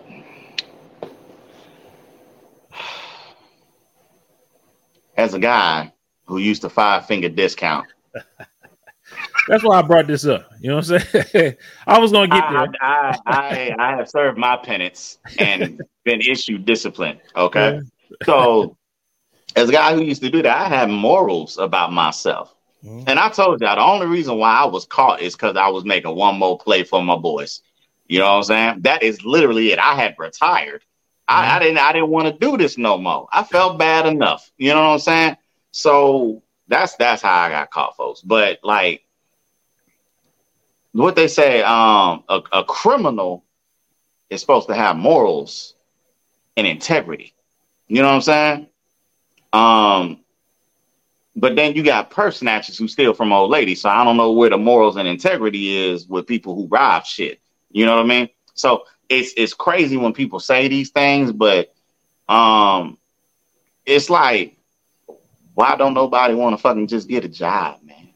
As 5.16 5.34
a 5.34 5.38
guy 5.38 5.92
who 6.26 6.38
used 6.38 6.62
to 6.62 6.68
five 6.68 7.06
finger 7.06 7.28
discount. 7.28 7.86
That's 9.48 9.62
why 9.62 9.78
I 9.78 9.82
brought 9.82 10.08
this 10.08 10.26
up. 10.26 10.50
You 10.60 10.70
know 10.70 10.76
what 10.76 10.90
I'm 10.90 11.00
saying? 11.00 11.56
I 11.86 11.98
was 11.98 12.10
gonna 12.10 12.26
get 12.26 12.42
I, 12.42 12.52
there. 12.52 12.74
I, 12.80 13.18
I, 13.26 13.74
I 13.78 13.96
have 13.96 14.08
served 14.08 14.38
my 14.38 14.56
penance 14.56 15.18
and 15.38 15.80
been 16.04 16.20
issued 16.20 16.64
discipline. 16.64 17.20
Okay. 17.36 17.76
Yeah. 17.76 18.16
So 18.24 18.76
as 19.54 19.68
a 19.68 19.72
guy 19.72 19.94
who 19.94 20.02
used 20.02 20.22
to 20.22 20.30
do 20.30 20.42
that, 20.42 20.60
I 20.60 20.68
have 20.68 20.88
morals 20.88 21.58
about 21.58 21.92
myself. 21.92 22.54
Mm-hmm. 22.84 23.08
And 23.08 23.18
I 23.18 23.28
told 23.28 23.60
y'all 23.60 23.76
the 23.76 23.82
only 23.82 24.06
reason 24.06 24.38
why 24.38 24.50
I 24.50 24.64
was 24.64 24.84
caught 24.84 25.20
is 25.20 25.34
because 25.34 25.56
I 25.56 25.68
was 25.68 25.84
making 25.84 26.14
one 26.14 26.38
more 26.38 26.58
play 26.58 26.82
for 26.82 27.02
my 27.02 27.16
boys. 27.16 27.62
You 28.08 28.18
know 28.18 28.26
what 28.26 28.36
I'm 28.36 28.42
saying? 28.44 28.80
That 28.82 29.02
is 29.02 29.24
literally 29.24 29.72
it. 29.72 29.78
I 29.78 29.94
had 29.94 30.14
retired. 30.18 30.84
Mm-hmm. 31.28 31.44
I, 31.44 31.56
I 31.56 31.58
didn't 31.58 31.78
I 31.78 31.92
didn't 31.92 32.08
want 32.08 32.26
to 32.26 32.38
do 32.38 32.56
this 32.56 32.78
no 32.78 32.98
more. 32.98 33.28
I 33.32 33.42
felt 33.44 33.78
bad 33.78 34.06
enough. 34.06 34.50
You 34.58 34.70
know 34.70 34.80
what 34.80 34.94
I'm 34.94 34.98
saying? 34.98 35.36
So 35.72 36.42
that's 36.68 36.96
that's 36.96 37.22
how 37.22 37.34
I 37.34 37.50
got 37.50 37.70
caught, 37.70 37.96
folks. 37.96 38.20
But 38.20 38.60
like 38.62 39.04
what 40.92 41.16
they 41.16 41.28
say, 41.28 41.62
um, 41.62 42.24
a, 42.28 42.40
a 42.52 42.64
criminal 42.64 43.44
is 44.30 44.40
supposed 44.40 44.68
to 44.68 44.74
have 44.74 44.96
morals 44.96 45.74
and 46.56 46.66
integrity. 46.66 47.34
You 47.88 48.02
know 48.02 48.08
what 48.08 48.14
I'm 48.14 48.20
saying? 48.22 48.66
Um, 49.52 50.20
but 51.36 51.54
then 51.54 51.74
you 51.74 51.82
got 51.82 52.10
purse 52.10 52.38
snatchers 52.38 52.78
who 52.78 52.88
steal 52.88 53.12
from 53.12 53.32
old 53.32 53.50
ladies. 53.50 53.82
So 53.82 53.90
I 53.90 54.04
don't 54.04 54.16
know 54.16 54.32
where 54.32 54.50
the 54.50 54.56
morals 54.56 54.96
and 54.96 55.06
integrity 55.06 55.76
is 55.76 56.06
with 56.06 56.26
people 56.26 56.54
who 56.54 56.66
rob 56.68 57.04
shit. 57.04 57.40
You 57.70 57.84
know 57.84 57.96
what 57.96 58.04
I 58.04 58.08
mean? 58.08 58.28
So 58.54 58.84
it's 59.08 59.32
it's 59.36 59.54
crazy 59.54 59.96
when 59.96 60.12
people 60.12 60.40
say 60.40 60.68
these 60.68 60.90
things, 60.90 61.32
but 61.32 61.74
um, 62.28 62.98
it's 63.84 64.10
like, 64.10 64.56
why 65.54 65.76
don't 65.76 65.94
nobody 65.94 66.34
want 66.34 66.56
to 66.56 66.62
fucking 66.62 66.88
just 66.88 67.08
get 67.08 67.24
a 67.24 67.28
job, 67.28 67.80
man? 67.82 68.08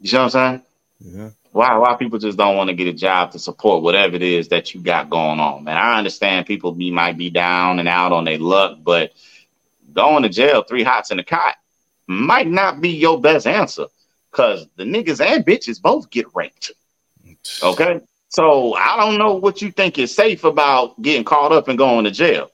You 0.00 0.12
know 0.12 0.24
what 0.24 0.34
I'm 0.34 0.62
saying? 1.00 1.16
Yeah. 1.16 1.30
Why 1.52 1.76
why 1.78 1.94
people 1.96 2.18
just 2.18 2.38
don't 2.38 2.56
want 2.56 2.68
to 2.68 2.74
get 2.74 2.86
a 2.86 2.92
job 2.92 3.32
to 3.32 3.38
support 3.38 3.82
whatever 3.82 4.14
it 4.16 4.22
is 4.22 4.48
that 4.48 4.74
you 4.74 4.80
got 4.80 5.10
going 5.10 5.40
on, 5.40 5.64
man? 5.64 5.76
I 5.76 5.98
understand 5.98 6.46
people 6.46 6.72
be 6.72 6.90
might 6.90 7.16
be 7.18 7.30
down 7.30 7.78
and 7.78 7.88
out 7.88 8.12
on 8.12 8.24
their 8.24 8.38
luck, 8.38 8.78
but 8.82 9.12
going 9.92 10.22
to 10.22 10.28
jail 10.28 10.62
three 10.62 10.84
hots 10.84 11.10
in 11.10 11.18
a 11.18 11.24
cot 11.24 11.56
might 12.06 12.46
not 12.46 12.80
be 12.80 12.90
your 12.90 13.20
best 13.20 13.46
answer 13.46 13.86
because 14.30 14.66
the 14.76 14.84
niggas 14.84 15.24
and 15.24 15.44
bitches 15.44 15.80
both 15.80 16.10
get 16.10 16.26
raped. 16.34 16.72
Okay. 17.62 18.00
So 18.30 18.74
I 18.74 18.96
don't 18.96 19.18
know 19.18 19.34
what 19.34 19.60
you 19.60 19.70
think 19.70 19.98
is 19.98 20.14
safe 20.14 20.44
about 20.44 21.00
getting 21.02 21.24
caught 21.24 21.52
up 21.52 21.68
and 21.68 21.76
going 21.76 22.04
to 22.04 22.10
jail. 22.10 22.50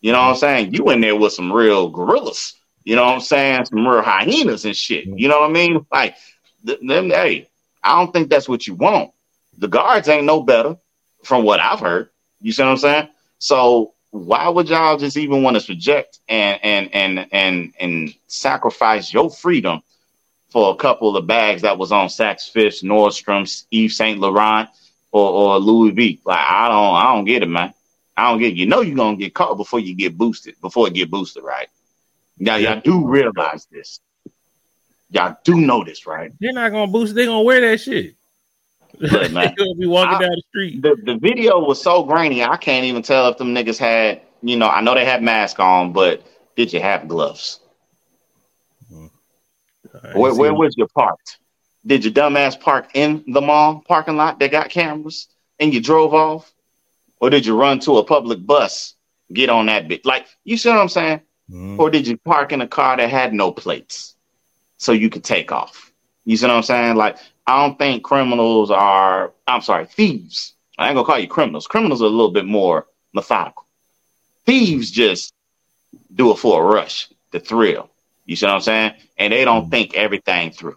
You 0.00 0.12
know 0.12 0.18
what 0.18 0.24
I'm 0.24 0.32
mm-hmm. 0.32 0.40
saying? 0.40 0.74
You 0.74 0.90
in 0.90 1.00
there 1.00 1.16
with 1.16 1.32
some 1.32 1.52
real 1.52 1.88
gorillas. 1.88 2.54
You 2.84 2.96
know 2.96 3.04
what 3.04 3.14
I'm 3.14 3.20
saying? 3.20 3.66
Some 3.66 3.86
real 3.86 4.02
hyenas 4.02 4.64
and 4.64 4.76
shit. 4.76 5.06
Mm-hmm. 5.06 5.18
You 5.18 5.28
know 5.28 5.40
what 5.40 5.50
I 5.50 5.52
mean? 5.52 5.86
Like 5.92 6.16
them, 6.64 7.10
hey, 7.10 7.48
I 7.82 7.98
don't 7.98 8.12
think 8.12 8.30
that's 8.30 8.48
what 8.48 8.66
you 8.66 8.74
want. 8.74 9.12
The 9.58 9.68
guards 9.68 10.08
ain't 10.08 10.24
no 10.24 10.42
better, 10.42 10.76
from 11.24 11.44
what 11.44 11.60
I've 11.60 11.80
heard. 11.80 12.08
You 12.40 12.52
see 12.52 12.62
what 12.62 12.70
I'm 12.70 12.76
saying? 12.78 13.08
So 13.38 13.94
why 14.10 14.48
would 14.48 14.68
y'all 14.68 14.96
just 14.96 15.16
even 15.16 15.42
want 15.42 15.56
to 15.56 15.60
subject 15.60 16.20
and 16.28 16.58
and 16.62 16.94
and 16.94 17.26
and 17.32 17.74
and 17.78 18.14
sacrifice 18.26 19.12
your 19.12 19.30
freedom 19.30 19.82
for 20.50 20.72
a 20.72 20.76
couple 20.76 21.16
of 21.16 21.26
bags 21.26 21.62
that 21.62 21.76
was 21.76 21.92
on 21.92 22.08
Saks 22.08 22.50
Fifth, 22.50 22.82
Nordstrom's, 22.82 23.66
Yves 23.70 23.96
Saint 23.96 24.18
Laurent, 24.18 24.70
or, 25.12 25.30
or 25.30 25.58
Louis 25.58 25.90
V? 25.92 26.20
Like 26.24 26.38
I 26.38 26.68
don't 26.68 26.94
I 26.94 27.14
don't 27.14 27.24
get 27.24 27.42
it, 27.42 27.48
man. 27.48 27.72
I 28.16 28.30
don't 28.30 28.40
get 28.40 28.52
it. 28.52 28.56
You 28.56 28.66
know 28.66 28.80
you're 28.80 28.96
gonna 28.96 29.16
get 29.16 29.34
caught 29.34 29.56
before 29.56 29.80
you 29.80 29.94
get 29.94 30.18
boosted, 30.18 30.56
before 30.60 30.88
it 30.88 30.94
get 30.94 31.10
boosted, 31.10 31.44
right? 31.44 31.68
Now 32.38 32.56
y'all 32.56 32.80
do 32.80 33.06
realize 33.06 33.66
this. 33.70 34.00
Y'all 35.10 35.36
do 35.44 35.60
know 35.60 35.84
this, 35.84 36.06
right? 36.06 36.32
They're 36.40 36.52
not 36.52 36.72
gonna 36.72 36.90
boost. 36.90 37.14
They're 37.14 37.26
gonna 37.26 37.42
wear 37.42 37.60
that 37.62 37.78
shit. 37.80 38.16
Look, 38.98 39.32
man, 39.32 39.54
gonna 39.56 39.74
be 39.74 39.86
walking 39.86 40.16
I, 40.16 40.20
down 40.20 40.30
the 40.30 40.42
street. 40.48 40.82
The, 40.82 40.96
the 41.02 41.16
video 41.16 41.60
was 41.60 41.80
so 41.80 42.02
grainy, 42.04 42.42
I 42.42 42.56
can't 42.56 42.84
even 42.84 43.02
tell 43.02 43.28
if 43.28 43.38
them 43.38 43.54
niggas 43.54 43.78
had. 43.78 44.22
You 44.40 44.56
know, 44.56 44.68
I 44.68 44.80
know 44.82 44.94
they 44.94 45.04
had 45.04 45.22
masks 45.22 45.58
on, 45.58 45.92
but 45.92 46.24
did 46.54 46.72
you 46.72 46.80
have 46.80 47.08
gloves? 47.08 47.60
Mm-hmm. 48.92 50.18
Where, 50.18 50.34
where 50.34 50.54
was 50.54 50.76
your 50.76 50.86
parked? 50.88 51.38
Did 51.88 52.04
your 52.04 52.14
dumbass 52.14 52.60
park 52.60 52.90
in 52.94 53.24
the 53.26 53.40
mall 53.40 53.82
parking 53.88 54.16
lot 54.16 54.38
that 54.38 54.52
got 54.52 54.70
cameras 54.70 55.26
and 55.58 55.74
you 55.74 55.80
drove 55.80 56.14
off? 56.14 56.52
Or 57.20 57.30
did 57.30 57.44
you 57.44 57.58
run 57.58 57.80
to 57.80 57.98
a 57.98 58.04
public 58.04 58.46
bus, 58.46 58.94
get 59.32 59.50
on 59.50 59.66
that 59.66 59.88
bit? 59.88 60.06
Like, 60.06 60.26
you 60.44 60.56
see 60.56 60.68
what 60.68 60.78
I'm 60.78 60.88
saying? 60.88 61.22
Mm. 61.50 61.80
Or 61.80 61.90
did 61.90 62.06
you 62.06 62.16
park 62.16 62.52
in 62.52 62.60
a 62.60 62.68
car 62.68 62.96
that 62.96 63.10
had 63.10 63.34
no 63.34 63.50
plates? 63.50 64.14
so 64.78 64.92
you 64.92 65.10
could 65.10 65.24
take 65.24 65.52
off. 65.52 65.92
You 66.24 66.36
see 66.36 66.46
what 66.46 66.56
I'm 66.56 66.62
saying? 66.62 66.96
Like, 66.96 67.18
I 67.46 67.60
don't 67.62 67.78
think 67.78 68.04
criminals 68.04 68.70
are, 68.70 69.32
I'm 69.46 69.60
sorry, 69.60 69.86
thieves. 69.86 70.54
I 70.78 70.86
ain't 70.86 70.94
gonna 70.94 71.06
call 71.06 71.18
you 71.18 71.28
criminals. 71.28 71.66
Criminals 71.66 72.00
are 72.00 72.06
a 72.06 72.08
little 72.08 72.30
bit 72.30 72.46
more 72.46 72.86
methodical. 73.12 73.66
Thieves 74.46 74.90
just 74.90 75.34
do 76.14 76.30
it 76.30 76.38
for 76.38 76.62
a 76.62 76.74
rush, 76.74 77.08
the 77.32 77.40
thrill. 77.40 77.90
You 78.24 78.36
see 78.36 78.46
what 78.46 78.54
I'm 78.54 78.60
saying? 78.60 78.92
And 79.18 79.32
they 79.32 79.44
don't 79.44 79.70
think 79.70 79.94
everything 79.94 80.52
through. 80.52 80.76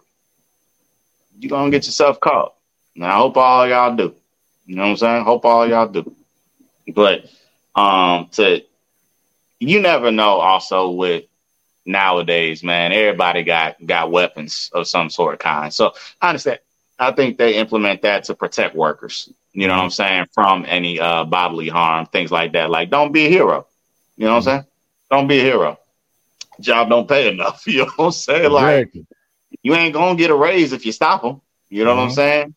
You're 1.38 1.50
gonna 1.50 1.70
get 1.70 1.86
yourself 1.86 2.20
caught. 2.20 2.54
Now 2.94 3.14
I 3.16 3.18
hope 3.18 3.36
all 3.36 3.68
y'all 3.68 3.96
do. 3.96 4.14
You 4.66 4.76
know 4.76 4.82
what 4.82 4.90
I'm 4.90 4.96
saying? 4.96 5.24
Hope 5.24 5.44
all 5.44 5.68
y'all 5.68 5.88
do. 5.88 6.14
But 6.94 7.26
um 7.74 8.28
to 8.32 8.62
you 9.58 9.80
never 9.80 10.10
know 10.10 10.40
also 10.40 10.90
with 10.90 11.24
nowadays, 11.84 12.62
man. 12.62 12.92
Everybody 12.92 13.42
got 13.42 13.84
got 13.84 14.10
weapons 14.10 14.70
of 14.72 14.86
some 14.86 15.10
sort 15.10 15.34
of 15.34 15.40
kind. 15.40 15.72
So 15.72 15.94
I 16.20 16.28
understand. 16.30 16.60
I 16.98 17.10
think 17.12 17.36
they 17.36 17.54
implement 17.56 18.02
that 18.02 18.24
to 18.24 18.34
protect 18.34 18.76
workers. 18.76 19.28
You 19.52 19.66
know 19.66 19.74
what 19.74 19.82
I'm 19.82 19.90
saying? 19.90 20.26
From 20.32 20.64
any 20.66 21.00
uh, 21.00 21.24
bodily 21.24 21.68
harm, 21.68 22.06
things 22.06 22.30
like 22.30 22.52
that. 22.52 22.70
Like, 22.70 22.90
don't 22.90 23.12
be 23.12 23.26
a 23.26 23.28
hero. 23.28 23.66
You 24.16 24.26
know 24.26 24.32
what 24.32 24.36
I'm 24.38 24.42
saying? 24.42 24.64
Don't 25.10 25.26
be 25.26 25.40
a 25.40 25.42
hero. 25.42 25.78
Job 26.60 26.88
don't 26.88 27.08
pay 27.08 27.30
enough. 27.30 27.64
You 27.66 27.80
know 27.80 27.92
what 27.96 28.06
I'm 28.06 28.12
saying? 28.12 28.50
Like, 28.50 28.88
you 29.62 29.74
ain't 29.74 29.94
gonna 29.94 30.16
get 30.16 30.30
a 30.30 30.36
raise 30.36 30.72
if 30.72 30.84
you 30.86 30.92
stop 30.92 31.22
them. 31.22 31.40
You 31.68 31.84
know 31.84 31.90
mm-hmm. 31.90 31.96
what 31.96 32.02
I'm 32.02 32.08
mm-hmm. 32.08 32.14
saying? 32.14 32.54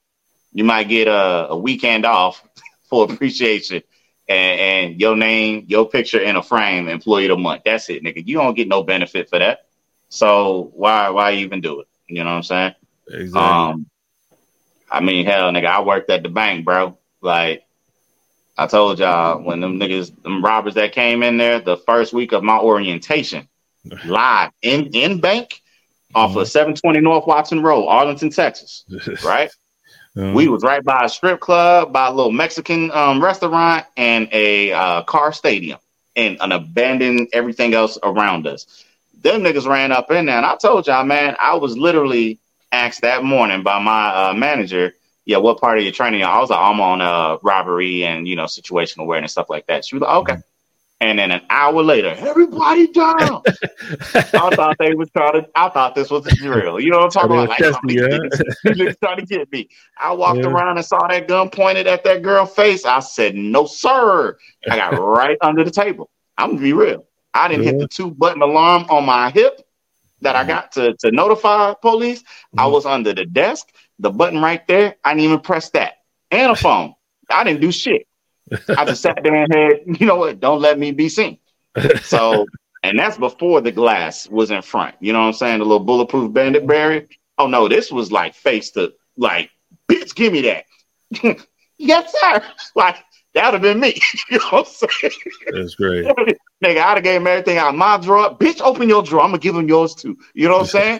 You 0.54 0.64
might 0.64 0.88
get 0.88 1.08
a, 1.08 1.50
a 1.50 1.58
weekend 1.58 2.06
off 2.06 2.44
for 2.90 3.12
appreciation 3.12 3.84
and, 4.28 4.60
and 4.60 5.02
your 5.02 5.16
name, 5.16 5.66
your 5.68 5.88
picture 5.88 6.20
in 6.20 6.36
a 6.36 6.44
frame, 6.44 6.88
employee 6.88 7.26
of 7.26 7.38
the 7.38 7.38
month. 7.38 7.62
That's 7.66 7.90
it, 7.90 8.04
nigga. 8.04 8.26
You 8.26 8.38
don't 8.38 8.56
get 8.56 8.68
no 8.68 8.84
benefit 8.84 9.30
for 9.30 9.40
that. 9.40 9.66
So 10.10 10.72
why 10.74 11.10
why 11.10 11.34
even 11.34 11.62
do 11.62 11.82
it? 11.82 11.88
You 12.08 12.24
know 12.24 12.32
what 12.32 12.38
I'm 12.38 12.44
saying? 12.44 12.76
Exactly. 13.08 13.42
Um, 13.42 13.90
I 14.90 15.02
mean, 15.02 15.26
hell, 15.26 15.52
nigga, 15.52 15.66
I 15.66 15.82
worked 15.82 16.10
at 16.10 16.24
the 16.24 16.30
bank, 16.30 16.66
bro. 16.66 16.98
Like 17.22 17.66
I 18.58 18.68
told 18.68 19.00
y'all, 19.00 19.42
when 19.42 19.60
them 19.60 19.80
niggas, 19.80 20.22
them 20.24 20.44
robbers 20.44 20.76
that 20.76 20.94
came 20.94 21.24
in 21.24 21.38
there, 21.38 21.60
the 21.60 21.78
first 21.78 22.14
week 22.14 22.32
of 22.32 22.44
my 22.44 22.58
orientation, 22.58 23.48
live 24.06 24.52
in 24.62 24.88
in 24.94 25.20
bank, 25.20 25.62
off 26.16 26.32
mm-hmm. 26.32 26.40
of 26.40 26.48
720 26.48 27.02
North 27.02 27.28
Watson 27.28 27.62
Road, 27.62 27.86
Arlington, 27.88 28.30
Texas, 28.30 28.86
right? 29.24 29.52
Um, 30.18 30.34
we 30.34 30.48
was 30.48 30.64
right 30.64 30.84
by 30.84 31.04
a 31.04 31.10
strip 31.10 31.42
club, 31.42 31.92
by 31.92 32.08
a 32.08 32.12
little 32.12 32.32
Mexican 32.32 32.90
um, 32.92 33.22
restaurant, 33.22 33.86
and 33.98 34.30
a 34.32 34.72
uh, 34.72 35.02
car 35.04 35.34
stadium, 35.34 35.78
and 36.16 36.38
an 36.40 36.54
abandoned 36.54 37.28
everything 37.34 37.74
else 37.74 37.98
around 38.02 38.48
us. 38.48 38.86
Them 39.22 39.42
niggas 39.42 39.68
ran 39.68 39.92
up 39.92 40.10
in 40.12 40.28
there, 40.28 40.38
and 40.38 40.46
I 40.46 40.56
told 40.56 40.88
y'all, 40.88 41.04
man, 41.04 41.36
I 41.40 41.56
was 41.56 41.78
literally 41.78 42.40
asked 42.72 43.02
that 43.02 43.24
morning 43.24 43.62
by 43.62 43.80
my 43.80 44.30
uh, 44.30 44.34
manager, 44.34 44.94
"Yeah, 45.26 45.38
what 45.38 45.60
part 45.60 45.78
of 45.78 45.84
your 45.84 45.92
training?" 45.94 46.24
I 46.24 46.40
was 46.40 46.50
like, 46.50 46.60
"I'm 46.60 46.80
on 46.80 47.02
uh, 47.02 47.38
robbery 47.42 48.06
and 48.06 48.26
you 48.26 48.38
know 48.38 48.46
situational 48.46 49.00
awareness 49.00 49.34
stuff 49.34 49.50
like 49.50 49.68
that." 49.68 49.84
She 49.84 49.96
was 49.96 50.02
like, 50.02 50.16
"Okay." 50.16 50.42
And 51.02 51.20
then 51.20 51.30
an 51.32 51.42
hour 51.50 51.84
later, 51.84 52.16
everybody 52.18 52.88
down. 52.88 53.42
I 54.14 54.50
thought 54.56 54.78
they 54.80 54.94
was 54.94 55.10
trying 55.12 55.34
to. 55.34 55.50
I 55.54 55.68
thought 55.68 55.94
this 55.94 56.10
was 56.10 56.26
a 56.26 56.36
drill. 56.36 56.80
You 56.80 56.90
know 56.90 57.00
what 57.00 57.16
I'm 57.16 57.30
talking 57.30 57.32
about? 57.32 57.50
Like, 57.50 57.84
me, 57.84 57.96
yeah. 57.96 58.92
trying 59.04 59.18
to 59.18 59.26
get 59.26 59.52
me. 59.52 59.68
I 60.00 60.14
walked 60.14 60.40
yeah. 60.40 60.48
around 60.48 60.78
and 60.78 60.86
saw 60.86 61.06
that 61.08 61.28
gun 61.28 61.50
pointed 61.50 61.86
at 61.86 62.06
that 62.06 62.22
girl's 62.22 62.56
face. 62.56 62.86
I 62.86 63.02
said, 63.02 63.36
"No, 63.36 63.66
sir." 63.66 64.38
I 64.70 64.78
got 64.78 64.92
right 64.98 65.38
under 65.42 65.66
the 65.66 65.72
table. 65.72 66.10
I'm 66.38 66.52
gonna 66.52 66.62
be 66.62 66.74
real. 66.74 67.06
I 67.34 67.50
didn't 67.50 67.66
yeah. 67.66 67.72
hit 67.72 67.80
the 67.80 67.88
two 67.90 68.12
button 68.12 68.42
alarm 68.42 68.86
on 68.90 69.06
my 69.06 69.32
hip 69.32 69.62
that 70.22 70.38
I 70.38 70.42
mm-hmm. 70.42 70.50
got 70.50 70.72
to 70.74 70.96
to 71.00 71.12
notify 71.12 71.74
police. 71.82 72.22
Mm-hmm. 72.22 72.60
I 72.62 72.68
was 72.68 72.86
under 72.86 73.14
the 73.14 73.26
desk. 73.26 73.68
The 74.00 74.12
button 74.12 74.42
right 74.42 74.66
there. 74.68 74.96
I 75.04 75.14
didn't 75.14 75.26
even 75.26 75.40
press 75.42 75.72
that. 75.72 75.96
And 76.32 76.54
a 76.54 76.56
phone. 76.56 76.96
I 77.30 77.44
didn't 77.44 77.62
do 77.62 77.72
shit. 77.72 78.08
I 78.70 78.86
just 78.86 79.02
sat 79.02 79.20
there 79.24 79.36
and 79.36 79.54
had, 79.54 80.00
you 80.00 80.06
know 80.06 80.16
what, 80.16 80.40
don't 80.40 80.62
let 80.62 80.78
me 80.80 80.92
be 80.92 81.10
seen. 81.10 81.38
So, 82.04 82.48
and 82.84 82.98
that's 82.98 83.18
before 83.18 83.62
the 83.62 83.72
glass 83.72 84.28
was 84.30 84.52
in 84.52 84.62
front. 84.62 84.96
You 85.00 85.14
know 85.14 85.20
what 85.22 85.28
I'm 85.28 85.34
saying? 85.34 85.60
The 85.60 85.66
little 85.66 85.84
bulletproof 85.84 86.32
bandit 86.32 86.68
barrier. 86.68 87.08
Oh 87.38 87.48
no, 87.48 87.68
this 87.68 87.92
was 87.92 88.12
like 88.12 88.36
face 88.36 88.72
to 88.72 88.94
like, 89.18 89.50
bitch, 89.90 90.16
give 90.16 90.32
me 90.32 90.42
that. 90.42 90.66
yes, 91.78 92.14
sir. 92.20 92.44
Like 92.76 92.98
that'd 93.34 93.54
have 93.54 93.62
been 93.62 93.80
me. 93.80 94.00
you 94.30 94.38
know 94.38 94.46
what 94.50 94.68
I'm 94.82 94.90
saying? 94.90 95.14
That's 95.52 95.76
great. 95.76 96.06
Nigga, 96.64 96.78
I'd 96.78 96.96
have 96.96 97.04
gave 97.04 97.22
him 97.22 97.28
everything 97.28 97.58
out 97.58 97.70
of 97.70 97.76
my 97.76 97.98
drawer. 97.98 98.38
Bitch, 98.38 98.62
open 98.62 98.88
your 98.88 99.04
drawer. 99.04 99.24
I'm 99.24 99.30
gonna 99.30 99.40
give 99.40 99.56
him 99.56 99.68
yours 99.68 99.96
too. 99.96 100.18
You 100.34 100.48
know 100.48 100.56
what 100.56 100.62
I'm 100.62 100.68
saying? 100.68 101.00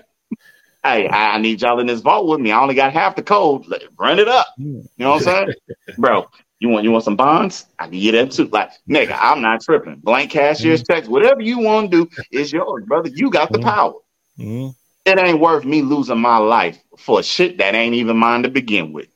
hey, 0.86 1.10
I 1.10 1.40
need 1.40 1.62
y'all 1.62 1.80
in 1.80 1.88
this 1.88 2.02
vault 2.02 2.28
with 2.28 2.40
me. 2.40 2.52
I 2.52 2.62
only 2.62 2.76
got 2.76 2.94
half 2.94 3.16
the 3.16 3.24
code. 3.24 3.66
Run 3.98 4.20
it 4.20 4.28
up. 4.28 4.48
You 4.58 4.84
know 5.00 5.12
what 5.12 5.16
I'm 5.16 5.22
saying? 5.22 5.54
Bro, 5.98 6.28
you 6.60 6.70
want 6.70 6.84
you 6.84 6.92
want 6.92 7.04
some 7.04 7.16
bonds? 7.16 7.66
I 7.80 7.88
can 7.88 8.00
get 8.00 8.14
them 8.14 8.30
too. 8.30 8.48
Like, 8.48 8.72
nigga, 8.90 9.18
I'm 9.20 9.42
not 9.42 9.62
tripping. 9.62 9.98
Blank 9.98 10.32
cashier's 10.32 10.82
mm-hmm. 10.82 10.94
checks, 10.94 11.08
whatever 11.08 11.42
you 11.42 11.60
want 11.60 11.92
to 11.92 12.06
do 12.06 12.24
is 12.32 12.54
yours, 12.54 12.86
brother. 12.86 13.10
You 13.10 13.30
got 13.30 13.52
the 13.52 13.60
mm-hmm. 13.60 13.70
power. 13.70 13.94
Mm-hmm. 14.40 14.70
It 15.06 15.20
ain't 15.20 15.40
worth 15.40 15.66
me 15.66 15.82
losing 15.82 16.20
my 16.20 16.38
life 16.38 16.80
for 16.98 17.22
shit 17.22 17.58
that 17.60 17.76
ain't 17.76 17.94
even 17.94 18.18
mine 18.18 18.44
to 18.44 18.50
begin 18.50 18.94
with. 18.94 19.08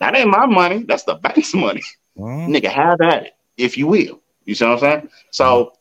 That 0.00 0.16
ain't 0.16 0.30
my 0.30 0.46
money. 0.46 0.82
That's 0.82 1.04
the 1.04 1.14
bank's 1.14 1.54
money. 1.54 1.82
Mm-hmm. 2.16 2.54
Nigga, 2.54 2.70
have 2.70 3.00
at 3.00 3.26
it, 3.26 3.34
if 3.56 3.76
you 3.76 3.86
will. 3.86 4.20
You 4.44 4.54
see 4.54 4.64
what 4.64 4.72
I'm 4.72 4.78
saying? 4.78 5.08
So 5.30 5.74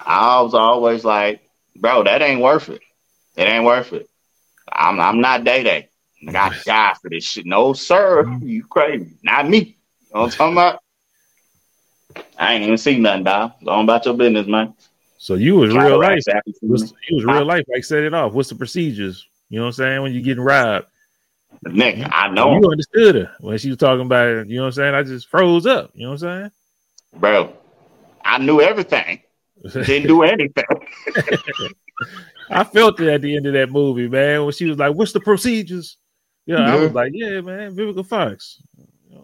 I 0.00 0.40
was 0.42 0.52
always 0.54 1.04
like, 1.04 1.40
bro, 1.76 2.02
that 2.04 2.22
ain't 2.22 2.40
worth 2.40 2.68
it. 2.68 2.82
It 3.36 3.44
ain't 3.44 3.64
worth 3.64 3.92
it. 3.92 4.08
I'm 4.70 5.00
I'm 5.00 5.20
not 5.20 5.44
day 5.44 5.62
day. 5.62 5.88
I 6.26 6.32
got 6.32 6.64
die 6.64 6.94
for 7.00 7.10
this 7.10 7.24
shit. 7.24 7.46
No, 7.46 7.72
sir. 7.72 8.24
Mm-hmm. 8.24 8.46
You 8.46 8.64
crazy. 8.64 9.16
Not 9.22 9.48
me. 9.48 9.76
You 10.14 10.20
know 10.20 10.26
what 10.26 10.32
I'm 10.32 10.38
talking 10.38 10.54
about? 10.54 10.80
I 12.38 12.54
ain't 12.54 12.62
even 12.62 12.78
see 12.78 13.00
nothing, 13.00 13.24
dog. 13.24 13.52
Go 13.64 13.72
on 13.72 13.82
about 13.82 14.04
your 14.04 14.14
business, 14.14 14.46
man. 14.46 14.72
So 15.18 15.34
you 15.34 15.56
was 15.56 15.74
real 15.74 15.98
life. 15.98 16.22
Was, 16.62 16.94
you 17.08 17.16
was 17.16 17.24
real 17.24 17.44
life. 17.44 17.64
Like 17.66 17.82
set 17.82 18.04
it 18.04 18.14
off. 18.14 18.32
What's 18.32 18.48
the 18.48 18.54
procedures? 18.54 19.26
You 19.48 19.58
know 19.58 19.64
what 19.64 19.68
I'm 19.70 19.72
saying? 19.72 20.02
When 20.02 20.12
you're 20.12 20.22
getting 20.22 20.44
robbed. 20.44 20.86
Nick, 21.64 22.06
I 22.12 22.28
know. 22.28 22.60
You 22.60 22.70
understood 22.70 23.16
her 23.16 23.32
when 23.40 23.58
she 23.58 23.70
was 23.70 23.78
talking 23.78 24.06
about 24.06 24.28
it. 24.28 24.48
You 24.48 24.56
know 24.56 24.62
what 24.62 24.66
I'm 24.68 24.72
saying? 24.72 24.94
I 24.94 25.02
just 25.02 25.28
froze 25.28 25.66
up. 25.66 25.90
You 25.94 26.04
know 26.04 26.12
what 26.12 26.22
I'm 26.22 26.40
saying? 26.40 26.50
Bro, 27.16 27.52
I 28.24 28.38
knew 28.38 28.60
everything. 28.60 29.20
Didn't 29.72 30.06
do 30.06 30.22
anything. 30.22 30.64
I 32.50 32.62
felt 32.62 33.00
it 33.00 33.08
at 33.08 33.20
the 33.20 33.34
end 33.34 33.46
of 33.46 33.54
that 33.54 33.70
movie, 33.70 34.08
man. 34.08 34.44
When 34.44 34.52
she 34.52 34.66
was 34.66 34.78
like, 34.78 34.94
"What's 34.94 35.12
the 35.12 35.20
procedures?" 35.20 35.96
Yeah, 36.46 36.72
I 36.72 36.76
was 36.76 36.92
like, 36.92 37.12
"Yeah, 37.14 37.40
man, 37.40 37.74
Vivica 37.74 38.06
Fox." 38.06 38.60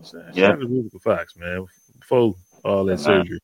You 0.02 0.12
know 0.12 0.18
what 0.18 0.28
I'm 0.28 0.34
saying? 0.34 0.60
Yeah, 0.60 0.66
Vivica 0.66 1.02
Fox, 1.02 1.36
man. 1.36 1.66
Before 1.98 2.34
all 2.64 2.84
that 2.86 3.00
surgery. 3.00 3.40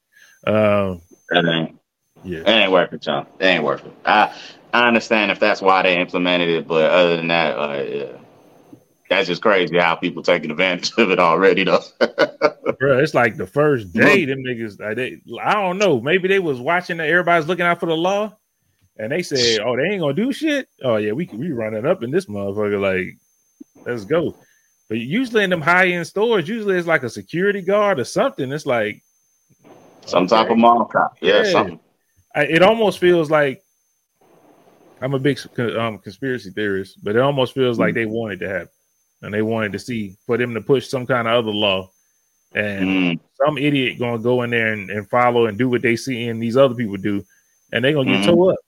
Um, 0.46 1.02
that 1.30 1.44
ain't. 1.44 1.78
Yeah, 2.24 2.40
it 2.40 2.48
ain't 2.48 2.72
working, 2.72 2.98
John. 2.98 3.26
It 3.38 3.44
ain't 3.44 3.64
working. 3.64 3.92
I 4.04 4.34
I 4.72 4.88
understand 4.88 5.30
if 5.30 5.38
that's 5.38 5.60
why 5.60 5.82
they 5.82 5.98
implemented 6.00 6.48
it, 6.48 6.66
but 6.66 6.90
other 6.90 7.16
than 7.16 7.28
that, 7.28 7.58
uh, 7.58 7.82
yeah 7.82 8.18
that's 9.08 9.28
just 9.28 9.42
crazy 9.42 9.78
how 9.78 9.94
people 9.94 10.22
taking 10.22 10.50
advantage 10.50 10.92
of 10.98 11.10
it 11.10 11.18
already, 11.18 11.64
though. 11.64 11.82
Bro, 12.78 12.98
it's 12.98 13.14
like 13.14 13.36
the 13.36 13.46
first 13.46 13.92
day 13.92 14.24
them 14.24 14.42
niggas. 14.44 14.76
They, 14.96 15.20
I 15.40 15.54
don't 15.54 15.78
know. 15.78 16.00
Maybe 16.00 16.28
they 16.28 16.38
was 16.38 16.60
watching. 16.60 16.96
That 16.98 17.08
everybody's 17.08 17.46
looking 17.46 17.64
out 17.64 17.80
for 17.80 17.86
the 17.86 17.96
law, 17.96 18.36
and 18.98 19.10
they 19.10 19.22
said, 19.22 19.60
"Oh, 19.60 19.76
they 19.76 19.84
ain't 19.84 20.00
gonna 20.00 20.14
do 20.14 20.32
shit." 20.32 20.68
Oh 20.82 20.96
yeah, 20.96 21.12
we 21.12 21.28
we 21.32 21.52
running 21.52 21.86
up 21.86 22.02
in 22.02 22.10
this 22.10 22.26
motherfucker. 22.26 22.80
Like, 22.80 23.16
let's 23.86 24.04
go. 24.04 24.36
But 24.88 24.98
usually 24.98 25.44
in 25.44 25.50
them 25.50 25.60
high 25.60 25.88
end 25.88 26.06
stores, 26.06 26.48
usually 26.48 26.76
it's 26.76 26.86
like 26.86 27.02
a 27.02 27.10
security 27.10 27.60
guard 27.60 27.98
or 27.98 28.04
something. 28.04 28.52
It's 28.52 28.66
like 28.66 29.02
some 30.04 30.24
okay. 30.24 30.36
type 30.36 30.50
of 30.50 30.58
mom 30.58 30.86
cop. 30.86 31.16
Yeah, 31.20 31.42
yeah. 31.42 31.52
something. 31.52 31.80
I, 32.34 32.44
it 32.44 32.62
almost 32.62 32.98
feels 32.98 33.30
like 33.30 33.62
I'm 35.00 35.14
a 35.14 35.18
big 35.18 35.38
um, 35.58 35.98
conspiracy 35.98 36.50
theorist, 36.50 37.02
but 37.02 37.16
it 37.16 37.20
almost 37.20 37.54
feels 37.54 37.76
mm-hmm. 37.76 37.82
like 37.82 37.94
they 37.94 38.06
wanted 38.06 38.40
to 38.40 38.48
happen 38.48 38.68
and 39.22 39.32
they 39.32 39.42
wanted 39.42 39.72
to 39.72 39.78
see 39.78 40.16
for 40.26 40.36
them 40.36 40.54
to 40.54 40.60
push 40.60 40.88
some 40.88 41.06
kind 41.06 41.26
of 41.26 41.34
other 41.34 41.52
law, 41.52 41.90
and 42.54 42.84
mm. 42.84 43.20
some 43.44 43.58
idiot 43.58 43.98
gonna 43.98 44.22
go 44.22 44.42
in 44.42 44.50
there 44.50 44.72
and, 44.72 44.90
and, 44.90 45.08
follow 45.08 45.46
and 45.46 45.58
do 45.58 45.68
what 45.68 45.82
they 45.82 45.96
see 45.96 46.28
in 46.28 46.38
these 46.38 46.56
other 46.56 46.74
people 46.74 46.96
do, 46.96 47.24
and 47.72 47.84
they're 47.84 47.92
gonna 47.92 48.10
get 48.10 48.20
mm-hmm. 48.20 48.30
towed 48.30 48.52
up. 48.52 48.58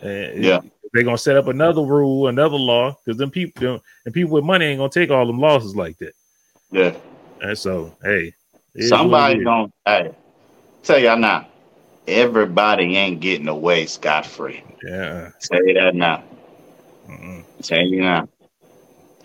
And 0.00 0.44
yeah, 0.44 0.60
they're 0.92 1.04
gonna 1.04 1.18
set 1.18 1.36
up 1.36 1.48
another 1.48 1.82
rule, 1.82 2.28
another 2.28 2.56
law, 2.56 2.96
because 3.04 3.18
them 3.18 3.30
people 3.30 3.80
and 4.04 4.14
people 4.14 4.32
with 4.32 4.44
money 4.44 4.66
ain't 4.66 4.78
gonna 4.78 4.90
take 4.90 5.10
all 5.10 5.26
them 5.26 5.38
losses 5.38 5.74
like 5.74 5.98
that. 5.98 6.14
Yeah, 6.70 6.94
and 7.40 7.56
so 7.56 7.96
hey, 8.02 8.34
somebody 8.80 9.42
gonna 9.42 9.72
hey 9.86 10.10
tell 10.82 10.98
y'all 10.98 11.16
now, 11.16 11.48
everybody 12.06 12.96
ain't 12.96 13.20
getting 13.20 13.48
away 13.48 13.86
scot 13.86 14.26
free. 14.26 14.62
Yeah, 14.82 15.30
say 15.38 15.72
that 15.74 15.94
now. 15.94 16.22
Mm-mm. 17.08 17.44
Tell 17.62 17.82
you 17.82 18.02
now. 18.02 18.28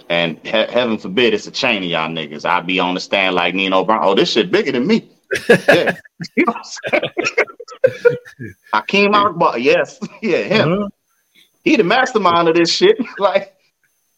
And 0.09 0.39
he- 0.43 0.49
heaven 0.51 0.97
forbid 0.97 1.33
it's 1.33 1.47
a 1.47 1.51
chain 1.51 1.83
of 1.83 1.89
y'all 1.89 2.09
niggas. 2.09 2.45
I 2.45 2.61
be 2.61 2.79
on 2.79 2.93
the 2.93 2.99
stand 2.99 3.35
like 3.35 3.53
Nino 3.53 3.83
Brown. 3.83 3.99
Oh, 4.03 4.15
this 4.15 4.31
shit 4.31 4.51
bigger 4.51 4.71
than 4.71 4.87
me. 4.87 5.09
yeah. 5.49 5.97
you 6.35 6.45
know 6.45 6.53
what 6.53 6.77
I'm 6.93 7.01
saying? 7.83 8.55
Hakeem 8.73 9.13
Akbar, 9.13 9.57
yes. 9.57 9.99
yeah, 10.21 10.43
him. 10.43 10.71
Uh-huh. 10.71 10.89
He 11.67 11.75
the 11.75 11.83
mastermind 11.83 12.47
of 12.47 12.55
this 12.55 12.71
shit. 12.71 12.97
like, 13.19 13.55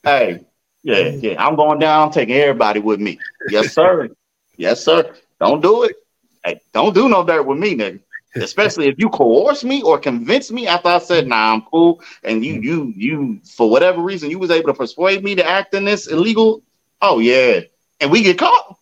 hey, 0.04 0.46
yeah, 0.84 1.10
yeah. 1.10 1.44
I'm 1.44 1.56
going 1.56 1.80
down, 1.80 2.12
taking 2.12 2.36
everybody 2.36 2.80
with 2.80 3.00
me. 3.00 3.20
Yes, 3.50 3.74
sir. 3.74 4.10
yes, 4.58 4.84
sir. 4.84 5.16
Don't 5.40 5.62
do 5.62 5.84
it. 5.84 5.96
Hey, 6.44 6.62
don't 6.74 6.94
do 6.94 7.10
no 7.10 7.26
dirt 7.26 7.44
with 7.44 7.58
me, 7.58 7.76
nigga 7.76 8.00
especially 8.36 8.88
if 8.88 8.96
you 8.98 9.10
coerce 9.10 9.64
me 9.64 9.82
or 9.82 9.98
convince 9.98 10.52
me 10.52 10.68
after 10.68 10.90
I 10.90 11.00
said, 11.00 11.28
"Nah, 11.28 11.54
I'm 11.54 11.62
cool," 11.64 12.02
and 12.24 12.46
you, 12.46 12.62
you, 12.62 12.94
you, 12.96 13.42
for 13.44 13.70
whatever 13.70 14.02
reason, 14.02 14.30
you 14.30 14.40
was 14.40 14.52
able 14.52 14.68
to 14.68 14.74
persuade 14.74 15.24
me 15.24 15.36
to 15.36 15.48
act 15.48 15.74
in 15.74 15.86
this 15.86 16.08
illegal. 16.08 16.62
Oh 17.02 17.20
yeah, 17.20 17.62
and 18.00 18.12
we 18.12 18.24
get 18.24 18.38
caught. 18.38 18.78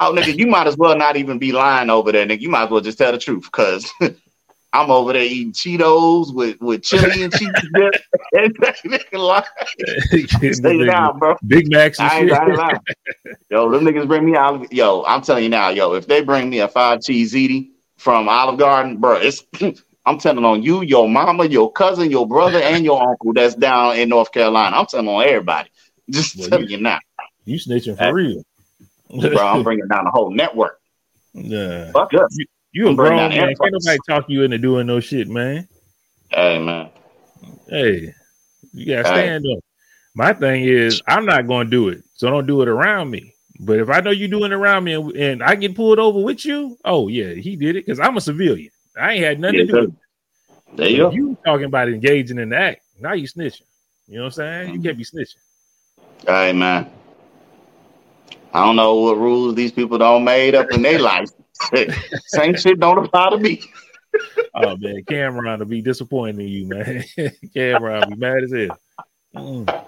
Oh 0.00 0.12
nigga, 0.12 0.36
you 0.36 0.46
might 0.46 0.66
as 0.66 0.76
well 0.76 0.96
not 0.96 1.16
even 1.16 1.38
be 1.38 1.52
lying 1.52 1.90
over 1.90 2.12
there, 2.12 2.26
nigga. 2.26 2.40
You 2.40 2.48
might 2.48 2.64
as 2.64 2.70
well 2.70 2.80
just 2.80 2.98
tell 2.98 3.12
the 3.12 3.18
truth, 3.18 3.50
cause 3.52 3.92
I'm 4.74 4.90
over 4.90 5.12
there 5.12 5.22
eating 5.22 5.52
Cheetos 5.52 6.34
with 6.34 6.60
with 6.60 6.82
chili 6.82 7.22
and 7.22 7.32
cheese 7.32 7.48
dip. 7.74 7.94
Stay 10.52 10.84
down, 10.84 11.16
bro. 11.20 11.36
Big 11.46 11.70
Macs. 11.70 12.00
I 12.00 12.18
ain't, 12.18 12.32
I 12.32 12.50
ain't 12.50 13.38
yo, 13.50 13.70
them 13.70 13.84
niggas 13.84 14.08
bring 14.08 14.24
me 14.24 14.36
out. 14.36 14.72
Yo, 14.72 15.04
I'm 15.04 15.22
telling 15.22 15.44
you 15.44 15.48
now, 15.48 15.68
yo, 15.68 15.94
if 15.94 16.08
they 16.08 16.22
bring 16.22 16.50
me 16.50 16.58
a 16.58 16.66
five 16.66 17.02
cheese 17.02 17.34
ziti 17.34 17.70
from 17.98 18.28
Olive 18.28 18.58
Garden, 18.58 18.96
bro. 18.96 19.14
It's 19.14 19.44
I'm 20.06 20.18
telling 20.18 20.44
on 20.44 20.64
you, 20.64 20.82
your 20.82 21.08
mama, 21.08 21.46
your 21.46 21.70
cousin, 21.72 22.10
your 22.10 22.26
brother, 22.26 22.58
and 22.58 22.84
your 22.84 23.00
uncle 23.00 23.32
that's 23.32 23.54
down 23.54 23.96
in 23.96 24.08
North 24.08 24.32
Carolina. 24.32 24.76
I'm 24.76 24.86
telling 24.86 25.06
on 25.06 25.22
everybody. 25.22 25.70
Just 26.10 26.36
well, 26.36 26.48
telling 26.48 26.68
you, 26.68 26.78
you 26.78 26.82
now. 26.82 26.98
You 27.44 27.58
snitching 27.58 27.96
for 27.96 28.12
real, 28.12 28.42
bro. 29.08 29.38
I'm 29.38 29.62
bringing 29.62 29.86
down 29.86 30.04
the 30.04 30.10
whole 30.10 30.34
network. 30.34 30.80
Yeah, 31.32 31.92
fuck 31.92 32.12
us. 32.14 32.36
You, 32.36 32.46
you 32.74 32.88
a 32.88 32.94
grown 32.94 33.16
man. 33.16 33.30
Can't 33.30 33.72
nobody 33.72 33.98
talk 34.06 34.28
you 34.28 34.42
into 34.42 34.58
doing 34.58 34.86
no 34.86 34.98
shit, 34.98 35.28
man. 35.28 35.68
Hey, 36.28 36.58
man. 36.58 36.90
Hey, 37.68 38.12
you 38.72 38.86
gotta 38.86 39.08
stand 39.08 39.44
up. 39.46 39.64
My 40.16 40.32
thing 40.32 40.64
is, 40.64 41.00
I'm 41.06 41.24
not 41.24 41.46
going 41.46 41.66
to 41.66 41.70
do 41.70 41.88
it, 41.88 42.02
so 42.14 42.30
don't 42.30 42.46
do 42.46 42.62
it 42.62 42.68
around 42.68 43.10
me. 43.10 43.34
But 43.60 43.78
if 43.78 43.88
I 43.88 44.00
know 44.00 44.10
you 44.10 44.26
doing 44.26 44.50
it 44.50 44.54
around 44.54 44.84
me 44.84 44.94
and, 44.94 45.12
and, 45.12 45.42
I 45.42 45.54
get 45.54 45.76
pulled 45.76 46.00
over 46.00 46.20
with 46.20 46.44
you, 46.44 46.76
oh 46.84 47.06
yeah, 47.06 47.34
he 47.34 47.54
did 47.54 47.76
it 47.76 47.86
because 47.86 48.00
I'm 48.00 48.16
a 48.16 48.20
civilian. 48.20 48.70
I 49.00 49.12
ain't 49.12 49.24
had 49.24 49.40
nothing 49.40 49.60
yeah, 49.60 49.66
to 49.66 49.72
do 49.72 49.80
with 49.80 49.90
it. 49.90 50.76
There 50.76 50.88
you 50.88 50.96
go. 50.96 51.10
You 51.12 51.38
talking 51.44 51.66
about 51.66 51.88
engaging 51.88 52.38
in 52.38 52.48
the 52.48 52.56
act. 52.56 52.82
Now 53.00 53.12
you 53.12 53.28
snitching. 53.28 53.62
You 54.08 54.16
know 54.16 54.24
what 54.24 54.26
I'm 54.26 54.32
saying? 54.32 54.74
You 54.74 54.80
can't 54.80 54.98
be 54.98 55.04
snitching. 55.04 55.36
All 56.26 56.34
right, 56.34 56.52
man. 56.52 56.90
I 58.52 58.64
don't 58.64 58.76
know 58.76 58.96
what 58.96 59.16
rules 59.16 59.54
these 59.54 59.72
people 59.72 59.98
don't 59.98 60.24
made 60.24 60.56
up 60.56 60.70
in 60.72 60.82
their 60.82 60.98
life. 61.00 61.30
Same 62.26 62.56
shit 62.56 62.80
don't 62.80 63.04
apply 63.04 63.30
to 63.30 63.38
me. 63.38 63.62
oh 64.54 64.76
man, 64.76 65.02
Cameron 65.08 65.58
will 65.58 65.66
be 65.66 65.82
disappointed 65.82 66.40
in 66.40 66.48
you, 66.48 66.66
man. 66.66 67.04
Cameron 67.54 68.00
will 68.00 68.16
be 68.16 68.16
mad 68.16 68.42
as 68.44 68.52
hell. 68.52 68.78
Mm. 69.34 69.84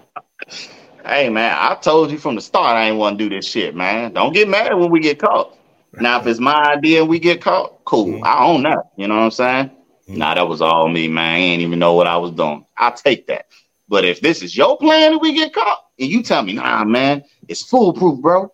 Hey 1.05 1.29
man, 1.29 1.57
I 1.57 1.77
told 1.77 2.11
you 2.11 2.19
from 2.19 2.35
the 2.35 2.41
start 2.41 2.77
I 2.77 2.89
ain't 2.89 2.99
want 2.99 3.19
to 3.19 3.25
do 3.25 3.35
this 3.35 3.47
shit, 3.47 3.77
man. 3.77 4.13
Don't 4.13 4.33
get 4.33 4.49
mad 4.49 4.75
when 4.75 4.91
we 4.91 5.01
get 5.01 5.19
caught. 5.19 5.57
Now, 5.99 6.21
if 6.21 6.27
it's 6.27 6.41
my 6.41 6.75
idea 6.75 7.01
and 7.01 7.09
we 7.09 7.19
get 7.19 7.41
caught, 7.41 7.85
cool. 7.85 8.07
Mm-hmm. 8.07 8.25
I 8.25 8.45
own 8.45 8.63
that. 8.65 8.91
You 8.97 9.09
know 9.09 9.17
what 9.17 9.23
I'm 9.23 9.31
saying? 9.31 9.67
Mm-hmm. 9.69 10.17
Nah, 10.19 10.35
that 10.35 10.49
was 10.49 10.61
all 10.61 10.89
me, 10.89 11.09
man. 11.09 11.35
I 11.35 11.39
ain't 11.39 11.63
even 11.63 11.79
know 11.79 11.95
what 11.95 12.07
I 12.07 12.17
was 12.17 12.33
doing. 12.33 12.67
I'll 12.77 12.93
take 12.93 13.27
that. 13.29 13.47
But 13.89 14.05
if 14.05 14.21
this 14.21 14.43
is 14.43 14.57
your 14.57 14.77
plan 14.77 15.13
and 15.13 15.21
we 15.21 15.33
get 15.33 15.55
caught, 15.55 15.85
and 15.99 16.11
you 16.11 16.23
tell 16.23 16.43
me, 16.43 16.55
nah, 16.55 16.85
man, 16.85 17.25
it's 17.49 17.63
foolproof, 17.63 18.21
bro. 18.21 18.53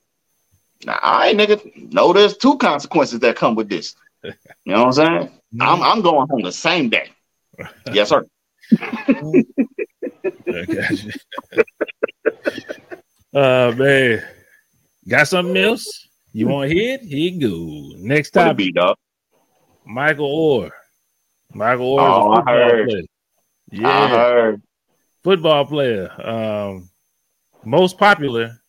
nah, 0.84 0.98
all 1.02 1.18
right, 1.20 1.36
nigga. 1.36 1.92
No, 1.92 2.12
there's 2.12 2.36
two 2.36 2.56
consequences 2.58 3.20
that 3.20 3.36
come 3.36 3.54
with 3.54 3.68
this. 3.68 3.94
You 4.66 4.74
know 4.74 4.80
what 4.84 4.86
I'm 4.86 4.92
saying? 4.92 5.28
Mm-hmm. 5.54 5.62
I'm, 5.62 5.82
I'm 5.82 6.02
going 6.02 6.28
home 6.28 6.42
the 6.42 6.52
same 6.52 6.90
day. 6.90 7.08
yes, 7.92 8.10
sir. 8.10 8.24
uh 13.34 13.72
man, 13.76 14.22
got 15.08 15.26
something 15.28 15.56
else? 15.56 16.06
You 16.32 16.46
want 16.48 16.70
hit? 16.70 17.00
Here 17.02 17.30
you 17.30 17.40
go. 17.40 17.96
Next 17.96 18.30
time 18.30 18.54
be, 18.54 18.70
dog? 18.70 18.96
Michael 19.84 20.28
Oher. 20.28 20.70
Michael 21.52 21.98
Oher 21.98 22.10
Oh, 22.10 22.20
is 22.20 22.38
a 22.38 22.42
I 22.42 22.52
heard. 22.52 22.88
player. 22.88 23.04
I 23.84 23.86
Yeah, 24.08 24.08
heard. 24.08 24.62
football 25.24 25.64
player. 25.64 26.28
Um, 26.28 26.88
most 27.64 27.98
popular 27.98 28.59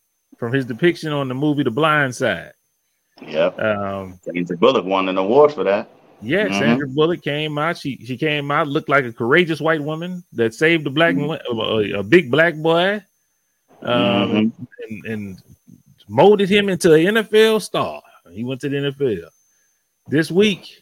from 0.41 0.51
his 0.51 0.65
depiction 0.65 1.11
on 1.13 1.27
the 1.27 1.35
movie 1.35 1.61
The 1.61 1.69
Blind 1.69 2.15
Side. 2.15 2.51
Yep. 3.21 3.59
Um, 3.59 4.19
Sandra 4.23 4.57
Bullock 4.57 4.85
won 4.85 5.07
an 5.07 5.19
award 5.19 5.51
for 5.53 5.63
that. 5.63 5.87
yeah, 6.19 6.47
Mhm. 6.47 6.57
Sandra 6.57 6.87
Bullock 6.87 7.21
came 7.21 7.59
out. 7.59 7.77
She 7.77 8.03
she 8.03 8.17
came 8.17 8.49
out 8.49 8.67
looked 8.67 8.89
like 8.89 9.05
a 9.05 9.13
courageous 9.13 9.61
white 9.61 9.83
woman 9.83 10.23
that 10.33 10.55
saved 10.55 10.87
a 10.87 10.89
black 10.89 11.13
Mm-hmm. 11.13 11.95
a, 11.95 11.99
a 11.99 12.03
big 12.03 12.31
black 12.31 12.55
boy, 12.55 13.03
um, 13.83 13.91
Mhm. 13.93 14.51
and, 14.89 15.05
and 15.05 15.41
molded 16.07 16.49
him 16.49 16.69
into 16.69 16.91
an 16.93 17.17
NFL 17.17 17.59
star. 17.61 18.01
He 18.31 18.43
went 18.43 18.61
to 18.61 18.69
the 18.69 18.77
NFL 18.77 19.29
this 20.07 20.31
week. 20.31 20.81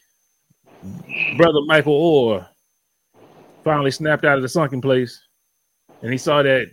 Brother 1.36 1.60
Michael 1.66 2.00
Oher 2.00 2.48
finally 3.62 3.90
snapped 3.90 4.24
out 4.24 4.36
of 4.38 4.42
the 4.42 4.48
sunken 4.48 4.80
place, 4.80 5.20
and 6.00 6.10
he 6.10 6.16
saw 6.16 6.42
that 6.42 6.70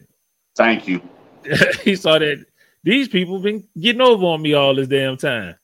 Thank 0.56 0.88
you. 0.88 1.02
he 1.84 1.96
saw 1.98 2.18
that 2.18 2.46
these 2.88 3.10
people 3.10 3.38
been 3.40 3.68
getting 3.78 4.02
over 4.02 4.24
on 4.28 4.42
me 4.42 4.54
all 4.54 4.74
this 4.74 4.88
damn 4.88 5.18
time. 5.18 5.56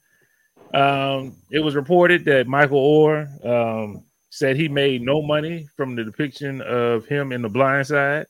Um, 0.73 1.37
it 1.49 1.59
was 1.59 1.73
reported 1.73 2.25
that 2.25 2.47
Michael 2.47 2.81
Oher 2.81 3.45
um, 3.45 4.03
said 4.29 4.57
he 4.57 4.67
made 4.67 5.01
no 5.01 5.21
money 5.21 5.69
from 5.77 5.95
the 5.95 6.03
depiction 6.03 6.61
of 6.61 7.05
him 7.05 7.31
in 7.31 7.41
The 7.41 7.47
Blind 7.47 7.87
Side. 7.87 8.25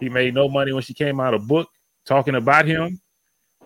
He 0.00 0.08
made 0.08 0.32
no 0.32 0.48
money 0.48 0.72
when 0.72 0.82
she 0.82 0.94
came 0.94 1.20
out 1.20 1.34
a 1.34 1.38
book 1.38 1.68
talking 2.06 2.36
about 2.36 2.64
him. 2.64 2.98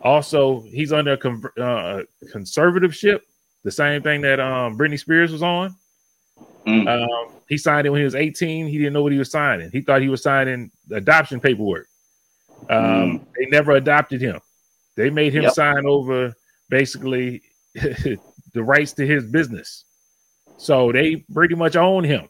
Also, 0.03 0.63
he's 0.63 0.93
under 0.93 1.13
a 1.13 1.17
con- 1.17 1.45
uh, 1.57 2.01
conservatorship, 2.35 3.21
the 3.63 3.71
same 3.71 4.03
thing 4.03 4.23
that 4.23 4.41
um, 4.41 4.77
Britney 4.77 4.99
Spears 4.99 5.31
was 5.31 5.45
on. 5.45 5.77
Mm. 6.67 6.89
Um, 6.89 7.33
he 7.49 7.57
signed 7.57 7.87
it 7.87 7.91
when 7.91 8.01
he 8.01 8.05
was 8.05 8.17
18. 8.17 8.67
He 8.67 8.79
didn't 8.79 8.93
know 8.93 9.03
what 9.05 9.13
he 9.13 9.19
was 9.19 9.31
signing. 9.31 9.71
He 9.71 9.83
thought 9.83 10.03
he 10.03 10.09
was 10.09 10.25
signing 10.25 10.73
adoption 10.91 11.39
paperwork. 11.39 11.87
Um, 12.71 13.27
They 13.39 13.47
never 13.47 13.73
adopted 13.73 14.21
him. 14.21 14.41
They 14.97 15.11
made 15.11 15.33
him 15.35 15.45
Yep. 15.45 15.53
sign 15.55 15.87
over 15.87 16.35
basically 16.69 17.43
the 17.75 18.19
rights 18.63 18.93
to 18.95 19.07
his 19.07 19.27
business. 19.27 19.85
So 20.59 20.93
they 20.93 21.17
pretty 21.33 21.55
much 21.55 21.77
own 21.77 22.05
him. 22.05 22.29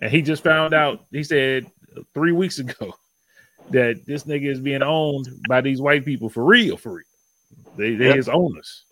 And 0.00 0.10
he 0.10 0.22
just 0.22 0.42
found 0.42 0.74
out, 0.74 1.04
he 1.10 1.22
said 1.22 1.66
three 2.14 2.32
weeks 2.32 2.58
ago, 2.58 2.94
that 3.70 4.06
this 4.06 4.24
nigga 4.24 4.48
is 4.48 4.60
being 4.60 4.82
owned 4.82 5.28
by 5.48 5.60
these 5.60 5.80
white 5.80 6.04
people 6.04 6.28
for 6.28 6.44
real, 6.44 6.76
for 6.76 6.92
real. 6.92 7.04
They 7.76 7.94
they 7.96 8.06
Yep. 8.06 8.16
his 8.16 8.28
owners. 8.28 8.84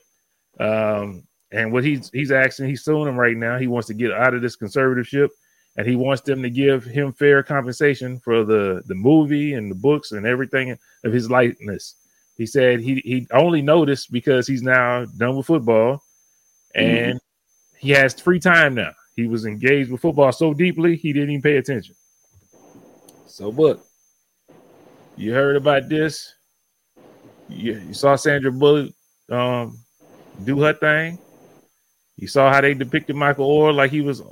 Um, 0.59 1.25
and 1.53 1.73
what 1.73 1.85
he's 1.85 2.11
he's 2.13 2.33
asking, 2.33 2.69
he's 2.69 2.83
suing 2.85 3.05
them 3.07 3.17
right 3.19 3.37
now. 3.37 3.59
He 3.59 3.67
wants 3.69 3.87
to 3.89 3.95
get 3.95 4.11
out 4.13 4.35
of 4.35 4.43
this 4.43 4.57
conservatorship 4.57 5.29
and 5.77 5.87
he 5.87 5.97
wants 5.97 6.23
them 6.23 6.43
to 6.43 6.51
give 6.51 6.85
him 6.85 7.13
fair 7.13 7.43
compensation 7.43 8.19
for 8.21 8.45
the 8.45 8.83
the 8.87 8.95
movie 8.95 9.55
and 9.55 9.71
the 9.71 9.75
books 9.75 10.13
and 10.13 10.27
everything 10.27 10.77
of 11.05 11.13
his 11.13 11.31
likeness. 11.31 11.97
He 12.37 12.47
said 12.47 12.81
he 12.81 13.03
he 13.05 13.27
only 13.33 13.63
noticed 13.63 14.13
because 14.13 14.47
he's 14.47 14.63
now 14.63 15.05
done 15.05 15.37
with 15.37 15.47
football 15.47 16.03
and 16.75 17.21
he 17.79 17.91
has 17.91 18.19
free 18.21 18.41
time 18.41 18.75
now. 18.75 18.93
He 19.15 19.27
was 19.27 19.47
engaged 19.47 19.91
with 19.91 20.01
football 20.01 20.33
so 20.33 20.55
deeply 20.55 20.97
he 20.97 21.13
didn't 21.13 21.31
even 21.31 21.43
pay 21.43 21.57
attention. 21.57 21.95
So, 23.27 23.53
but 23.53 23.85
you 25.17 25.33
heard 25.33 25.57
about 25.57 25.89
this? 25.89 26.35
You, 27.49 27.75
you 27.79 27.95
saw 27.95 28.17
Sandra 28.17 28.51
Bullock 28.51 28.93
um, 29.31 29.79
do 30.45 30.61
her 30.63 30.73
thing. 30.73 31.19
You 32.17 32.29
saw 32.29 32.53
how 32.53 32.61
they 32.61 32.75
depicted 32.75 33.17
Michael 33.17 33.49
Oher 33.49 33.75
like 33.75 33.91
he 33.91 34.01
was. 34.01 34.23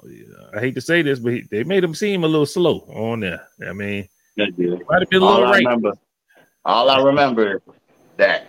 I 0.55 0.61
hate 0.61 0.75
to 0.77 0.81
say 0.81 1.03
this, 1.03 1.19
but 1.19 1.33
he, 1.33 1.43
they 1.51 1.65
made 1.65 1.83
him 1.83 1.95
seem 1.95 2.23
a 2.23 2.29
little 2.29 2.47
slow 2.47 2.81
on 2.89 3.21
there. 3.21 3.47
I 3.67 3.73
mean, 3.73 4.09
might 4.37 4.47
have 4.47 4.57
been 5.11 5.23
a 5.23 5.25
All 5.25 5.35
little 5.35 5.47
I 5.47 5.51
right. 5.51 5.65
remember, 5.65 5.93
all 6.65 6.89
I 6.89 7.03
remember 7.03 7.57
is 7.57 7.63
that 8.17 8.47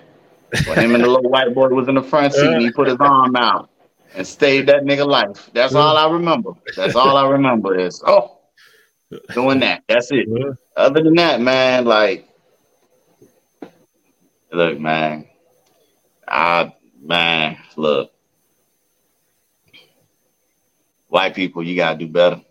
when 0.67 0.79
him 0.79 0.95
and 0.95 1.03
the 1.03 1.07
little 1.07 1.31
white 1.31 1.53
boy 1.53 1.69
was 1.69 1.87
in 1.87 1.95
the 1.95 2.03
front 2.03 2.33
seat, 2.33 2.45
and 2.45 2.61
he 2.61 2.71
put 2.71 2.87
his 2.87 2.97
arm 2.99 3.35
out 3.35 3.69
and 4.15 4.25
saved 4.25 4.69
that 4.69 4.83
nigga 4.83 5.07
life. 5.07 5.49
That's 5.53 5.73
all 5.73 5.97
I 5.97 6.09
remember. 6.11 6.51
That's 6.75 6.95
all 6.95 7.17
I 7.17 7.27
remember 7.27 7.77
is 7.77 8.03
oh, 8.05 8.37
doing 9.33 9.59
that. 9.61 9.83
That's 9.87 10.11
it. 10.11 10.27
Other 10.77 11.03
than 11.03 11.15
that, 11.15 11.41
man, 11.41 11.85
like, 11.85 12.29
look, 14.51 14.79
man, 14.79 15.27
I 16.27 16.73
man, 17.01 17.57
look, 17.75 18.12
white 21.13 21.35
people, 21.35 21.63
you 21.63 21.75
gotta 21.75 21.97
do 21.97 22.07
better. 22.07 22.41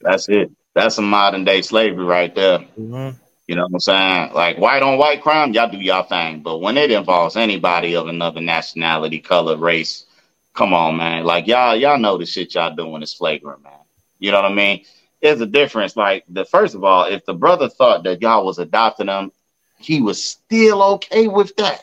That's 0.00 0.28
it. 0.28 0.50
That's 0.74 0.96
some 0.96 1.08
modern 1.08 1.44
day 1.44 1.62
slavery 1.62 2.04
right 2.04 2.34
there. 2.34 2.58
mhm. 2.78 3.16
You 3.46 3.56
know 3.56 3.62
what 3.64 3.74
I'm 3.74 3.80
saying? 3.80 4.32
Like 4.32 4.58
white 4.58 4.82
on 4.82 4.96
white 4.98 5.20
crime, 5.22 5.52
y'all 5.52 5.70
do 5.70 5.78
y'all 5.78 6.04
thing. 6.04 6.42
But 6.42 6.58
when 6.60 6.78
it 6.78 6.90
involves 6.90 7.36
anybody 7.36 7.94
of 7.94 8.08
another 8.08 8.40
nationality, 8.40 9.18
color, 9.20 9.56
race, 9.58 10.06
come 10.54 10.72
on, 10.72 10.96
man. 10.96 11.24
Like 11.24 11.46
y'all, 11.46 11.76
y'all 11.76 11.98
know 11.98 12.16
the 12.16 12.24
shit 12.24 12.54
y'all 12.54 12.74
doing 12.74 13.02
is 13.02 13.12
flagrant, 13.12 13.62
man. 13.62 13.72
You 14.18 14.32
know 14.32 14.40
what 14.40 14.50
I 14.50 14.54
mean? 14.54 14.84
There's 15.20 15.42
a 15.42 15.46
difference. 15.46 15.94
Like 15.94 16.24
the 16.28 16.46
first 16.46 16.74
of 16.74 16.84
all, 16.84 17.04
if 17.04 17.26
the 17.26 17.34
brother 17.34 17.68
thought 17.68 18.04
that 18.04 18.22
y'all 18.22 18.46
was 18.46 18.58
adopting 18.58 19.08
him, 19.08 19.30
he 19.78 20.00
was 20.00 20.24
still 20.24 20.82
okay 20.94 21.28
with 21.28 21.54
that. 21.56 21.82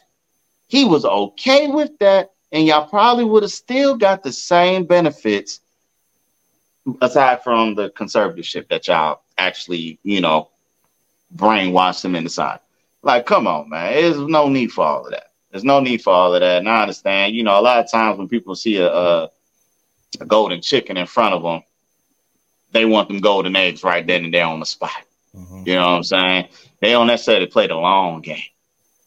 He 0.67 0.85
was 0.85 1.05
okay 1.05 1.67
with 1.67 1.99
that, 1.99 2.31
and 2.51 2.65
y'all 2.65 2.87
probably 2.87 3.23
would 3.23 3.43
have 3.43 3.51
still 3.51 3.95
got 3.95 4.23
the 4.23 4.31
same 4.31 4.85
benefits 4.85 5.59
aside 7.01 7.43
from 7.43 7.75
the 7.75 7.89
conservatorship 7.91 8.67
that 8.69 8.87
y'all 8.87 9.21
actually, 9.37 9.99
you 10.03 10.21
know, 10.21 10.49
brainwash 11.35 12.01
them 12.01 12.15
in 12.15 12.23
the 12.23 12.29
side. 12.29 12.59
Like, 13.03 13.25
come 13.25 13.47
on, 13.47 13.69
man. 13.69 13.93
There's 13.93 14.17
no 14.17 14.47
need 14.49 14.71
for 14.71 14.85
all 14.85 15.05
of 15.05 15.11
that. 15.11 15.27
There's 15.51 15.63
no 15.63 15.79
need 15.79 16.01
for 16.01 16.13
all 16.13 16.33
of 16.33 16.41
that. 16.41 16.59
And 16.59 16.69
I 16.69 16.81
understand, 16.81 17.35
you 17.35 17.43
know, 17.43 17.59
a 17.59 17.61
lot 17.61 17.79
of 17.79 17.91
times 17.91 18.17
when 18.17 18.27
people 18.27 18.55
see 18.55 18.77
a, 18.77 18.91
a, 18.91 19.29
a 20.19 20.25
golden 20.25 20.61
chicken 20.61 20.97
in 20.97 21.05
front 21.05 21.33
of 21.33 21.43
them, 21.43 21.61
they 22.71 22.85
want 22.85 23.07
them 23.07 23.19
golden 23.19 23.55
eggs 23.55 23.83
right 23.83 24.05
then 24.05 24.25
and 24.25 24.33
there 24.33 24.45
on 24.45 24.59
the 24.59 24.65
spot. 24.65 24.91
Mhm. 25.35 25.65
You 25.67 25.75
know 25.75 25.83
what 25.91 25.97
I'm 25.97 26.03
saying? 26.03 26.47
They 26.79 26.91
don't 26.91 27.07
necessarily 27.07 27.47
play 27.47 27.67
the 27.67 27.75
long 27.75 28.21
game. 28.21 28.41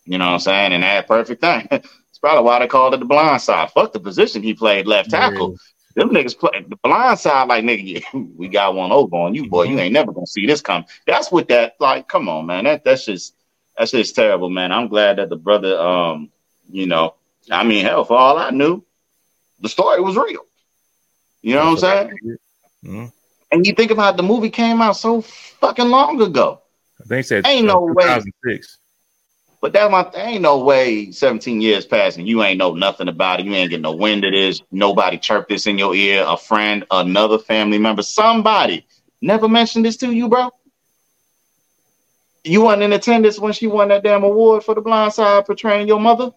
You 0.04 0.18
know 0.18 0.26
what 0.26 0.32
I'm 0.34 0.40
saying? 0.40 0.72
And 0.72 0.82
that 0.82 1.06
perfect 1.06 1.40
thing. 1.40 1.68
Probably 2.24 2.42
why 2.42 2.58
they 2.58 2.66
called 2.66 2.94
it 2.94 3.00
the 3.00 3.04
blind 3.04 3.42
side. 3.42 3.70
Fuck 3.72 3.92
the 3.92 4.00
position 4.00 4.42
he 4.42 4.54
played 4.54 4.86
left 4.86 5.10
tackle. 5.10 5.58
Them 5.94 6.08
niggas 6.08 6.38
play 6.38 6.64
the 6.66 6.76
blind 6.76 7.18
side 7.18 7.48
like 7.48 7.64
nigga, 7.64 8.00
yeah, 8.14 8.20
we 8.38 8.48
got 8.48 8.74
one 8.74 8.92
over 8.92 9.14
on 9.14 9.34
you, 9.34 9.46
boy. 9.46 9.64
You 9.64 9.78
ain't 9.78 9.92
never 9.92 10.10
gonna 10.10 10.26
see 10.26 10.46
this 10.46 10.62
come. 10.62 10.86
That's 11.06 11.30
what 11.30 11.48
that 11.48 11.74
like. 11.80 12.08
Come 12.08 12.30
on, 12.30 12.46
man. 12.46 12.64
That 12.64 12.82
that's 12.82 13.04
just 13.04 13.34
that's 13.76 13.90
just 13.90 14.14
terrible, 14.14 14.48
man. 14.48 14.72
I'm 14.72 14.88
glad 14.88 15.18
that 15.18 15.28
the 15.28 15.36
brother, 15.36 15.78
um, 15.78 16.30
you 16.72 16.86
know, 16.86 17.12
I 17.50 17.62
mean, 17.62 17.84
hell, 17.84 18.06
for 18.06 18.16
all 18.16 18.38
I 18.38 18.48
knew, 18.48 18.82
the 19.60 19.68
story 19.68 20.00
was 20.00 20.16
real. 20.16 20.46
You 21.42 21.56
know 21.56 21.66
what 21.66 21.84
I'm 21.84 22.08
saying? 22.08 22.38
Mhm. 22.86 23.12
And 23.52 23.66
you 23.66 23.74
think 23.74 23.90
about 23.90 24.14
it, 24.14 24.16
the 24.16 24.22
movie 24.22 24.48
came 24.48 24.80
out 24.80 24.96
so 24.96 25.20
fucking 25.20 25.90
long 25.90 26.22
ago. 26.22 26.62
I 27.02 27.04
think 27.04 27.26
said 27.26 27.46
Ain't 27.46 27.66
no 27.66 27.82
way. 27.82 28.22
2006. 29.64 29.72
But 29.72 29.72
that's 29.72 29.90
my. 29.90 30.22
Ain't 30.22 30.42
no 30.42 30.58
way 30.58 31.10
17 31.10 31.60
years 31.60 31.86
passing. 31.86 32.26
You 32.26 32.42
ain't 32.42 32.58
know 32.58 32.74
nothing 32.74 33.08
about 33.08 33.40
it. 33.40 33.46
You 33.46 33.54
ain't 33.54 33.70
getting 33.70 33.82
no 33.82 33.92
wind 33.96 34.24
of 34.24 34.32
this. 34.32 34.62
Nobody 34.70 35.18
chirped 35.18 35.48
this 35.48 35.66
in 35.66 35.78
your 35.78 35.94
ear. 35.94 36.24
A 36.26 36.36
friend, 36.36 36.84
another 36.90 37.38
family 37.38 37.78
member, 37.78 38.02
somebody 38.02 38.86
never 39.22 39.48
mentioned 39.48 39.84
this 39.84 39.96
to 39.98 40.12
you, 40.12 40.28
bro. 40.28 40.50
You 42.44 42.64
weren't 42.64 42.82
in 42.82 42.92
attendance 42.92 43.38
when 43.38 43.54
she 43.54 43.66
won 43.66 43.88
that 43.88 44.04
damn 44.04 44.22
award 44.22 44.64
for 44.64 44.74
the 44.74 44.82
blind 44.82 45.14
side 45.14 45.46
portraying 45.46 45.88
your 45.88 46.00
mother 46.00 46.30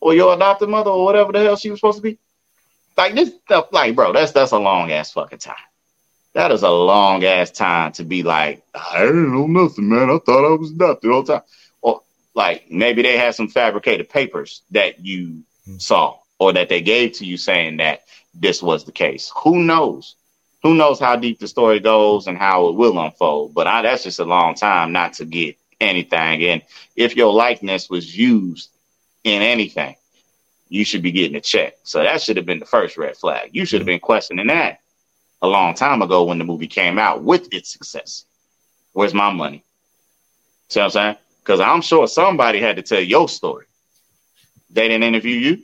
or 0.00 0.14
your 0.14 0.34
adopted 0.34 0.70
mother 0.70 0.90
or 0.90 1.04
whatever 1.04 1.32
the 1.32 1.40
hell 1.40 1.56
she 1.56 1.70
was 1.70 1.80
supposed 1.80 1.98
to 1.98 2.02
be. 2.02 2.18
Like 2.96 3.14
this 3.14 3.34
stuff, 3.44 3.68
like, 3.72 3.94
bro, 3.94 4.12
that's 4.12 4.32
that's 4.32 4.52
a 4.52 4.58
long 4.58 4.90
ass 4.90 5.12
fucking 5.12 5.40
time. 5.40 5.56
That 6.32 6.50
is 6.50 6.62
a 6.62 6.70
long 6.70 7.24
ass 7.24 7.50
time 7.50 7.92
to 7.92 8.04
be 8.04 8.22
like, 8.22 8.64
I 8.74 9.00
didn't 9.00 9.32
know 9.32 9.46
nothing, 9.46 9.88
man. 9.88 10.10
I 10.10 10.18
thought 10.18 10.50
I 10.50 10.56
was 10.56 10.70
adopted 10.70 11.10
all 11.10 11.22
the 11.22 11.34
time. 11.34 11.42
Like 12.34 12.70
maybe 12.70 13.02
they 13.02 13.16
had 13.16 13.34
some 13.34 13.48
fabricated 13.48 14.08
papers 14.08 14.62
that 14.72 15.04
you 15.04 15.42
hmm. 15.64 15.78
saw 15.78 16.18
or 16.38 16.52
that 16.52 16.68
they 16.68 16.80
gave 16.80 17.12
to 17.14 17.24
you 17.24 17.36
saying 17.36 17.78
that 17.78 18.02
this 18.34 18.62
was 18.62 18.84
the 18.84 18.92
case. 18.92 19.32
Who 19.42 19.62
knows? 19.62 20.16
Who 20.62 20.74
knows 20.74 20.98
how 20.98 21.16
deep 21.16 21.38
the 21.38 21.48
story 21.48 21.78
goes 21.78 22.26
and 22.26 22.38
how 22.38 22.68
it 22.68 22.74
will 22.74 22.98
unfold? 22.98 23.54
But 23.54 23.66
I, 23.66 23.82
that's 23.82 24.02
just 24.02 24.18
a 24.18 24.24
long 24.24 24.54
time 24.54 24.92
not 24.92 25.12
to 25.14 25.24
get 25.24 25.56
anything. 25.80 26.42
And 26.44 26.62
if 26.96 27.16
your 27.16 27.32
likeness 27.32 27.90
was 27.90 28.16
used 28.16 28.70
in 29.24 29.42
anything, 29.42 29.94
you 30.68 30.84
should 30.84 31.02
be 31.02 31.12
getting 31.12 31.36
a 31.36 31.40
check. 31.40 31.76
So 31.84 32.02
that 32.02 32.22
should 32.22 32.36
have 32.36 32.46
been 32.46 32.58
the 32.60 32.66
first 32.66 32.96
red 32.96 33.16
flag. 33.16 33.50
You 33.52 33.66
should 33.66 33.80
have 33.80 33.86
been 33.86 34.00
questioning 34.00 34.46
that 34.46 34.80
a 35.42 35.46
long 35.46 35.74
time 35.74 36.02
ago 36.02 36.24
when 36.24 36.38
the 36.38 36.44
movie 36.44 36.66
came 36.66 36.98
out 36.98 37.22
with 37.22 37.52
its 37.52 37.70
success. 37.70 38.24
Where's 38.92 39.14
my 39.14 39.30
money? 39.32 39.62
See 40.68 40.80
what 40.80 40.86
I'm 40.86 40.90
saying? 40.90 41.16
Because 41.44 41.60
I'm 41.60 41.82
sure 41.82 42.08
somebody 42.08 42.58
had 42.58 42.76
to 42.76 42.82
tell 42.82 43.00
your 43.00 43.28
story. 43.28 43.66
they 44.70 44.88
didn't 44.88 45.04
interview 45.04 45.36
you. 45.36 45.62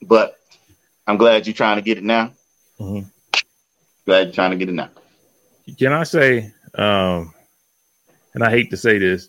But 0.00 0.38
I'm 1.06 1.18
glad 1.18 1.46
you're 1.46 1.54
trying 1.54 1.76
to 1.76 1.82
get 1.82 1.98
it 1.98 2.04
now. 2.04 2.32
Mm-hmm. 2.80 3.08
Glad 4.06 4.26
you're 4.28 4.32
trying 4.32 4.52
to 4.52 4.56
get 4.56 4.70
it 4.70 4.72
now. 4.72 4.88
Can 5.78 5.92
I 5.92 6.04
say, 6.04 6.52
um, 6.74 7.34
and 8.34 8.42
I 8.42 8.50
hate 8.50 8.70
to 8.70 8.76
say 8.76 8.98
this, 8.98 9.28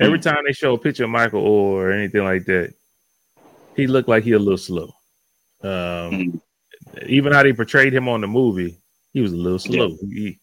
every 0.00 0.18
mm. 0.18 0.22
time 0.22 0.42
they 0.44 0.52
show 0.52 0.74
a 0.74 0.78
picture 0.78 1.04
of 1.04 1.10
Michael 1.10 1.46
or 1.46 1.92
anything 1.92 2.24
like 2.24 2.44
that, 2.46 2.74
he 3.76 3.86
looked 3.86 4.08
like 4.08 4.24
he 4.24 4.32
a 4.32 4.38
little 4.38 4.58
slow. 4.58 4.94
Um, 5.62 5.70
mm. 5.70 6.40
Even 7.06 7.32
how 7.32 7.42
they 7.42 7.52
portrayed 7.52 7.94
him 7.94 8.08
on 8.08 8.20
the 8.20 8.26
movie, 8.26 8.78
he 9.12 9.20
was 9.20 9.32
a 9.32 9.36
little 9.36 9.58
slow. 9.58 9.88
Yeah. 9.88 9.96
He, 10.08 10.38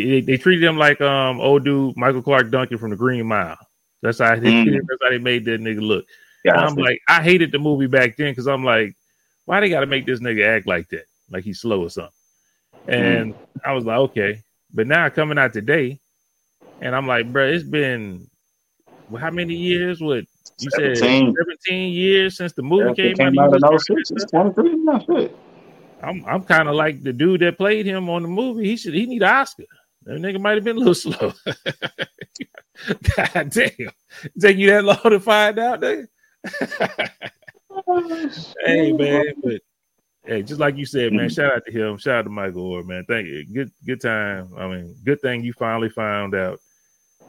he, 0.00 0.20
they 0.20 0.36
treated 0.36 0.64
him 0.64 0.76
like 0.76 1.00
um 1.00 1.40
old 1.40 1.64
dude 1.64 1.96
Michael 1.96 2.22
Clarke 2.22 2.50
Duncan 2.50 2.78
from 2.78 2.90
the 2.90 2.96
Green 2.96 3.26
Mile. 3.26 3.58
That's 4.02 4.18
how 4.18 4.34
they, 4.34 4.50
mm. 4.50 4.72
that's 4.72 5.02
how 5.02 5.10
they 5.10 5.18
made 5.18 5.44
that 5.44 5.60
nigga 5.60 5.80
look. 5.80 6.04
Yeah, 6.44 6.56
I'm 6.56 6.74
like, 6.74 7.00
I 7.08 7.22
hated 7.22 7.52
the 7.52 7.58
movie 7.58 7.86
back 7.86 8.16
then 8.16 8.32
because 8.32 8.48
I'm 8.48 8.64
like, 8.64 8.96
why 9.44 9.60
they 9.60 9.68
got 9.68 9.80
to 9.80 9.86
make 9.86 10.06
this 10.06 10.20
nigga 10.20 10.44
act 10.44 10.66
like 10.66 10.88
that, 10.88 11.04
like 11.30 11.44
he's 11.44 11.60
slow 11.60 11.82
or 11.82 11.90
something? 11.90 12.12
And 12.88 13.34
mm. 13.34 13.38
I 13.64 13.72
was 13.72 13.84
like, 13.84 13.98
okay, 13.98 14.42
but 14.74 14.86
now 14.88 15.08
coming 15.08 15.38
out 15.38 15.52
today, 15.52 16.00
and 16.80 16.96
I'm 16.96 17.06
like, 17.06 17.32
bro, 17.32 17.46
it's 17.46 17.62
been 17.62 18.28
how 19.18 19.30
many 19.30 19.54
years? 19.54 20.00
What 20.00 20.24
you 20.58 20.70
17. 20.70 20.96
said? 20.96 21.34
Seventeen 21.38 21.92
years 21.92 22.36
since 22.36 22.52
the 22.52 22.62
movie 22.62 22.88
yeah, 22.96 23.14
came, 23.14 23.14
came 23.14 23.38
out. 23.38 23.54
out 23.64 23.72
in 23.88 24.52
23, 24.52 25.30
I'm 26.02 26.24
I'm 26.26 26.42
kind 26.42 26.68
of 26.68 26.74
like 26.74 27.02
the 27.02 27.12
dude 27.12 27.40
that 27.42 27.56
played 27.56 27.86
him 27.86 28.10
on 28.10 28.22
the 28.22 28.28
movie. 28.28 28.64
He 28.64 28.76
should 28.76 28.94
he 28.94 29.06
need 29.06 29.22
an 29.22 29.28
Oscar. 29.28 29.64
That 30.04 30.20
nigga 30.20 30.40
might 30.40 30.56
have 30.56 30.64
been 30.64 30.76
a 30.76 30.80
little 30.80 30.94
slow. 30.94 31.32
God 33.16 33.50
damn. 33.50 33.90
Take 34.40 34.56
you 34.56 34.70
that 34.70 34.84
long 34.84 34.98
to 35.04 35.20
find 35.20 35.58
out, 35.58 35.80
nigga? 35.80 36.08
hey 38.64 38.92
man, 38.92 39.34
but 39.42 39.60
hey, 40.24 40.42
just 40.42 40.60
like 40.60 40.76
you 40.76 40.84
said, 40.84 41.12
man, 41.12 41.28
shout 41.28 41.54
out 41.54 41.62
to 41.66 41.72
him. 41.72 41.96
Shout 41.98 42.16
out 42.16 42.22
to 42.22 42.30
Michael 42.30 42.72
Oher, 42.72 42.84
man. 42.84 43.04
Thank 43.06 43.28
you. 43.28 43.44
Good 43.44 43.70
good 43.86 44.00
time. 44.00 44.50
I 44.56 44.66
mean, 44.66 44.96
good 45.04 45.20
thing 45.20 45.44
you 45.44 45.52
finally 45.52 45.88
found 45.88 46.34
out. 46.34 46.58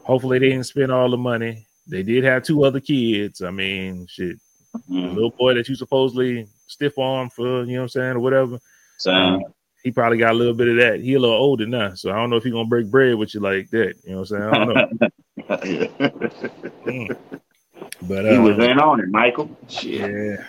Hopefully 0.04 0.40
they 0.40 0.50
didn't 0.50 0.66
spend 0.66 0.92
all 0.92 1.10
the 1.10 1.18
money. 1.18 1.66
They 1.88 2.02
did 2.04 2.24
have 2.24 2.44
two 2.44 2.64
other 2.64 2.80
kids. 2.80 3.42
I 3.42 3.52
mean, 3.52 4.08
shit. 4.08 4.38
Mm-hmm. 4.76 5.08
The 5.08 5.14
little 5.14 5.32
boy 5.32 5.54
that 5.54 5.70
you 5.70 5.76
supposedly 5.76 6.48
stiff 6.68 6.98
arm 6.98 7.30
for, 7.30 7.64
you 7.64 7.74
know 7.74 7.80
what 7.80 7.82
I'm 7.84 7.90
saying, 7.90 8.16
or 8.16 8.20
whatever. 8.20 8.60
Uh, 9.06 9.40
he 9.84 9.92
probably 9.92 10.18
got 10.18 10.32
a 10.32 10.38
little 10.38 10.54
bit 10.54 10.70
of 10.70 10.78
that. 10.78 11.02
He 11.02 11.14
a 11.14 11.20
little 11.20 11.36
older 11.36 11.66
now, 11.66 11.94
so 11.94 12.12
I 12.12 12.16
don't 12.16 12.30
know 12.30 12.38
if 12.38 12.44
he 12.44 12.52
gonna 12.52 12.66
break 12.66 12.90
bread 12.90 13.16
with 13.16 13.34
you 13.34 13.42
like 13.42 13.70
that. 13.72 13.96
You 14.04 14.12
know 14.12 14.22
what 14.22 14.32
I'm 14.32 14.40
saying? 14.40 14.44
I 14.44 14.66
don't 14.66 15.02
know. 15.02 15.08
mm. 16.86 17.18
But 18.08 18.32
he 18.32 18.38
was 18.38 18.56
um, 18.56 18.62
in 18.62 18.80
on 18.80 19.00
it, 19.02 19.10
Michael. 19.10 19.50
Shit. 19.68 20.00
Yeah. 20.00 20.46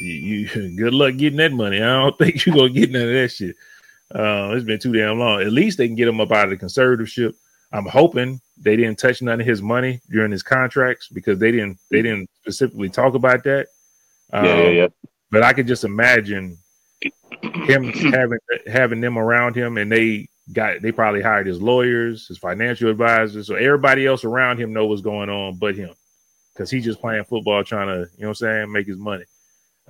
You, 0.00 0.12
you, 0.12 0.76
good 0.76 0.94
luck 0.94 1.16
getting 1.16 1.38
that 1.38 1.52
money. 1.52 1.82
I 1.82 1.98
don't 1.98 2.18
think 2.18 2.44
you're 2.44 2.54
gonna 2.54 2.70
get 2.70 2.90
none 2.90 3.02
of 3.02 3.08
that 3.08 3.28
shit. 3.28 3.56
Uh, 4.14 4.52
it's 4.54 4.64
been 4.64 4.78
too 4.78 4.92
damn 4.92 5.18
long. 5.18 5.40
At 5.40 5.52
least 5.52 5.78
they 5.78 5.86
can 5.86 5.96
get 5.96 6.08
him 6.08 6.20
up 6.20 6.32
out 6.32 6.52
of 6.52 6.58
the 6.58 6.64
conservatorship. 6.64 7.34
I'm 7.72 7.86
hoping 7.86 8.40
they 8.58 8.76
didn't 8.76 8.98
touch 8.98 9.22
none 9.22 9.40
of 9.40 9.46
his 9.46 9.62
money 9.62 10.00
during 10.10 10.30
his 10.30 10.42
contracts 10.42 11.08
because 11.08 11.38
they 11.38 11.50
didn't 11.50 11.78
they 11.90 12.02
didn't 12.02 12.28
specifically 12.40 12.90
talk 12.90 13.14
about 13.14 13.44
that. 13.44 13.68
Um, 14.32 14.44
yeah, 14.44 14.56
yeah, 14.56 14.66
um, 14.66 14.74
yeah. 14.74 14.88
But 15.30 15.42
I 15.42 15.52
could 15.52 15.66
just 15.66 15.84
imagine 15.84 16.58
him 17.42 17.84
having 17.84 18.38
having 18.66 19.00
them 19.00 19.18
around 19.18 19.56
him, 19.56 19.78
and 19.78 19.90
they 19.90 20.28
got 20.52 20.82
they 20.82 20.92
probably 20.92 21.22
hired 21.22 21.46
his 21.46 21.60
lawyers, 21.60 22.26
his 22.28 22.38
financial 22.38 22.90
advisors, 22.90 23.46
so 23.46 23.54
everybody 23.54 24.06
else 24.06 24.24
around 24.24 24.58
him 24.58 24.72
know 24.72 24.86
what's 24.86 25.02
going 25.02 25.30
on, 25.30 25.56
but 25.56 25.74
him, 25.74 25.94
because 26.52 26.70
he's 26.70 26.84
just 26.84 27.00
playing 27.00 27.24
football, 27.24 27.64
trying 27.64 27.88
to 27.88 28.10
you 28.16 28.22
know 28.22 28.28
what 28.28 28.28
I'm 28.28 28.34
saying, 28.34 28.72
make 28.72 28.86
his 28.86 28.98
money. 28.98 29.24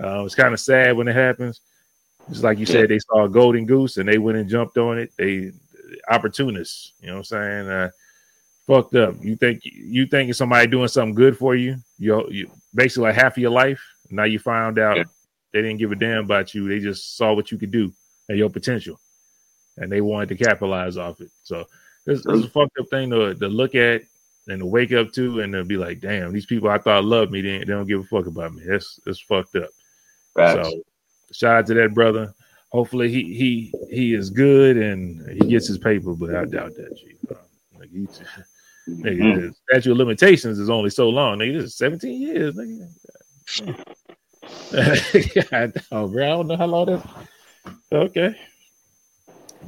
Uh, 0.03 0.25
it's 0.25 0.35
kind 0.35 0.55
of 0.55 0.61
sad 0.61 0.97
when 0.97 1.09
it 1.09 1.15
happens. 1.15 1.61
Just 2.29 2.45
like 2.45 2.59
you 2.59 2.67
said, 2.67 2.89
they 2.89 3.01
saw 3.01 3.25
a 3.25 3.29
golden 3.29 3.67
goose 3.67 3.97
and 3.97 4.09
they 4.09 4.19
went 4.19 4.39
and 4.39 4.49
jumped 4.49 4.79
on 4.79 4.99
it. 4.99 5.13
They 5.19 5.53
opportunists, 6.09 6.93
you 7.01 7.09
know 7.09 7.15
what 7.15 7.19
I'm 7.19 7.25
saying? 7.25 7.69
Uh, 7.69 7.91
fucked 8.67 8.95
up. 8.95 9.17
You 9.21 9.37
think 9.37 9.61
you 9.65 10.07
think 10.07 10.35
somebody 10.35 10.67
doing 10.69 10.89
something 10.89 11.15
good 11.15 11.37
for 11.37 11.55
you, 11.55 11.77
you, 11.99 12.29
you 12.31 12.51
basically 12.75 13.09
like 13.09 13.17
half 13.17 13.37
of 13.37 13.39
your 13.39 13.51
life. 13.51 13.83
Now 14.11 14.25
you 14.25 14.39
found 14.39 14.79
out 14.79 14.99
yeah. 14.99 15.05
They 15.53 15.63
didn't 15.63 15.79
give 15.79 15.93
a 15.93 15.97
damn 15.97 16.25
about 16.25 16.55
you. 16.55 16.69
They 16.69 16.79
just 16.79 17.17
saw 17.17 17.35
what 17.35 17.51
you 17.51 17.59
could 17.59 17.71
do 17.71 17.93
and 18.29 18.39
your 18.39 18.51
potential, 18.51 18.99
and 19.77 19.91
they 19.91 20.01
wanted 20.01 20.31
to 20.31 20.45
capitalize 20.45 20.97
off 20.97 21.21
it. 21.21 21.31
So 21.43 21.67
this, 22.07 22.25
this 22.25 22.39
is 22.39 22.45
a 22.47 22.51
fucked 22.51 22.79
up 22.79 22.89
thing 22.89 23.11
to, 23.11 23.35
to 23.35 23.49
look 23.49 23.75
at 23.75 24.03
and 24.49 24.61
to 24.61 24.67
wake 24.67 24.93
up 24.93 25.13
to, 25.13 25.41
and 25.41 25.53
to 25.53 25.65
be 25.65 25.77
like, 25.77 26.01
damn, 26.01 26.33
these 26.33 26.47
people 26.47 26.69
I 26.69 26.79
thought 26.79 27.05
loved 27.05 27.31
me, 27.31 27.41
they, 27.41 27.59
they 27.59 27.65
don't 27.65 27.87
give 27.87 28.01
a 28.01 28.05
fuck 28.05 28.27
about 28.27 28.55
me. 28.55 28.65
That's 28.67 28.99
that's 29.05 29.21
fucked 29.21 29.57
up. 29.57 29.71
Right. 30.35 30.65
So 30.65 30.83
shout 31.33 31.57
out 31.57 31.67
to 31.67 31.75
that 31.75 31.95
brother. 31.95 32.35
Hopefully 32.71 33.11
he 33.11 33.35
he 33.35 33.75
he 33.91 34.15
is 34.15 34.31
good 34.31 34.77
and 34.79 35.29
he 35.31 35.49
gets 35.49 35.69
his 35.69 35.79
paper, 35.79 36.15
but 36.15 36.35
I 36.35 36.45
doubt 36.47 36.75
that. 36.77 36.97
Chief. 36.97 37.17
Like 37.79 37.91
he, 37.91 38.07
mm-hmm. 38.89 39.41
the 39.41 39.55
statute 39.69 39.93
of 39.93 39.99
limitations 39.99 40.59
is 40.59 40.71
only 40.71 40.91
so 40.91 41.09
long. 41.09 41.39
Nigga, 41.39 41.55
this 41.55 41.65
is 41.65 41.77
17 41.77 42.21
years. 42.21 42.55
Nigga. 42.57 42.89
oh, 45.93 46.09
bro, 46.09 46.25
I 46.25 46.29
don't 46.29 46.47
know 46.47 46.57
how 46.57 46.67
long 46.67 46.87
that. 46.87 47.07
Okay, 47.93 48.35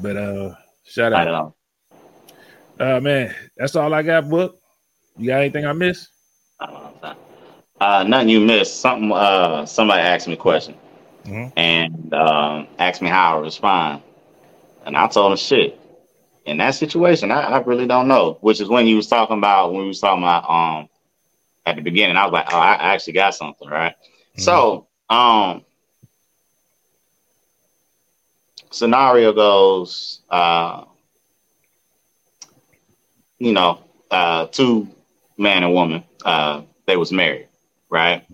but 0.01 0.17
uh, 0.17 0.55
shout 0.85 1.13
out. 1.13 1.29
I 1.29 1.31
know. 1.31 1.55
Uh, 2.81 3.01
man, 3.01 3.35
that's 3.57 3.77
all 3.77 3.93
I 3.93 4.03
got. 4.03 4.29
Book. 4.29 4.61
You 5.17 5.29
got 5.29 5.41
anything 5.41 5.67
I 5.67 5.73
missed? 5.73 6.09
Uh, 6.59 8.05
nothing 8.05 8.31
you 8.31 8.41
missed. 8.41 8.81
Something. 8.81 9.13
Uh, 9.13 9.67
somebody 9.67 10.01
asked 10.01 10.27
me 10.27 10.35
a 10.35 10.39
question, 10.39 10.75
mm-hmm. 11.25 11.57
and 11.57 12.15
um, 12.15 12.69
asked 12.79 13.03
me 13.03 13.09
how 13.09 13.37
I 13.37 13.41
respond, 13.41 14.03
and 14.87 14.97
I 14.97 15.07
told 15.09 15.33
him 15.33 15.39
shit. 15.39 15.79
In 16.47 16.59
that 16.59 16.75
situation, 16.75 17.31
I, 17.31 17.41
I 17.43 17.59
really 17.61 17.87
don't 17.87 18.09
know. 18.09 18.39
Which 18.41 18.61
is 18.61 18.69
when 18.69 18.87
you 18.87 18.97
was 18.97 19.07
talking 19.07 19.39
about 19.39 19.73
when 19.73 19.83
we 19.83 19.89
was 19.89 20.01
talking 20.01 20.23
about 20.23 20.49
um 20.49 20.89
at 21.67 21.77
the 21.77 21.83
beginning. 21.83 22.17
I 22.17 22.25
was 22.25 22.33
like, 22.33 22.53
oh, 22.53 22.59
I 22.59 22.75
actually 22.95 23.15
got 23.15 23.35
something, 23.35 23.69
right? 23.69 23.95
So, 24.37 24.87
um, 25.11 25.65
scenario 28.71 29.33
goes, 29.33 30.21
uh, 30.31 30.85
you 33.39 33.53
know, 33.53 33.79
uh, 34.11 34.47
two 34.47 34.89
man 35.37 35.65
and 35.65 35.75
woman, 35.75 36.05
uh, 36.25 36.63
they 36.87 36.97
was 36.97 37.13
married 37.13 37.49
right? 37.91 38.27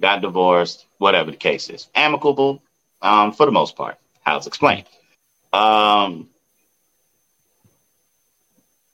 Got 0.00 0.22
divorced, 0.22 0.86
whatever 0.98 1.30
the 1.30 1.36
case 1.36 1.70
is. 1.70 1.88
Amicable, 1.94 2.62
um, 3.00 3.32
for 3.32 3.46
the 3.46 3.52
most 3.52 3.76
part. 3.76 3.96
How 4.22 4.36
it's 4.36 4.46
explained. 4.46 4.86
Um, 5.52 6.28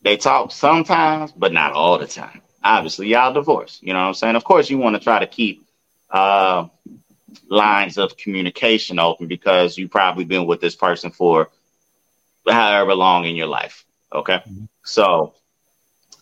they 0.03 0.17
talk 0.17 0.53
sometimes, 0.53 1.33
but 1.33 1.53
not 1.53 1.73
all 1.73 1.99
the 1.99 2.07
time. 2.07 2.43
Obviously, 2.63 3.09
y'all 3.09 3.33
divorced. 3.33 3.83
You 3.83 3.95
know 3.95 4.01
what 4.01 4.07
I'm 4.09 4.15
saying? 4.15 4.37
Of 4.37 4.45
course, 4.45 4.71
you 4.71 4.79
want 4.79 4.97
to 4.97 5.03
try 5.03 5.19
to 5.19 5.27
keep 5.27 5.64
uh, 6.11 6.67
lines 7.49 7.99
of 7.99 8.17
communication 8.17 8.99
open 8.99 9.27
because 9.27 9.77
you've 9.77 9.91
probably 9.91 10.25
been 10.25 10.47
with 10.47 10.61
this 10.61 10.75
person 10.77 11.11
for 11.11 11.51
however 12.49 12.95
long 12.95 13.25
in 13.25 13.37
your 13.37 13.47
life. 13.47 13.85
Okay. 14.13 14.37
Mm-hmm. 14.39 14.65
So, 14.85 15.35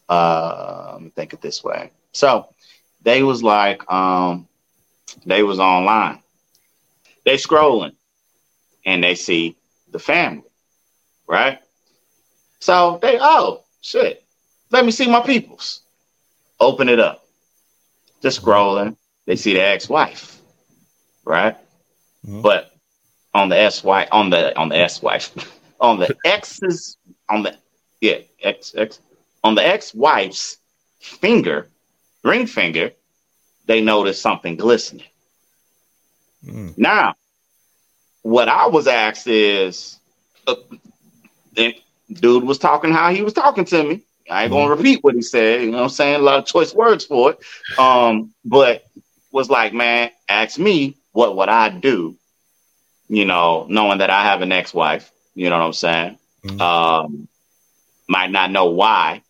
uh, 0.08 0.90
let 0.94 1.02
me 1.02 1.10
think 1.10 1.32
it 1.32 1.40
this 1.40 1.62
way. 1.62 1.90
So, 2.12 2.48
they 3.02 3.22
was 3.22 3.42
like, 3.42 3.90
um, 3.92 4.48
they 5.26 5.42
was 5.42 5.58
online. 5.58 6.20
They 7.24 7.36
scrolling 7.36 7.94
and 8.84 9.02
they 9.02 9.14
see 9.14 9.56
the 9.90 9.98
family, 9.98 10.48
right? 11.26 11.58
So 12.60 12.98
they, 13.02 13.18
oh 13.20 13.64
shit, 13.80 14.24
let 14.70 14.84
me 14.84 14.90
see 14.90 15.08
my 15.08 15.20
peoples. 15.20 15.82
Open 16.60 16.88
it 16.88 17.00
up. 17.00 17.24
Just 18.22 18.42
scrolling. 18.42 18.96
They 19.26 19.36
see 19.36 19.54
the 19.54 19.62
ex-wife, 19.62 20.40
right? 21.24 21.56
Mm-hmm. 22.26 22.42
But 22.42 22.72
on 23.34 23.48
the 23.48 23.58
S 23.58 23.82
wife, 23.84 24.08
on 24.12 24.30
the 24.30 24.56
on 24.58 24.68
the 24.68 24.76
S 24.76 25.00
wife, 25.00 25.30
on 25.80 25.98
the 25.98 26.16
ex's, 26.24 26.96
on 27.28 27.42
the 27.42 27.56
yeah, 28.00 28.18
ex 28.42 28.74
ex 28.76 29.00
on 29.44 29.54
the 29.54 29.66
ex-wife's 29.66 30.58
finger 31.00 31.68
ring 32.22 32.46
finger, 32.46 32.92
they 33.66 33.80
notice 33.80 34.20
something 34.20 34.56
glistening. 34.56 35.06
Mm. 36.44 36.76
Now, 36.76 37.14
what 38.22 38.48
I 38.48 38.68
was 38.68 38.86
asked 38.86 39.26
is, 39.26 39.98
uh, 40.46 40.54
dude 42.12 42.44
was 42.44 42.58
talking 42.58 42.92
how 42.92 43.12
he 43.12 43.22
was 43.22 43.32
talking 43.32 43.64
to 43.66 43.82
me. 43.82 44.02
I 44.30 44.44
ain't 44.44 44.52
gonna 44.52 44.74
mm. 44.74 44.76
repeat 44.76 45.02
what 45.02 45.14
he 45.14 45.22
said. 45.22 45.62
You 45.62 45.70
know 45.70 45.78
what 45.78 45.84
I'm 45.84 45.88
saying? 45.90 46.14
A 46.16 46.18
lot 46.18 46.38
of 46.38 46.46
choice 46.46 46.74
words 46.74 47.04
for 47.04 47.32
it. 47.32 47.78
Um, 47.78 48.32
but 48.44 48.84
was 49.32 49.50
like, 49.50 49.72
man, 49.72 50.10
ask 50.28 50.58
me 50.58 50.96
what 51.12 51.36
would 51.36 51.48
I 51.48 51.68
do? 51.68 52.16
You 53.08 53.24
know, 53.24 53.66
knowing 53.68 53.98
that 53.98 54.10
I 54.10 54.22
have 54.22 54.42
an 54.42 54.52
ex-wife. 54.52 55.10
You 55.34 55.50
know 55.50 55.58
what 55.58 55.66
I'm 55.66 55.72
saying? 55.72 56.18
Mm. 56.44 56.60
Um, 56.60 57.28
might 58.08 58.30
not 58.30 58.50
know 58.50 58.66
why 58.66 59.22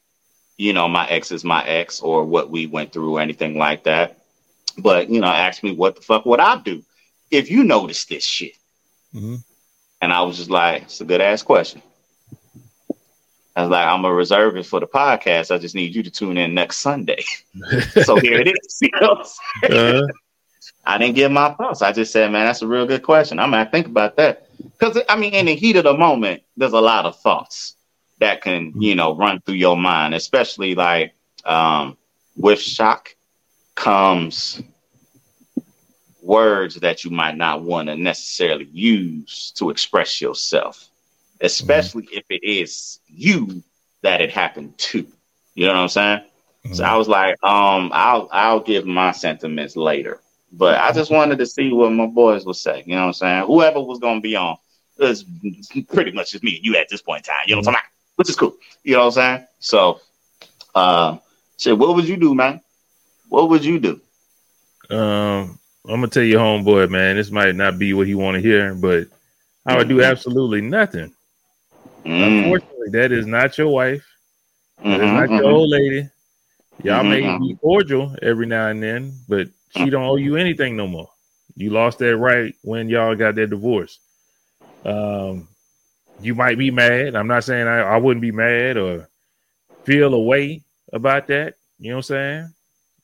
you 0.62 0.72
know, 0.72 0.88
my 0.88 1.06
ex 1.08 1.32
is 1.32 1.42
my 1.42 1.64
ex 1.66 2.00
or 2.00 2.24
what 2.24 2.50
we 2.50 2.66
went 2.66 2.92
through 2.92 3.16
or 3.16 3.20
anything 3.20 3.58
like 3.58 3.82
that. 3.84 4.18
But, 4.78 5.10
you 5.10 5.20
know, 5.20 5.26
ask 5.26 5.62
me 5.62 5.74
what 5.74 5.96
the 5.96 6.02
fuck 6.02 6.24
would 6.24 6.38
I 6.38 6.56
do 6.58 6.84
if 7.32 7.50
you 7.50 7.64
notice 7.64 8.04
this 8.04 8.24
shit? 8.24 8.52
Mm-hmm. 9.12 9.36
And 10.00 10.12
I 10.12 10.22
was 10.22 10.36
just 10.36 10.50
like, 10.50 10.84
it's 10.84 11.00
a 11.00 11.04
good 11.04 11.20
ass 11.20 11.42
question. 11.42 11.82
I 13.54 13.62
was 13.62 13.70
like, 13.70 13.86
I'm 13.86 14.04
a 14.04 14.12
reservist 14.12 14.70
for 14.70 14.80
the 14.80 14.86
podcast. 14.86 15.54
I 15.54 15.58
just 15.58 15.74
need 15.74 15.94
you 15.94 16.02
to 16.02 16.10
tune 16.10 16.38
in 16.38 16.54
next 16.54 16.78
Sunday. 16.78 17.22
so 18.04 18.16
here 18.16 18.40
it 18.40 18.48
is. 18.48 18.78
You 18.82 18.90
know 19.00 19.12
uh-huh. 19.12 20.06
I 20.84 20.98
didn't 20.98 21.14
give 21.14 21.30
my 21.30 21.52
thoughts. 21.54 21.82
I 21.82 21.92
just 21.92 22.12
said, 22.12 22.32
man, 22.32 22.46
that's 22.46 22.62
a 22.62 22.66
real 22.66 22.86
good 22.86 23.02
question. 23.02 23.38
I'm 23.38 23.50
gonna 23.50 23.70
think 23.70 23.86
about 23.86 24.16
that. 24.16 24.48
Because 24.62 24.98
I 25.08 25.16
mean, 25.16 25.34
in 25.34 25.46
the 25.46 25.54
heat 25.54 25.76
of 25.76 25.84
the 25.84 25.96
moment, 25.96 26.42
there's 26.56 26.72
a 26.72 26.80
lot 26.80 27.06
of 27.06 27.18
thoughts 27.20 27.76
that 28.18 28.42
can, 28.42 28.72
you 28.80 28.94
know, 28.94 29.14
run 29.16 29.40
through 29.40 29.56
your 29.56 29.76
mind, 29.76 30.14
especially 30.14 30.74
like 30.74 31.14
um, 31.44 31.96
with 32.36 32.60
shock 32.60 33.14
comes 33.74 34.62
words 36.22 36.76
that 36.76 37.04
you 37.04 37.10
might 37.10 37.36
not 37.36 37.62
want 37.62 37.88
to 37.88 37.96
necessarily 37.96 38.68
use 38.72 39.52
to 39.56 39.70
express 39.70 40.20
yourself, 40.20 40.88
especially 41.42 42.04
mm-hmm. 42.04 42.18
if 42.18 42.24
it 42.30 42.44
is 42.44 43.00
you 43.06 43.62
that 44.02 44.20
it 44.20 44.30
happened 44.30 44.76
to. 44.78 45.06
You 45.54 45.66
know 45.66 45.74
what 45.74 45.80
I'm 45.80 45.88
saying? 45.88 46.20
Mm-hmm. 46.64 46.74
So 46.74 46.84
I 46.84 46.96
was 46.96 47.08
like, 47.08 47.42
um, 47.44 47.90
I'll 47.92 48.28
I'll 48.32 48.60
give 48.60 48.86
my 48.86 49.12
sentiments 49.12 49.76
later. 49.76 50.20
But 50.52 50.78
I 50.78 50.92
just 50.92 51.10
wanted 51.10 51.38
to 51.38 51.46
see 51.46 51.72
what 51.72 51.90
my 51.90 52.06
boys 52.06 52.44
would 52.46 52.56
say. 52.56 52.84
You 52.86 52.94
know 52.94 53.02
what 53.02 53.06
I'm 53.08 53.12
saying? 53.14 53.46
Whoever 53.46 53.80
was 53.80 53.98
gonna 53.98 54.20
be 54.20 54.36
on 54.36 54.56
is 54.98 55.24
pretty 55.88 56.12
much 56.12 56.32
just 56.32 56.44
me 56.44 56.56
and 56.56 56.64
you 56.64 56.76
at 56.76 56.88
this 56.88 57.02
point 57.02 57.26
in 57.26 57.32
time. 57.32 57.44
You 57.46 57.54
know 57.54 57.60
what 57.60 57.68
I'm 57.68 57.74
saying? 57.74 57.84
Which 58.16 58.28
is 58.28 58.36
cool. 58.36 58.54
You 58.84 58.94
know 58.94 59.00
what 59.00 59.06
I'm 59.06 59.12
saying? 59.12 59.46
So 59.58 60.00
uh 60.74 61.18
shit, 61.58 61.76
what 61.76 61.94
would 61.94 62.06
you 62.06 62.16
do, 62.16 62.34
man? 62.34 62.60
What 63.28 63.48
would 63.48 63.64
you 63.64 63.78
do? 63.80 64.00
Um 64.94 65.58
I'm 65.84 65.96
gonna 65.96 66.08
tell 66.08 66.22
you, 66.22 66.36
homeboy, 66.36 66.90
man, 66.90 67.16
this 67.16 67.30
might 67.30 67.56
not 67.56 67.78
be 67.78 67.92
what 67.94 68.06
he 68.06 68.14
want 68.14 68.36
to 68.36 68.40
hear, 68.40 68.74
but 68.74 69.08
I 69.66 69.76
would 69.76 69.88
do 69.88 69.96
mm-hmm. 69.96 70.10
absolutely 70.10 70.60
nothing. 70.60 71.12
Mm. 72.04 72.44
Unfortunately, 72.44 72.88
that 72.90 73.12
is 73.12 73.26
not 73.26 73.56
your 73.58 73.68
wife. 73.68 74.04
That 74.78 74.84
mm-hmm, 74.84 75.04
is 75.04 75.12
not 75.12 75.28
mm-hmm. 75.28 75.34
your 75.34 75.50
old 75.50 75.70
lady. 75.70 76.08
Y'all 76.82 77.04
mm-hmm. 77.04 77.08
may 77.08 77.48
be 77.48 77.56
cordial 77.56 78.16
every 78.22 78.46
now 78.46 78.68
and 78.68 78.82
then, 78.82 79.12
but 79.28 79.48
she 79.76 79.90
don't 79.90 80.04
owe 80.04 80.16
you 80.16 80.36
anything 80.36 80.76
no 80.76 80.86
more. 80.86 81.08
You 81.54 81.70
lost 81.70 81.98
that 81.98 82.16
right 82.16 82.54
when 82.62 82.88
y'all 82.88 83.14
got 83.14 83.34
that 83.36 83.50
divorce. 83.50 83.98
Um, 84.84 85.48
you 86.20 86.34
might 86.34 86.58
be 86.58 86.70
mad. 86.70 87.14
I'm 87.14 87.28
not 87.28 87.44
saying 87.44 87.66
I, 87.68 87.80
I 87.80 87.96
wouldn't 87.98 88.22
be 88.22 88.32
mad 88.32 88.76
or 88.76 89.08
feel 89.84 90.14
a 90.14 90.20
way 90.20 90.62
about 90.92 91.28
that. 91.28 91.54
You 91.78 91.90
know 91.90 91.96
what 91.96 91.98
I'm 91.98 92.02
saying? 92.02 92.54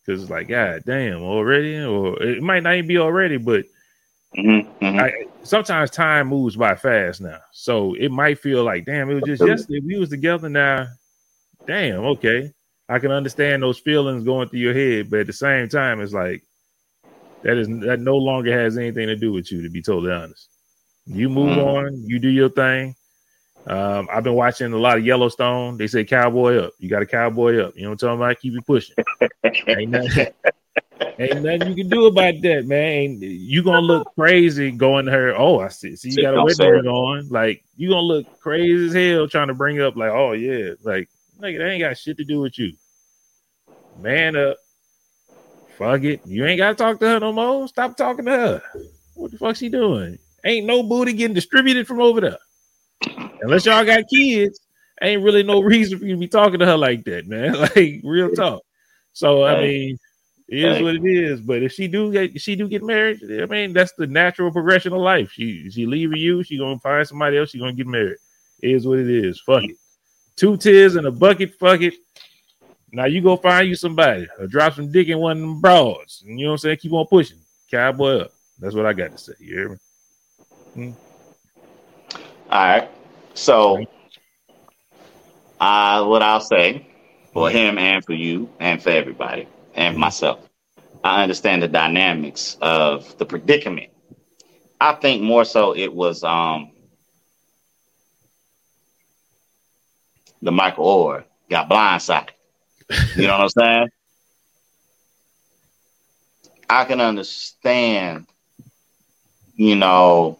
because 0.08 0.22
it's 0.22 0.30
like, 0.30 0.48
God 0.48 0.84
damn, 0.86 1.22
already, 1.22 1.78
or 1.80 2.20
it 2.22 2.42
might 2.42 2.62
not 2.62 2.76
even 2.76 2.88
be 2.88 2.96
already, 2.96 3.36
but 3.36 3.66
mm-hmm, 4.36 4.84
mm-hmm. 4.84 4.98
I, 4.98 5.12
sometimes 5.42 5.90
time 5.90 6.28
moves 6.28 6.56
by 6.56 6.74
fast 6.74 7.20
now. 7.20 7.38
So 7.52 7.94
it 7.94 8.10
might 8.10 8.38
feel 8.38 8.64
like, 8.64 8.84
damn, 8.84 9.10
it 9.10 9.14
was 9.14 9.24
just 9.24 9.46
yesterday. 9.46 9.80
We 9.84 9.98
was 9.98 10.10
together 10.10 10.48
now. 10.48 10.88
Damn, 11.66 12.00
okay. 12.00 12.52
I 12.88 12.98
can 12.98 13.10
understand 13.10 13.62
those 13.62 13.78
feelings 13.78 14.24
going 14.24 14.48
through 14.48 14.60
your 14.60 14.74
head, 14.74 15.10
but 15.10 15.20
at 15.20 15.26
the 15.26 15.32
same 15.32 15.68
time, 15.68 16.00
it's 16.00 16.14
like 16.14 16.42
that 17.42 17.56
is 17.56 17.68
that 17.68 18.00
no 18.00 18.16
longer 18.16 18.58
has 18.58 18.78
anything 18.78 19.06
to 19.08 19.16
do 19.16 19.32
with 19.32 19.52
you, 19.52 19.62
to 19.62 19.68
be 19.68 19.82
totally 19.82 20.12
honest. 20.12 20.48
You 21.06 21.28
move 21.28 21.56
mm-hmm. 21.56 21.60
on, 21.60 22.02
you 22.06 22.18
do 22.18 22.28
your 22.28 22.48
thing. 22.48 22.94
Um, 23.66 24.08
I've 24.10 24.24
been 24.24 24.34
watching 24.34 24.72
a 24.72 24.78
lot 24.78 24.98
of 24.98 25.04
Yellowstone. 25.04 25.76
They 25.76 25.86
say 25.86 26.04
cowboy 26.04 26.56
up. 26.56 26.72
You 26.78 26.88
got 26.88 27.02
a 27.02 27.06
cowboy 27.06 27.58
up. 27.58 27.76
You 27.76 27.82
know 27.82 27.90
what 27.90 28.02
I'm 28.02 28.18
talking 28.18 28.22
about? 28.22 28.40
Keep 28.40 28.54
it 28.54 28.66
pushing. 28.66 28.96
ain't, 29.68 29.90
nothing, 29.90 30.28
ain't 31.18 31.42
nothing 31.42 31.68
you 31.68 31.74
can 31.74 31.88
do 31.88 32.06
about 32.06 32.34
that, 32.42 32.66
man. 32.66 33.18
You 33.20 33.62
gonna 33.62 33.80
look 33.80 34.14
crazy 34.14 34.70
going 34.70 35.06
to 35.06 35.12
her. 35.12 35.34
Oh, 35.36 35.60
I 35.60 35.68
see. 35.68 35.96
See, 35.96 36.10
you 36.10 36.22
got 36.22 36.36
a 36.36 36.42
wedding 36.42 36.68
ring 36.68 36.86
on. 36.86 37.28
Like 37.28 37.64
you 37.76 37.90
gonna 37.90 38.02
look 38.02 38.26
crazy 38.40 38.86
as 38.86 38.94
hell 38.94 39.28
trying 39.28 39.48
to 39.48 39.54
bring 39.54 39.80
up 39.80 39.96
like, 39.96 40.10
oh 40.10 40.32
yeah, 40.32 40.74
like 40.82 41.08
nigga, 41.40 41.58
that 41.58 41.70
ain't 41.70 41.82
got 41.82 41.98
shit 41.98 42.16
to 42.18 42.24
do 42.24 42.40
with 42.40 42.58
you. 42.58 42.72
Man 44.00 44.36
up. 44.36 44.56
Fuck 45.76 46.02
it. 46.02 46.20
You 46.24 46.44
ain't 46.46 46.58
gotta 46.58 46.74
talk 46.74 46.98
to 47.00 47.06
her 47.06 47.20
no 47.20 47.32
more. 47.32 47.68
Stop 47.68 47.96
talking 47.96 48.24
to 48.24 48.30
her. 48.30 48.62
What 49.14 49.30
the 49.30 49.38
fuck 49.38 49.56
she 49.56 49.68
doing? 49.68 50.18
Ain't 50.44 50.66
no 50.66 50.82
booty 50.82 51.12
getting 51.12 51.34
distributed 51.34 51.86
from 51.86 52.00
over 52.00 52.20
there 52.20 52.38
unless 53.40 53.66
y'all 53.66 53.84
got 53.84 54.08
kids, 54.08 54.60
ain't 55.02 55.22
really 55.22 55.42
no 55.42 55.60
reason 55.62 55.98
for 55.98 56.04
you 56.04 56.14
to 56.14 56.20
be 56.20 56.28
talking 56.28 56.60
to 56.60 56.66
her 56.66 56.76
like 56.76 57.04
that, 57.04 57.26
man. 57.26 57.54
Like 57.58 58.00
real 58.04 58.30
talk. 58.30 58.62
So 59.12 59.44
I 59.44 59.60
mean, 59.60 59.98
it 60.48 60.64
is 60.64 60.82
what 60.82 60.94
it 60.94 61.04
is. 61.04 61.40
But 61.42 61.62
if 61.62 61.72
she 61.72 61.88
do 61.88 62.10
get 62.10 62.40
she 62.40 62.56
do 62.56 62.68
get 62.68 62.82
married, 62.82 63.20
I 63.22 63.44
mean 63.44 63.74
that's 63.74 63.92
the 63.92 64.06
natural 64.06 64.50
progression 64.50 64.94
of 64.94 65.00
life. 65.00 65.30
She 65.32 65.70
she 65.70 65.84
leaving 65.84 66.18
you, 66.18 66.42
she 66.42 66.56
gonna 66.56 66.78
find 66.78 67.06
somebody 67.06 67.36
else, 67.36 67.50
she 67.50 67.58
gonna 67.58 67.74
get 67.74 67.86
married. 67.86 68.16
It 68.62 68.70
is 68.70 68.86
what 68.86 68.98
it 68.98 69.10
is. 69.10 69.40
Fuck 69.40 69.64
it. 69.64 69.76
Two 70.36 70.56
tears 70.56 70.96
in 70.96 71.04
a 71.04 71.10
bucket, 71.10 71.54
fuck 71.60 71.82
it. 71.82 71.94
Now 72.90 73.04
you 73.04 73.20
go 73.20 73.36
find 73.36 73.68
you 73.68 73.74
somebody 73.74 74.26
or 74.38 74.46
drop 74.46 74.72
some 74.72 74.90
dick 74.90 75.08
in 75.08 75.18
one 75.18 75.36
of 75.36 75.42
them 75.42 75.60
broads. 75.60 76.22
You 76.24 76.36
know 76.36 76.44
what 76.46 76.52
I'm 76.52 76.58
saying? 76.58 76.78
Keep 76.78 76.92
on 76.94 77.06
pushing. 77.06 77.38
Cowboy 77.70 78.20
up. 78.20 78.30
That's 78.58 78.74
what 78.74 78.86
I 78.86 78.94
got 78.94 79.12
to 79.12 79.18
say. 79.18 79.34
You 79.40 79.54
hear 79.54 79.68
me? 79.68 79.76
Hmm? 80.74 80.90
All 82.50 82.66
right. 82.66 82.90
So, 83.34 83.84
uh, 85.60 86.06
what 86.06 86.22
I'll 86.22 86.40
say 86.40 86.86
for 87.34 87.50
him 87.50 87.76
and 87.76 88.02
for 88.02 88.14
you 88.14 88.48
and 88.58 88.82
for 88.82 88.88
everybody 88.88 89.46
and 89.78 89.96
myself, 89.96 90.40
I 91.04 91.22
understand 91.22 91.62
the 91.62 91.68
dynamics 91.68 92.58
of 92.60 93.16
the 93.18 93.24
predicament. 93.24 93.90
I 94.80 94.94
think 94.94 95.22
more 95.22 95.44
so 95.44 95.74
it 95.74 95.92
was 95.92 96.24
um, 96.24 96.72
the 100.42 100.52
Michael 100.52 100.84
Oher 100.84 101.24
got 101.48 101.70
blindsided. 101.70 102.30
You 103.16 103.26
know 103.26 103.38
what 103.38 103.42
I'm 103.42 103.48
saying? 103.48 103.88
I 106.68 106.84
can 106.84 107.00
understand, 107.00 108.26
you 109.54 109.76
know, 109.76 110.38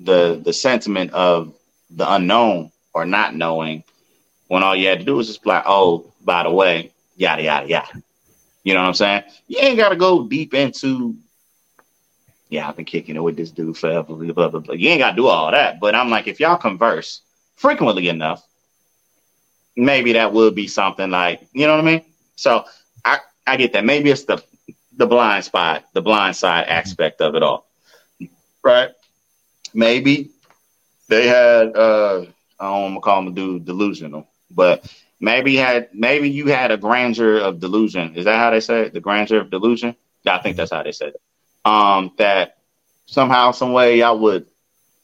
the 0.00 0.40
the 0.42 0.52
sentiment 0.52 1.12
of 1.12 1.54
the 1.90 2.10
unknown 2.14 2.70
or 2.94 3.04
not 3.04 3.34
knowing 3.34 3.84
when 4.48 4.62
all 4.62 4.74
you 4.74 4.88
had 4.88 5.00
to 5.00 5.04
do 5.04 5.16
was 5.16 5.26
just 5.26 5.44
like, 5.44 5.64
oh, 5.66 6.12
by 6.24 6.42
the 6.42 6.50
way, 6.50 6.92
yada 7.16 7.42
yada 7.42 7.68
yada. 7.68 8.02
You 8.68 8.74
know 8.74 8.80
what 8.80 8.88
I'm 8.88 8.94
saying? 8.94 9.22
You 9.46 9.60
ain't 9.60 9.78
gotta 9.78 9.96
go 9.96 10.28
deep 10.28 10.52
into 10.52 11.16
yeah, 12.50 12.68
I've 12.68 12.76
been 12.76 12.84
kicking 12.84 13.16
it 13.16 13.22
with 13.22 13.34
this 13.34 13.50
dude 13.50 13.78
forever. 13.78 14.12
Blah, 14.12 14.32
blah, 14.34 14.48
blah, 14.48 14.60
blah. 14.60 14.74
You 14.74 14.90
ain't 14.90 14.98
gotta 14.98 15.16
do 15.16 15.26
all 15.26 15.50
that. 15.50 15.80
But 15.80 15.94
I'm 15.94 16.10
like, 16.10 16.26
if 16.26 16.38
y'all 16.38 16.58
converse 16.58 17.22
frequently 17.56 18.10
enough, 18.10 18.46
maybe 19.74 20.12
that 20.12 20.34
would 20.34 20.54
be 20.54 20.66
something 20.66 21.10
like, 21.10 21.40
you 21.54 21.66
know 21.66 21.76
what 21.76 21.84
I 21.84 21.86
mean? 21.86 22.04
So 22.36 22.66
I, 23.06 23.20
I 23.46 23.56
get 23.56 23.72
that. 23.72 23.86
Maybe 23.86 24.10
it's 24.10 24.24
the 24.24 24.44
the 24.98 25.06
blind 25.06 25.44
spot, 25.46 25.86
the 25.94 26.02
blind 26.02 26.36
side 26.36 26.66
aspect 26.66 27.22
of 27.22 27.36
it 27.36 27.42
all. 27.42 27.66
Right? 28.62 28.90
Maybe 29.72 30.28
they 31.08 31.26
had 31.26 31.74
uh 31.74 32.26
I 32.60 32.64
don't 32.64 32.82
want 32.82 32.94
to 32.96 33.00
call 33.00 33.20
him 33.20 33.28
a 33.28 33.30
dude 33.30 33.64
delusional, 33.64 34.28
but 34.50 34.84
maybe 35.20 35.56
had 35.56 35.88
maybe 35.92 36.28
you 36.30 36.46
had 36.46 36.70
a 36.70 36.76
grandeur 36.76 37.38
of 37.38 37.60
delusion. 37.60 38.14
Is 38.16 38.24
that 38.24 38.38
how 38.38 38.50
they 38.50 38.60
say 38.60 38.82
it? 38.82 38.92
The 38.92 39.00
grandeur 39.00 39.40
of 39.40 39.50
delusion? 39.50 39.94
Yeah, 40.24 40.36
I 40.36 40.42
think 40.42 40.56
that's 40.56 40.72
how 40.72 40.82
they 40.82 40.92
said 40.92 41.14
it. 41.14 41.20
Um, 41.64 42.12
that 42.18 42.58
somehow, 43.06 43.52
some 43.52 43.72
way, 43.72 43.98
y'all 43.98 44.18
would 44.18 44.46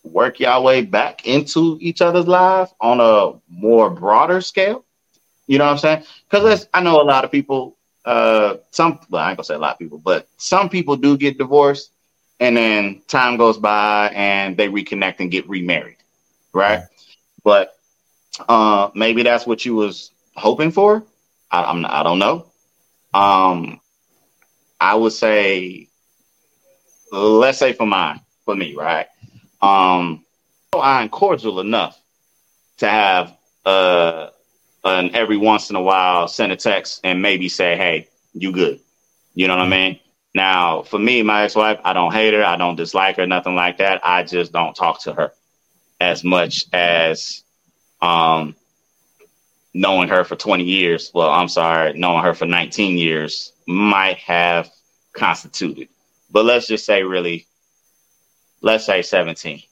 work 0.05 0.39
y'all 0.41 0.63
way 0.63 0.83
back 0.83 1.27
into 1.27 1.79
each 1.81 2.01
other's 2.03 2.27
life 2.27 2.71
on 2.81 3.01
a 3.01 3.39
more 3.49 3.91
broader 3.91 4.41
scale. 4.41 4.85
You 5.47 5.59
know 5.59 5.65
what 5.65 5.73
I'm 5.73 5.79
saying? 5.79 6.05
Because 6.31 6.69
I 6.73 6.83
know 6.83 7.01
a 7.01 7.05
lot 7.05 7.25
of 7.25 7.31
people. 7.31 7.77
Uh, 8.05 8.57
some 8.71 8.99
well, 9.11 9.23
I 9.23 9.31
ain't 9.31 9.39
gonna 9.39 9.45
say 9.45 9.55
a 9.55 9.59
lot 9.59 9.73
of 9.73 9.79
people, 9.79 9.99
but 9.99 10.29
some 10.37 10.69
people 10.69 10.97
do 10.97 11.17
get 11.17 11.39
divorced 11.39 11.91
and 12.41 12.57
then 12.57 13.03
time 13.09 13.37
goes 13.37 13.57
by 13.59 14.11
and 14.15 14.57
they 14.57 14.69
reconnect 14.69 15.21
and 15.21 15.31
get 15.31 15.49
remarried, 15.49 15.97
right? 16.53 16.83
But 17.43 17.74
uh, 18.41 18.91
maybe 18.95 19.23
that's 19.23 19.47
what 19.47 19.65
you 19.65 19.75
was 19.75 20.11
hoping 20.35 20.71
for. 20.71 21.05
I, 21.51 21.65
I'm 21.65 21.85
I 21.87 22.03
don't 22.03 22.19
know. 22.19 22.47
Um, 23.13 23.81
I 24.81 24.95
would 24.95 25.13
say, 25.13 25.89
let's 27.13 27.59
say 27.59 27.73
for 27.73 27.87
mine, 27.87 28.21
for 28.45 28.55
me, 28.55 28.75
right? 28.75 29.07
Um, 29.63 30.25
I'm 30.75 31.09
cordial 31.09 31.61
enough 31.61 32.01
to 32.79 32.89
have 32.89 33.37
uh, 33.65 34.29
an 34.85 35.15
every 35.15 35.37
once 35.37 35.71
in 35.71 35.77
a 35.77 35.83
while 35.83 36.29
send 36.29 36.53
a 36.53 36.57
text 36.57 37.01
and 37.05 37.23
maybe 37.23 37.49
say, 37.49 37.77
"Hey, 37.77 38.09
you 38.33 38.53
good?" 38.53 38.81
You 39.35 39.49
know 39.49 39.57
what 39.57 39.67
I 39.67 39.69
mean? 39.69 40.01
Now, 40.35 40.83
for 40.83 40.99
me, 40.99 41.23
my 41.23 41.45
ex-wife, 41.45 41.81
I 41.85 41.93
don't 41.93 42.13
hate 42.13 42.35
her, 42.35 42.45
I 42.45 42.57
don't 42.57 42.75
dislike 42.75 43.17
her, 43.17 43.27
nothing 43.27 43.55
like 43.55 43.79
that. 43.79 44.01
I 44.05 44.25
just 44.25 44.53
don't 44.53 44.75
talk 44.75 45.03
to 45.03 45.13
her 45.15 45.33
as 46.01 46.25
much 46.25 46.67
as 46.73 47.44
um 48.01 48.55
knowing 49.75 50.09
her 50.09 50.25
for 50.25 50.37
20 50.37 50.63
years, 50.63 51.11
well, 51.13 51.31
I'm 51.31 51.49
sorry, 51.49 51.95
knowing 51.95 52.23
her 52.23 52.33
for 52.35 52.47
19 52.47 52.97
years 52.97 53.53
might 53.67 54.19
have 54.19 54.71
constituted. 55.13 55.89
But 56.31 56.45
let's 56.45 56.67
just 56.69 56.87
say 56.87 57.03
really, 57.03 57.47
let's 58.63 58.87
say 58.87 59.03
17. 59.03 59.63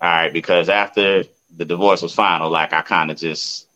All 0.00 0.08
right, 0.08 0.32
because 0.32 0.68
after 0.68 1.24
the 1.56 1.64
divorce 1.64 2.02
was 2.02 2.14
final, 2.14 2.50
like 2.50 2.72
I 2.72 2.82
kind 2.82 3.10
of 3.10 3.16
just 3.16 3.66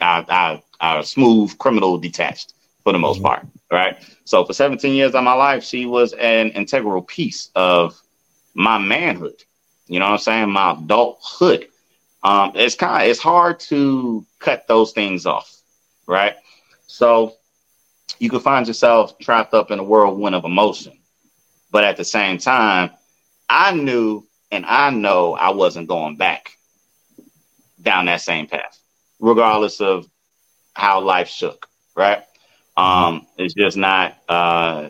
I, 0.00 0.24
I 0.28 0.62
I 0.80 1.00
smooth 1.02 1.56
criminal 1.58 1.98
detached 1.98 2.54
for 2.82 2.92
the 2.92 2.98
most 2.98 3.16
mm-hmm. 3.16 3.26
part. 3.26 3.46
Right. 3.70 3.98
So 4.24 4.44
for 4.44 4.54
17 4.54 4.94
years 4.94 5.14
of 5.14 5.24
my 5.24 5.34
life, 5.34 5.62
she 5.62 5.84
was 5.84 6.14
an 6.14 6.50
integral 6.50 7.02
piece 7.02 7.50
of 7.54 8.00
my 8.54 8.78
manhood. 8.78 9.44
You 9.88 9.98
know 9.98 10.06
what 10.06 10.12
I'm 10.12 10.18
saying? 10.18 10.50
My 10.50 10.72
adulthood. 10.72 11.68
Um, 12.22 12.52
it's 12.54 12.74
kind 12.74 13.02
of 13.02 13.08
it's 13.08 13.20
hard 13.20 13.60
to 13.60 14.26
cut 14.38 14.66
those 14.66 14.92
things 14.92 15.26
off, 15.26 15.54
right? 16.06 16.34
So 16.86 17.34
you 18.18 18.30
can 18.30 18.40
find 18.40 18.66
yourself 18.66 19.18
trapped 19.18 19.54
up 19.54 19.70
in 19.70 19.78
a 19.78 19.84
whirlwind 19.84 20.34
of 20.34 20.44
emotion. 20.44 20.98
But 21.70 21.84
at 21.84 21.96
the 21.96 22.04
same 22.04 22.38
time, 22.38 22.90
I 23.48 23.72
knew 23.72 24.26
and 24.50 24.64
I 24.66 24.90
know 24.90 25.34
I 25.34 25.50
wasn't 25.50 25.88
going 25.88 26.16
back 26.16 26.52
down 27.80 28.06
that 28.06 28.20
same 28.20 28.46
path, 28.46 28.78
regardless 29.20 29.80
of 29.80 30.06
how 30.74 31.00
life 31.00 31.28
shook, 31.28 31.68
right? 31.94 32.22
Um, 32.76 33.26
it's 33.36 33.54
just 33.54 33.76
not 33.76 34.16
uh, 34.28 34.88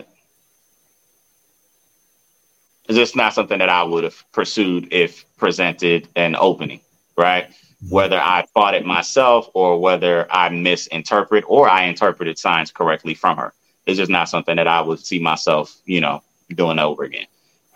it's 2.89 2.97
just 2.97 3.17
not 3.17 3.35
something 3.35 3.59
that 3.59 3.69
I 3.69 3.83
would 3.83 4.05
have 4.05 4.25
pursued 4.33 4.89
if 4.93 5.25
presented 5.37 6.09
an 6.17 6.37
opening, 6.37 6.81
right? 7.19 7.51
Whether 7.91 8.19
I 8.19 8.47
fought 8.55 8.75
it 8.75 8.87
myself 8.87 9.51
or 9.55 9.81
whether 9.81 10.27
I 10.31 10.49
misinterpret 10.49 11.45
or 11.47 11.69
I 11.69 11.85
interpreted 11.85 12.39
signs 12.39 12.73
correctly 12.73 13.15
from 13.15 13.37
her. 13.37 13.53
It's 13.87 13.99
just 13.99 14.11
not 14.11 14.29
something 14.29 14.57
that 14.57 14.69
I 14.69 14.81
would 14.81 15.01
see 15.01 15.19
myself, 15.19 15.77
you 15.85 16.01
know, 16.01 16.23
doing 16.55 16.79
over 16.79 17.05
again. 17.05 17.27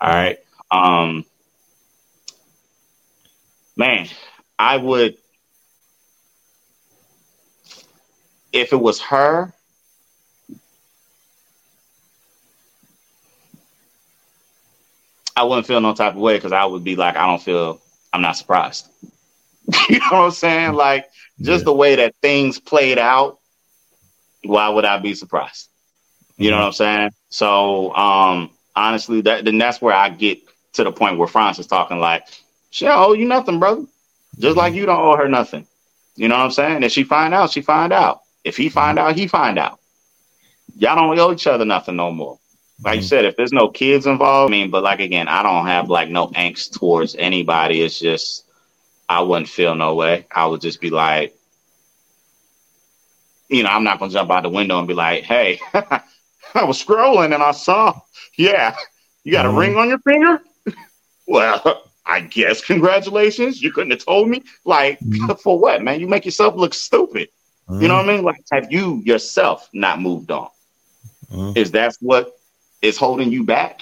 All 0.01 0.09
right. 0.09 0.39
Um 0.71 1.25
man, 3.77 4.07
I 4.59 4.77
would 4.77 5.17
if 8.53 8.71
it 8.71 8.79
was 8.79 9.01
her, 9.01 9.53
I 15.35 15.43
wouldn't 15.43 15.65
feel 15.67 15.81
no 15.81 15.95
type 15.95 16.13
of 16.13 16.19
way 16.19 16.37
because 16.37 16.51
I 16.51 16.65
would 16.65 16.83
be 16.83 16.95
like, 16.95 17.15
I 17.17 17.25
don't 17.25 17.41
feel, 17.41 17.81
I'm 18.13 18.21
not 18.21 18.37
surprised. 18.37 18.87
you 19.89 19.99
know 19.99 20.05
what 20.11 20.25
I'm 20.25 20.31
saying? 20.31 20.73
Like, 20.73 21.09
just 21.41 21.61
yeah. 21.61 21.65
the 21.65 21.73
way 21.73 21.95
that 21.95 22.15
things 22.21 22.59
played 22.59 22.97
out, 22.97 23.39
why 24.43 24.69
would 24.69 24.85
I 24.85 24.99
be 24.99 25.13
surprised? 25.13 25.69
You 26.37 26.51
know 26.51 26.57
what 26.57 26.65
I'm 26.65 26.73
saying? 26.73 27.11
So, 27.29 27.95
um, 27.95 28.51
honestly, 28.75 29.21
that 29.21 29.45
then 29.45 29.57
that's 29.57 29.81
where 29.81 29.93
I 29.93 30.09
get 30.09 30.39
to 30.73 30.83
the 30.83 30.91
point 30.91 31.17
where 31.17 31.27
France 31.27 31.59
is 31.59 31.67
talking 31.67 31.99
like, 31.99 32.27
she 32.71 32.85
don't 32.85 32.97
owe 32.97 33.13
you 33.13 33.25
nothing, 33.25 33.59
brother. 33.59 33.85
Just 34.39 34.57
like 34.57 34.73
you 34.73 34.85
don't 34.85 34.99
owe 34.99 35.15
her 35.15 35.29
nothing. 35.29 35.67
You 36.15 36.27
know 36.27 36.37
what 36.37 36.45
I'm 36.45 36.51
saying? 36.51 36.83
If 36.83 36.91
she 36.91 37.03
find 37.03 37.33
out, 37.33 37.51
she 37.51 37.61
find 37.61 37.93
out. 37.93 38.21
If 38.43 38.57
he 38.57 38.69
find 38.69 38.99
out, 38.99 39.15
he 39.15 39.27
find 39.27 39.57
out. 39.59 39.79
Y'all 40.75 40.95
don't 40.95 41.17
owe 41.19 41.31
each 41.31 41.47
other 41.47 41.65
nothing 41.65 41.95
no 41.95 42.11
more. 42.11 42.39
Like 42.83 42.93
mm-hmm. 42.93 43.01
you 43.01 43.07
said, 43.07 43.25
if 43.25 43.35
there's 43.35 43.53
no 43.53 43.69
kids 43.69 44.05
involved, 44.07 44.51
I 44.51 44.51
mean, 44.51 44.71
but 44.71 44.83
like 44.83 44.99
again, 44.99 45.27
I 45.27 45.43
don't 45.43 45.67
have 45.67 45.89
like 45.89 46.09
no 46.09 46.27
angst 46.29 46.73
towards 46.73 47.15
anybody. 47.15 47.81
It's 47.81 47.99
just 47.99 48.45
I 49.07 49.21
wouldn't 49.21 49.49
feel 49.49 49.75
no 49.75 49.95
way. 49.95 50.25
I 50.31 50.45
would 50.45 50.61
just 50.61 50.81
be 50.81 50.89
like, 50.89 51.35
you 53.49 53.63
know, 53.63 53.69
I'm 53.69 53.83
not 53.83 53.99
gonna 53.99 54.11
jump 54.11 54.31
out 54.31 54.43
the 54.43 54.49
window 54.49 54.79
and 54.79 54.87
be 54.87 54.93
like, 54.93 55.23
hey, 55.23 55.59
I 55.73 56.63
was 56.63 56.83
scrolling 56.83 57.33
and 57.33 57.43
I 57.43 57.51
saw, 57.51 57.99
yeah, 58.35 58.75
you 59.23 59.31
got 59.31 59.45
mm-hmm. 59.45 59.55
a 59.55 59.59
ring 59.59 59.75
on 59.75 59.89
your 59.89 59.99
finger? 59.99 60.41
well, 61.27 61.83
I 62.05 62.21
guess 62.21 62.63
congratulations. 62.63 63.61
You 63.61 63.71
couldn't 63.71 63.91
have 63.91 64.05
told 64.05 64.29
me. 64.29 64.43
Like, 64.65 64.99
mm-hmm. 64.99 65.33
for 65.43 65.59
what, 65.59 65.81
man? 65.83 65.99
You 65.99 66.07
make 66.07 66.25
yourself 66.25 66.55
look 66.55 66.73
stupid. 66.73 67.29
You 67.79 67.87
know 67.87 67.95
what 67.95 68.09
I 68.09 68.15
mean? 68.15 68.23
Like, 68.25 68.43
have 68.51 68.71
you 68.71 69.01
yourself 69.05 69.69
not 69.73 70.01
moved 70.01 70.31
on? 70.31 70.49
Mm-hmm. 71.31 71.57
Is 71.57 71.71
that 71.71 71.95
what 72.01 72.37
is 72.83 72.97
holding 72.97 73.31
you 73.31 73.43
back. 73.43 73.81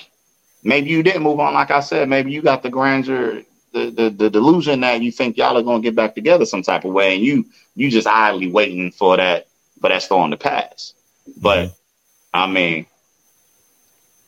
Maybe 0.64 0.92
you 0.92 1.04
didn't 1.04 1.24
move 1.24 1.40
on, 1.40 1.56
like 1.56 1.72
I 1.72 1.82
said. 1.82 2.08
Maybe 2.08 2.32
you 2.32 2.42
got 2.42 2.64
the 2.64 2.70
grandeur, 2.70 3.42
the 3.74 3.90
the, 3.90 4.10
the 4.10 4.30
delusion 4.30 4.82
that 4.82 5.02
you 5.02 5.12
think 5.12 5.38
y'all 5.38 5.58
are 5.58 5.64
gonna 5.64 5.82
get 5.82 5.96
back 5.96 6.16
together 6.16 6.46
some 6.46 6.62
type 6.62 6.86
of 6.86 6.94
way, 6.94 7.16
and 7.16 7.24
you 7.24 7.46
you 7.76 7.90
just 7.90 8.08
idly 8.08 8.52
waiting 8.52 8.92
for 8.92 9.18
that 9.18 9.48
for 9.80 9.90
that 9.90 10.04
storm 10.04 10.32
to 10.32 10.38
pass. 10.38 10.94
But 11.38 11.58
mm-hmm. 11.58 11.74
I 12.34 12.48
mean, 12.48 12.86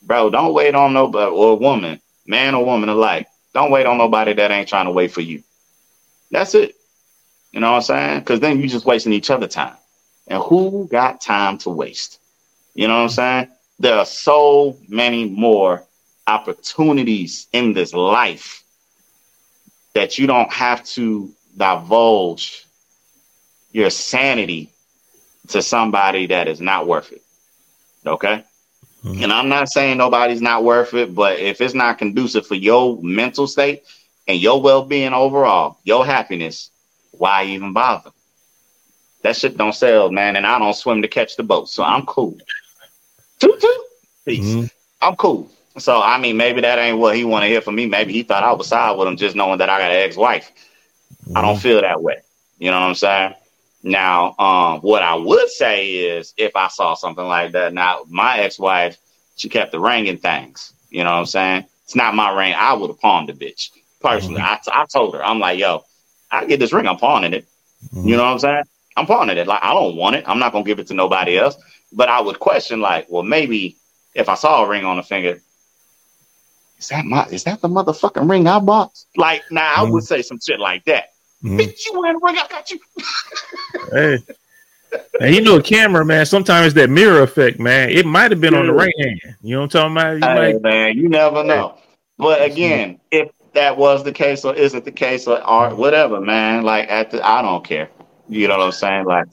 bro, 0.01 0.29
don't 0.29 0.53
wait 0.53 0.75
on 0.75 0.93
nobody 0.93 1.31
or 1.31 1.57
woman, 1.57 2.01
man 2.25 2.55
or 2.55 2.65
woman 2.65 2.89
alike. 2.89 3.27
Don't 3.53 3.71
wait 3.71 3.85
on 3.85 3.97
nobody 3.97 4.33
that 4.33 4.51
ain't 4.51 4.67
trying 4.67 4.85
to 4.85 4.91
wait 4.91 5.11
for 5.11 5.21
you. 5.21 5.43
That's 6.31 6.55
it. 6.55 6.75
You 7.51 7.59
know 7.59 7.71
what 7.71 7.77
I'm 7.77 7.81
saying? 7.83 8.19
Because 8.19 8.39
then 8.39 8.59
you 8.59 8.67
just 8.67 8.85
wasting 8.85 9.13
each 9.13 9.29
other 9.29 9.47
time. 9.47 9.75
And 10.27 10.41
who 10.41 10.87
got 10.89 11.21
time 11.21 11.59
to 11.59 11.69
waste? 11.69 12.19
You 12.73 12.87
know 12.87 12.95
what 12.95 13.03
I'm 13.03 13.09
saying? 13.09 13.47
there 13.79 13.97
are 13.97 14.05
so 14.05 14.77
many 14.87 15.25
more 15.29 15.85
opportunities 16.27 17.47
in 17.51 17.73
this 17.73 17.93
life 17.93 18.62
that 19.93 20.17
you 20.17 20.27
don't 20.27 20.51
have 20.51 20.83
to 20.83 21.31
divulge 21.55 22.65
your 23.71 23.89
sanity 23.89 24.71
to 25.49 25.61
somebody 25.61 26.27
that 26.27 26.47
is 26.47 26.61
not 26.61 26.87
worth 26.87 27.11
it. 27.11 27.21
Okay? 28.05 28.43
Mm-hmm. 29.03 29.23
And 29.23 29.33
I'm 29.33 29.49
not 29.49 29.69
saying 29.69 29.97
nobody's 29.97 30.41
not 30.41 30.63
worth 30.63 30.93
it, 30.93 31.13
but 31.13 31.39
if 31.39 31.59
it's 31.59 31.73
not 31.73 31.97
conducive 31.97 32.47
for 32.47 32.55
your 32.55 33.01
mental 33.01 33.47
state 33.47 33.83
and 34.27 34.39
your 34.39 34.61
well 34.61 34.83
being 34.83 35.13
overall, 35.13 35.77
your 35.83 36.05
happiness, 36.05 36.71
why 37.11 37.43
even 37.45 37.73
bother? 37.73 38.11
That 39.21 39.35
shit 39.35 39.57
don't 39.57 39.75
sell, 39.75 40.11
man. 40.11 40.35
And 40.35 40.45
I 40.45 40.59
don't 40.59 40.75
swim 40.75 41.01
to 41.01 41.07
catch 41.07 41.35
the 41.35 41.43
boat, 41.43 41.69
so 41.69 41.83
I'm 41.83 42.05
cool. 42.05 42.37
Toot 43.39 43.59
toot. 43.59 43.81
Peace. 44.25 44.45
Mm-hmm. 44.45 44.65
I'm 45.01 45.15
cool. 45.15 45.49
So 45.78 46.01
I 46.01 46.19
mean, 46.19 46.38
maybe 46.38 46.61
that 46.61 46.78
ain't 46.78 46.99
what 46.99 47.15
he 47.15 47.24
want 47.26 47.43
to 47.43 47.47
hear 47.47 47.61
from 47.61 47.76
me. 47.76 47.86
Maybe 47.88 48.13
he 48.13 48.24
thought 48.24 48.43
I 48.43 48.53
was 48.53 48.67
side 48.67 48.97
with 48.97 49.07
him, 49.07 49.17
just 49.17 49.36
knowing 49.36 49.57
that 49.59 49.69
I 49.69 49.80
got 49.80 49.91
an 49.91 49.97
ex-wife. 49.97 50.51
Mm-hmm. 51.24 51.38
I 51.38 51.41
don't 51.41 51.55
mm-hmm. 51.55 51.61
feel 51.61 51.82
that 51.82 52.01
way. 52.01 52.17
You 52.59 52.71
know 52.71 52.80
what 52.80 52.88
I'm 52.88 52.95
saying? 52.95 53.34
Now, 53.82 54.36
um, 54.38 54.82
what 54.82 55.03
I 55.03 55.15
would 55.15 55.49
say 55.49 55.95
is, 55.95 56.34
if 56.38 56.55
I 56.55 56.67
saw 56.67 56.93
something 56.93 57.26
like 57.26 57.51
that, 57.53 57.74
now 57.74 58.05
my 58.07 58.39
ex-wife, 58.39 58.97
she 59.36 59.49
kept 59.49 59.71
the 59.71 59.80
ring 59.80 60.07
and 60.07 60.21
things. 60.21 60.74
You 60.89 61.03
know 61.03 61.11
what 61.11 61.19
I'm 61.19 61.26
saying? 61.26 61.65
It's 61.84 61.95
not 61.95 62.15
my 62.15 62.32
ring. 62.34 62.53
I 62.55 62.74
would 62.74 62.89
have 62.89 62.99
pawned 62.99 63.30
the 63.30 63.34
bitch 63.34 63.71
personally. 63.99 64.41
Mm-hmm. 64.41 64.69
I, 64.69 64.84
I 64.84 64.86
told 64.86 65.15
her, 65.15 65.24
I'm 65.24 65.39
like, 65.39 65.59
yo, 65.59 65.84
I 66.32 66.45
get 66.45 66.59
this 66.59 66.71
ring, 66.71 66.88
I'm 66.88 66.97
pawning 66.97 67.34
it. 67.34 67.47
Mm-hmm. 67.93 68.07
You 68.07 68.17
know 68.17 68.24
what 68.24 68.32
I'm 68.32 68.39
saying? 68.39 68.63
I'm 68.95 69.05
pawning 69.05 69.38
it. 69.38 69.47
Like 69.47 69.63
I 69.63 69.74
don't 69.74 69.95
want 69.95 70.15
it. 70.15 70.24
I'm 70.28 70.39
not 70.39 70.51
gonna 70.51 70.63
give 70.63 70.80
it 70.80 70.88
to 70.88 70.93
nobody 70.93 71.38
else. 71.38 71.57
But 71.91 72.09
I 72.09 72.21
would 72.21 72.39
question, 72.39 72.80
like, 72.80 73.07
well, 73.09 73.24
maybe 73.24 73.78
if 74.15 74.30
I 74.30 74.36
saw 74.36 74.63
a 74.63 74.67
ring 74.67 74.86
on 74.86 74.97
the 74.97 75.03
finger, 75.03 75.41
is 76.84 76.89
that 76.89 77.05
my 77.05 77.25
is 77.27 77.43
that 77.45 77.61
the 77.61 77.69
motherfucking 77.69 78.29
ring 78.29 78.47
I 78.47 78.59
bought? 78.59 78.91
Like, 79.15 79.43
now 79.49 79.61
nah, 79.61 79.67
mm-hmm. 79.69 79.88
I 79.88 79.91
would 79.91 80.03
say 80.03 80.21
some 80.21 80.39
shit 80.45 80.59
like 80.59 80.84
that. 80.86 81.05
Mm-hmm. 81.43 81.57
Bitch, 81.57 81.86
you 81.86 81.99
wearing 81.99 82.17
a 82.17 82.25
ring? 82.25 82.38
I 82.38 82.47
got 82.47 82.69
you. 82.71 82.79
hey. 83.91 84.19
And 85.19 85.34
you 85.34 85.41
know, 85.41 85.61
camera 85.61 86.05
man. 86.05 86.25
Sometimes 86.25 86.73
that 86.73 86.89
mirror 86.89 87.23
effect, 87.23 87.59
man. 87.59 87.89
It 87.89 88.05
might 88.05 88.31
have 88.31 88.41
been 88.41 88.53
yeah. 88.53 88.59
on 88.59 88.67
the 88.67 88.73
right 88.73 88.93
hand. 88.99 89.19
You 89.41 89.55
know 89.55 89.61
what 89.61 89.75
I'm 89.75 89.93
talking 89.93 90.19
about? 90.19 90.36
You 90.36 90.41
hey, 90.41 90.53
might... 90.53 90.61
man, 90.61 90.97
you 90.97 91.09
never 91.09 91.43
know. 91.43 91.77
But 92.17 92.43
again, 92.43 92.99
if 93.09 93.31
that 93.53 93.77
was 93.77 94.03
the 94.03 94.11
case 94.11 94.43
or 94.43 94.53
isn't 94.53 94.86
the 94.86 94.91
case 94.91 95.25
or, 95.25 95.41
or 95.47 95.73
whatever, 95.73 96.19
man, 96.19 96.63
like 96.63 96.89
at 96.89 97.11
the, 97.11 97.25
I 97.25 97.41
don't 97.41 97.65
care. 97.65 97.89
You 98.27 98.47
know 98.47 98.57
what 98.57 98.65
I'm 98.65 98.71
saying? 98.71 99.05
Like, 99.05 99.27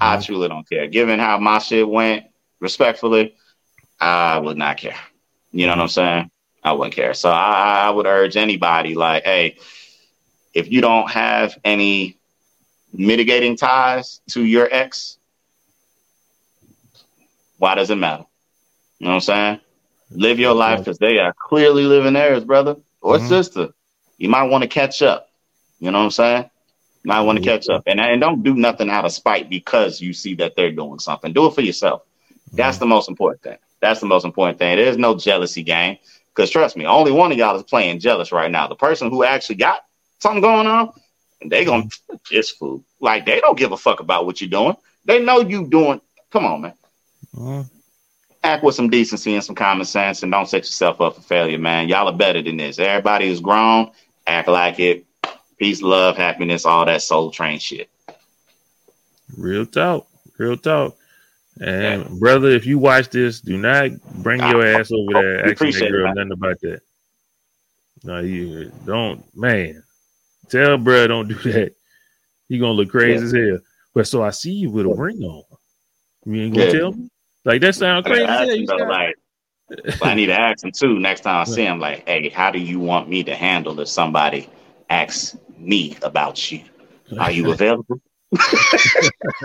I 0.00 0.16
mm-hmm. 0.16 0.22
truly 0.22 0.48
don't 0.48 0.68
care. 0.68 0.86
Given 0.88 1.18
how 1.18 1.38
my 1.38 1.58
shit 1.58 1.88
went, 1.88 2.26
respectfully, 2.60 3.36
I 4.00 4.38
would 4.38 4.56
not 4.56 4.76
care. 4.76 4.96
You 5.52 5.66
know 5.66 5.72
what 5.72 5.80
I'm 5.82 5.88
saying? 5.88 6.30
I 6.66 6.72
wouldn't 6.72 6.96
care. 6.96 7.14
So 7.14 7.30
I, 7.30 7.84
I 7.86 7.90
would 7.90 8.06
urge 8.06 8.36
anybody, 8.36 8.96
like, 8.96 9.22
hey, 9.22 9.56
if 10.52 10.70
you 10.70 10.80
don't 10.80 11.08
have 11.08 11.56
any 11.64 12.16
mitigating 12.92 13.56
ties 13.56 14.20
to 14.30 14.44
your 14.44 14.68
ex, 14.68 15.16
why 17.58 17.76
does 17.76 17.90
it 17.90 17.94
matter? 17.94 18.24
You 18.98 19.04
know 19.04 19.10
what 19.10 19.14
I'm 19.14 19.20
saying? 19.20 19.60
Live 20.10 20.40
your 20.40 20.54
life 20.54 20.80
because 20.80 20.98
they 20.98 21.18
are 21.20 21.32
clearly 21.38 21.84
living 21.84 22.14
theirs, 22.14 22.44
brother 22.44 22.76
or 23.00 23.18
mm-hmm. 23.18 23.28
sister. 23.28 23.68
You 24.18 24.28
might 24.28 24.50
want 24.50 24.62
to 24.62 24.68
catch 24.68 25.02
up. 25.02 25.30
You 25.78 25.92
know 25.92 25.98
what 25.98 26.04
I'm 26.04 26.10
saying? 26.10 26.50
You 27.04 27.08
might 27.08 27.20
want 27.20 27.38
to 27.38 27.44
catch 27.44 27.68
up. 27.68 27.84
And, 27.86 28.00
and 28.00 28.20
don't 28.20 28.42
do 28.42 28.54
nothing 28.54 28.90
out 28.90 29.04
of 29.04 29.12
spite 29.12 29.48
because 29.48 30.00
you 30.00 30.12
see 30.12 30.34
that 30.36 30.56
they're 30.56 30.72
doing 30.72 30.98
something. 30.98 31.32
Do 31.32 31.46
it 31.46 31.54
for 31.54 31.60
yourself. 31.60 32.02
That's 32.52 32.76
mm-hmm. 32.76 32.84
the 32.84 32.86
most 32.88 33.08
important 33.08 33.42
thing. 33.42 33.58
That's 33.80 34.00
the 34.00 34.06
most 34.06 34.24
important 34.24 34.58
thing. 34.58 34.76
There's 34.76 34.98
no 34.98 35.16
jealousy 35.16 35.62
game. 35.62 35.98
Because 36.36 36.50
trust 36.50 36.76
me, 36.76 36.84
only 36.84 37.12
one 37.12 37.32
of 37.32 37.38
y'all 37.38 37.56
is 37.56 37.62
playing 37.62 37.98
jealous 37.98 38.30
right 38.30 38.50
now. 38.50 38.68
The 38.68 38.76
person 38.76 39.10
who 39.10 39.24
actually 39.24 39.56
got 39.56 39.80
something 40.18 40.42
going 40.42 40.66
on, 40.66 40.92
they 41.46 41.64
gonna 41.64 41.88
just 42.30 42.58
food. 42.58 42.84
Like 43.00 43.24
they 43.24 43.40
don't 43.40 43.58
give 43.58 43.72
a 43.72 43.76
fuck 43.76 44.00
about 44.00 44.26
what 44.26 44.40
you're 44.40 44.50
doing. 44.50 44.76
They 45.06 45.24
know 45.24 45.40
you 45.40 45.66
doing. 45.66 46.00
Come 46.30 46.44
on, 46.44 46.60
man. 46.60 46.74
Uh-huh. 47.36 47.64
Act 48.44 48.62
with 48.62 48.74
some 48.74 48.90
decency 48.90 49.34
and 49.34 49.42
some 49.42 49.54
common 49.54 49.86
sense, 49.86 50.22
and 50.22 50.30
don't 50.30 50.48
set 50.48 50.58
yourself 50.58 51.00
up 51.00 51.14
for 51.16 51.22
failure, 51.22 51.58
man. 51.58 51.88
Y'all 51.88 52.06
are 52.06 52.16
better 52.16 52.42
than 52.42 52.58
this. 52.58 52.78
Everybody 52.78 53.28
is 53.28 53.40
grown. 53.40 53.90
Act 54.26 54.48
like 54.48 54.78
it. 54.78 55.06
Peace, 55.58 55.80
love, 55.80 56.18
happiness, 56.18 56.66
all 56.66 56.84
that 56.84 57.00
soul 57.00 57.30
train 57.30 57.58
shit. 57.58 57.88
Real 59.34 59.64
talk. 59.64 60.06
Real 60.36 60.58
talk. 60.58 60.96
And 61.60 62.20
brother, 62.20 62.48
if 62.48 62.66
you 62.66 62.78
watch 62.78 63.08
this, 63.08 63.40
do 63.40 63.56
not 63.56 63.90
bring 64.22 64.40
your 64.40 64.64
ass 64.64 64.92
over 64.92 65.12
there 65.12 65.50
asking 65.50 65.72
that 65.72 65.90
girl 65.90 66.14
nothing 66.14 66.32
about 66.32 66.60
that. 66.60 66.80
No, 68.04 68.20
you 68.20 68.70
don't, 68.84 69.24
man. 69.34 69.82
Tell 70.50 70.76
bro, 70.76 71.06
don't 71.06 71.28
do 71.28 71.34
that. 71.52 71.72
He 72.48 72.58
gonna 72.58 72.72
look 72.72 72.90
crazy 72.90 73.20
yeah. 73.20 73.44
as 73.44 73.50
hell. 73.50 73.58
But 73.94 74.06
so 74.06 74.22
I 74.22 74.30
see 74.30 74.52
you 74.52 74.70
with 74.70 74.86
a 74.86 74.94
ring 74.94 75.22
on. 75.22 75.42
You 76.26 76.42
ain't 76.42 76.54
gonna 76.54 76.66
yeah. 76.66 76.72
tell 76.72 76.92
me? 76.92 77.08
Like 77.44 77.60
that 77.62 77.74
sound 77.74 78.04
crazy. 78.04 78.24
I, 78.24 78.44
like, 78.84 79.14
I 80.02 80.14
need 80.14 80.26
to 80.26 80.38
ask 80.38 80.64
him 80.64 80.72
too 80.72 80.98
next 80.98 81.22
time 81.22 81.40
I 81.40 81.44
see 81.44 81.64
him. 81.64 81.80
Like, 81.80 82.06
hey, 82.06 82.28
how 82.28 82.50
do 82.50 82.58
you 82.58 82.78
want 82.78 83.08
me 83.08 83.24
to 83.24 83.34
handle 83.34 83.80
if 83.80 83.88
somebody 83.88 84.50
asks 84.90 85.36
me 85.56 85.96
about 86.02 86.52
you? 86.52 86.62
Are 87.18 87.30
you 87.30 87.50
available? 87.52 88.00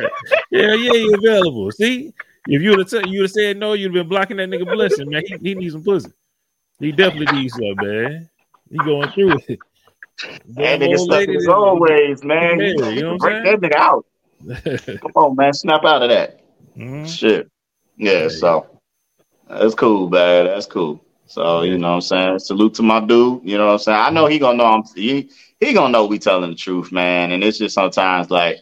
yeah, 0.51 0.73
yeah, 0.73 0.93
you 0.93 1.15
available. 1.15 1.71
See, 1.71 2.13
if 2.47 2.61
you 2.61 2.71
would 2.71 2.91
have 2.91 3.05
you 3.07 3.21
would 3.21 3.29
have 3.29 3.31
said 3.31 3.57
no, 3.57 3.73
you'd 3.73 3.87
have 3.87 3.93
been 3.93 4.09
blocking 4.09 4.37
that 4.37 4.49
nigga 4.49 4.65
blessing, 4.71 5.09
man. 5.09 5.23
He, 5.25 5.37
he 5.41 5.55
needs 5.55 5.73
some 5.73 5.83
pussy. 5.83 6.11
He 6.79 6.91
definitely 6.91 7.37
needs 7.37 7.53
some, 7.53 7.75
man. 7.75 8.29
He 8.71 8.77
going 8.77 9.09
through 9.11 9.37
it. 9.47 9.59
That 10.49 10.79
nigga 10.79 10.99
stuck 10.99 11.23
in 11.23 11.33
his 11.33 11.47
own 11.47 11.79
ways, 11.79 12.23
man. 12.23 12.59
Yeah, 12.59 12.89
you 12.89 13.01
know 13.01 13.17
break 13.17 13.43
that 13.43 13.59
nigga 13.59 13.75
out. 13.75 14.05
Come 15.01 15.11
on, 15.15 15.35
man, 15.35 15.51
snap 15.51 15.83
out 15.83 16.03
of 16.03 16.09
that. 16.09 16.41
Mm-hmm. 16.77 17.05
Shit. 17.05 17.49
Yeah, 17.97 18.27
so 18.27 18.67
that's 19.49 19.73
cool, 19.73 20.09
man. 20.09 20.45
That's 20.45 20.67
cool. 20.67 21.03
So 21.25 21.61
you 21.61 21.77
know 21.77 21.89
what 21.89 21.95
I'm 21.95 22.01
saying. 22.01 22.39
Salute 22.39 22.73
to 22.75 22.83
my 22.83 22.99
dude. 22.99 23.41
You 23.43 23.57
know 23.57 23.67
what 23.67 23.73
I'm 23.73 23.79
saying. 23.79 23.97
I 23.97 24.09
know 24.11 24.27
he 24.27 24.37
gonna 24.37 24.57
know 24.57 24.65
I'm 24.65 24.83
he 24.95 25.31
he 25.59 25.73
gonna 25.73 25.91
know 25.91 26.05
we 26.05 26.19
telling 26.19 26.49
the 26.49 26.55
truth, 26.55 26.91
man. 26.91 27.31
And 27.31 27.43
it's 27.43 27.57
just 27.57 27.73
sometimes 27.73 28.29
like, 28.29 28.59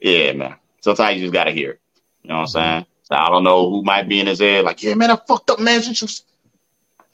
yeah, 0.00 0.32
man. 0.32 0.56
Sometimes 0.80 1.16
you 1.16 1.22
just 1.22 1.34
gotta 1.34 1.50
hear 1.50 1.72
it. 1.72 1.80
You 2.22 2.28
know 2.28 2.36
what 2.36 2.40
I'm 2.42 2.46
saying. 2.48 2.86
So 3.02 3.14
I 3.14 3.30
don't 3.30 3.44
know 3.44 3.70
who 3.70 3.82
might 3.82 4.08
be 4.08 4.20
in 4.20 4.26
his 4.26 4.40
head, 4.40 4.64
like, 4.64 4.82
yeah, 4.82 4.94
man, 4.94 5.10
I 5.10 5.16
fucked 5.16 5.50
up, 5.50 5.58
man. 5.58 5.82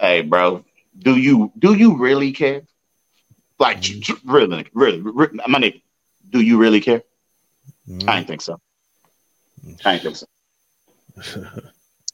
Hey, 0.00 0.22
bro, 0.22 0.64
do 0.98 1.16
you 1.16 1.52
do 1.58 1.74
you 1.74 1.96
really 1.96 2.32
care? 2.32 2.62
Like, 3.58 3.80
mm-hmm. 3.80 4.30
really, 4.30 4.66
really, 4.74 5.00
really, 5.00 5.40
my 5.46 5.58
nigga, 5.60 5.80
do 6.30 6.40
you 6.40 6.58
really 6.58 6.80
care? 6.80 7.02
Mm-hmm. 7.88 8.08
I 8.08 8.18
ain't 8.18 8.26
think 8.26 8.42
so. 8.42 8.60
I 9.84 9.98
think 9.98 10.16
so. 10.16 10.26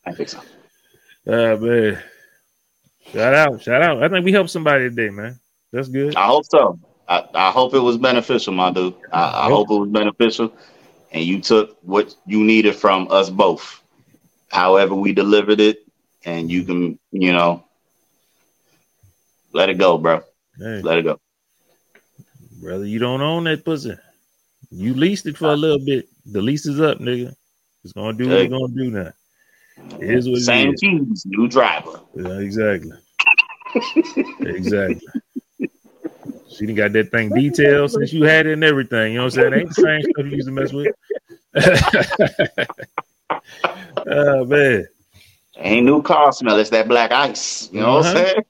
I 0.05 0.12
think 0.12 0.29
so. 0.29 0.39
Uh, 1.27 1.57
man. 1.57 2.03
Shout 3.12 3.35
out, 3.35 3.62
shout 3.62 3.83
out. 3.83 4.03
I 4.03 4.09
think 4.09 4.25
we 4.25 4.33
helped 4.33 4.51
somebody 4.51 4.91
today, 4.91 5.11
man. 5.11 5.41
That's 5.73 5.89
good. 5.89 6.14
I 6.16 6.27
hope 6.27 6.45
so. 6.47 6.79
I, 7.11 7.24
I 7.34 7.50
hope 7.50 7.74
it 7.74 7.80
was 7.80 7.98
beneficial, 7.98 8.54
my 8.54 8.70
dude. 8.70 8.94
I, 9.12 9.46
I 9.46 9.50
hope 9.50 9.70
it 9.70 9.74
was 9.74 9.90
beneficial 9.90 10.54
and 11.12 11.24
you 11.24 11.40
took 11.40 11.76
what 11.82 12.14
you 12.26 12.44
needed 12.44 12.74
from 12.76 13.08
us 13.11 13.30
both. 13.30 13.82
However, 14.48 14.94
we 14.94 15.12
delivered 15.12 15.61
it, 15.61 15.84
and 16.24 16.50
you 16.50 16.64
can, 16.64 16.98
you 17.12 17.32
know, 17.32 17.64
let 19.52 19.68
it 19.68 19.78
go, 19.78 19.98
bro. 19.98 20.22
Hey. 20.58 20.82
Let 20.82 20.98
it 20.98 21.02
go. 21.02 21.20
Brother, 22.61 22.84
you 22.84 22.98
don't 22.98 23.22
own 23.22 23.44
that 23.44 23.64
pussy. 23.64 23.96
You 24.70 24.94
leased 24.94 25.26
it 25.26 25.36
for 25.36 25.52
a 25.52 25.56
little 25.56 25.84
bit. 25.84 26.08
The 26.26 26.42
lease 26.42 26.66
is 26.66 26.80
up, 26.80 26.98
nigga. 26.98 27.34
It's 27.82 27.92
gonna 27.92 28.16
do 28.16 28.28
what 28.28 28.40
it's 28.40 28.52
gonna 28.52 28.74
do 28.74 28.90
now. 28.90 29.12
It 29.98 30.11
is 30.11 30.28
what 30.28 30.40
Same 30.40 30.74
keys, 30.76 31.24
new 31.26 31.48
driver. 31.48 32.00
Yeah, 32.14 32.38
exactly. 32.38 32.92
exactly. 34.40 35.00
She 36.51 36.66
didn't 36.66 36.76
got 36.76 36.92
that 36.94 37.12
thing 37.12 37.30
detailed 37.30 37.92
since 37.92 38.12
you 38.12 38.24
had 38.24 38.46
it 38.46 38.55
and 38.55 38.64
everything. 38.64 39.12
You 39.12 39.18
know 39.18 39.26
what 39.26 39.38
I'm 39.38 39.51
saying? 39.51 39.55
ain't 39.55 39.68
the 39.68 39.74
same 39.74 40.03
stuff 40.03 40.26
you 40.26 40.32
used 40.32 40.48
to 40.48 40.53
mess 40.53 40.72
with. 40.72 40.92
oh 44.07 44.44
man. 44.44 44.88
Ain't 45.57 45.86
new 45.86 46.03
car 46.03 46.32
smell, 46.32 46.59
it's 46.59 46.70
that 46.70 46.88
black 46.88 47.12
ice. 47.12 47.70
You 47.72 47.80
know 47.80 47.98
uh-huh. 47.98 48.14
what 48.14 48.16
I'm 48.16 48.16
uh-huh. 48.16 48.32
saying? 48.32 48.44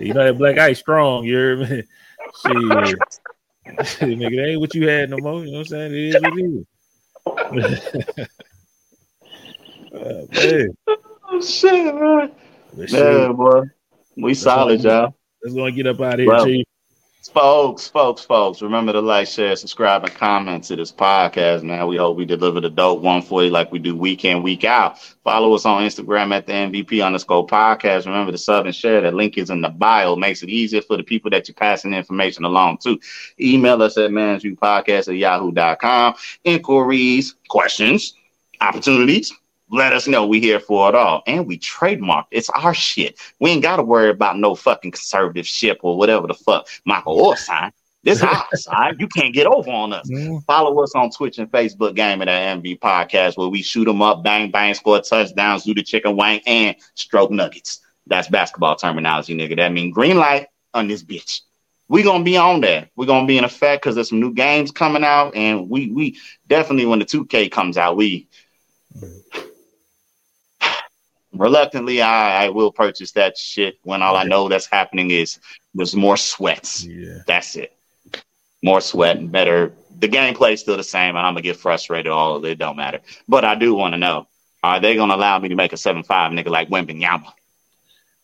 you 0.00 0.14
know 0.14 0.24
that 0.24 0.38
black 0.38 0.58
ice 0.58 0.80
strong, 0.80 1.24
you 1.24 1.34
hear 1.34 1.56
me? 1.56 1.66
Shit. 1.66 1.86
Nigga, 3.68 4.36
that 4.36 4.48
ain't 4.48 4.60
what 4.60 4.74
you 4.74 4.88
had 4.88 5.10
no 5.10 5.18
more. 5.18 5.44
You 5.44 5.52
know 5.52 5.58
what 5.58 5.70
I'm 5.72 5.76
saying? 5.90 5.94
It 5.94 6.14
is 6.14 6.22
what 6.22 6.38
it 6.38 6.44
is. 6.44 6.64
oh, 9.92 10.26
man. 10.32 10.76
Oh, 11.30 11.42
shit, 11.42 11.94
man. 11.94 12.32
Yeah, 12.76 13.32
boy. 13.32 13.64
We 14.16 14.32
solid, 14.34 14.82
y'all. 14.82 15.14
Let's 15.48 15.56
go 15.56 15.64
and 15.64 15.74
get 15.74 15.86
up 15.86 16.00
out 16.02 16.14
of 16.14 16.20
here, 16.20 16.28
well, 16.28 16.44
Chief. 16.44 16.66
Folks, 17.32 17.88
folks, 17.88 18.22
folks, 18.22 18.60
remember 18.60 18.92
to 18.92 19.00
like, 19.00 19.26
share, 19.28 19.56
subscribe, 19.56 20.04
and 20.04 20.14
comment 20.14 20.64
to 20.64 20.76
this 20.76 20.92
podcast, 20.92 21.62
man. 21.62 21.86
We 21.86 21.96
hope 21.96 22.18
we 22.18 22.26
deliver 22.26 22.60
the 22.60 22.68
dope 22.68 23.00
one 23.00 23.22
for 23.22 23.42
you 23.42 23.48
like 23.48 23.72
we 23.72 23.78
do 23.78 23.96
week 23.96 24.26
in, 24.26 24.42
week 24.42 24.64
out. 24.64 24.98
Follow 25.24 25.54
us 25.54 25.64
on 25.64 25.82
Instagram 25.82 26.34
at 26.34 26.46
the 26.46 26.52
MVP 26.52 27.02
underscore 27.02 27.46
podcast. 27.46 28.04
Remember 28.04 28.30
to 28.30 28.36
sub 28.36 28.66
and 28.66 28.74
share. 28.74 29.00
That 29.00 29.14
link 29.14 29.38
is 29.38 29.48
in 29.48 29.62
the 29.62 29.70
bio. 29.70 30.16
Makes 30.16 30.42
it 30.42 30.50
easier 30.50 30.82
for 30.82 30.98
the 30.98 31.02
people 31.02 31.30
that 31.30 31.48
you're 31.48 31.54
passing 31.54 31.94
information 31.94 32.44
along 32.44 32.78
to. 32.84 33.00
Email 33.40 33.82
us 33.82 33.96
at 33.96 34.10
managementpodcast 34.10 35.08
at 35.08 35.16
yahoo.com. 35.16 36.14
Inquiries, 36.44 37.36
questions, 37.48 38.14
opportunities, 38.60 39.32
let 39.70 39.92
us 39.92 40.06
know 40.06 40.26
we 40.26 40.40
here 40.40 40.60
for 40.60 40.88
it 40.88 40.94
all. 40.94 41.22
And 41.26 41.46
we 41.46 41.58
trademarked. 41.58 42.26
It's 42.30 42.50
our 42.50 42.74
shit. 42.74 43.18
We 43.40 43.50
ain't 43.50 43.62
got 43.62 43.76
to 43.76 43.82
worry 43.82 44.10
about 44.10 44.38
no 44.38 44.54
fucking 44.54 44.92
conservatorship 44.92 45.76
or 45.82 45.96
whatever 45.96 46.26
the 46.26 46.34
fuck 46.34 46.68
Michael 46.84 47.16
Oher 47.18 47.36
sign. 47.36 47.72
This 48.04 48.22
ours, 48.22 48.66
all 48.72 48.94
You 48.94 49.08
can't 49.08 49.34
get 49.34 49.46
over 49.46 49.70
on 49.70 49.92
us. 49.92 50.08
Mm. 50.08 50.44
Follow 50.44 50.82
us 50.82 50.94
on 50.94 51.10
Twitch 51.10 51.38
and 51.38 51.50
Facebook 51.50 51.94
Game 51.94 52.22
at 52.22 52.28
MV 52.28 52.78
Podcast 52.78 53.36
where 53.36 53.48
we 53.48 53.62
shoot 53.62 53.84
them 53.84 54.02
up, 54.02 54.22
bang, 54.22 54.50
bang, 54.50 54.74
score 54.74 55.00
touchdowns, 55.00 55.64
do 55.64 55.74
the 55.74 55.82
chicken 55.82 56.16
wang, 56.16 56.40
and 56.46 56.76
stroke 56.94 57.30
nuggets. 57.30 57.80
That's 58.06 58.28
basketball 58.28 58.76
terminology, 58.76 59.36
nigga. 59.36 59.56
That 59.56 59.72
mean 59.72 59.90
green 59.90 60.16
light 60.16 60.46
on 60.72 60.88
this 60.88 61.02
bitch. 61.02 61.42
We 61.88 62.02
gonna 62.02 62.24
be 62.24 62.36
on 62.36 62.60
there. 62.60 62.88
We're 62.96 63.06
gonna 63.06 63.26
be 63.26 63.38
in 63.38 63.44
effect 63.44 63.82
because 63.82 63.94
there's 63.94 64.10
some 64.10 64.20
new 64.20 64.32
games 64.32 64.70
coming 64.70 65.04
out, 65.04 65.34
and 65.34 65.68
we 65.68 65.90
we 65.90 66.18
definitely 66.46 66.86
when 66.86 66.98
the 66.98 67.04
2K 67.06 67.50
comes 67.50 67.76
out, 67.78 67.96
we 67.96 68.28
reluctantly, 71.38 72.02
I, 72.02 72.46
I 72.46 72.48
will 72.50 72.72
purchase 72.72 73.12
that 73.12 73.38
shit 73.38 73.78
when 73.82 74.02
all. 74.02 74.16
I 74.16 74.24
know 74.24 74.48
that's 74.48 74.66
happening 74.66 75.10
is 75.10 75.38
there's 75.74 75.94
more 75.94 76.16
sweats. 76.16 76.84
Yeah. 76.84 77.20
That's 77.26 77.56
it. 77.56 77.74
More 78.62 78.80
sweat 78.80 79.16
and 79.16 79.30
better. 79.30 79.72
The 79.98 80.08
gameplay 80.08 80.52
is 80.52 80.60
still 80.60 80.76
the 80.76 80.84
same, 80.84 81.16
and 81.16 81.18
I'm 81.18 81.34
gonna 81.34 81.42
get 81.42 81.56
frustrated. 81.56 82.10
All 82.10 82.36
of 82.36 82.44
it 82.44 82.58
don't 82.58 82.76
matter. 82.76 83.00
But 83.26 83.44
I 83.44 83.54
do 83.54 83.74
want 83.74 83.94
to 83.94 83.98
know: 83.98 84.26
Are 84.62 84.80
they 84.80 84.96
gonna 84.96 85.14
allow 85.14 85.38
me 85.38 85.48
to 85.48 85.54
make 85.54 85.72
a 85.72 85.76
seven 85.76 86.02
five 86.02 86.32
nigga 86.32 86.48
like 86.48 86.68
Wembanyama? 86.68 87.32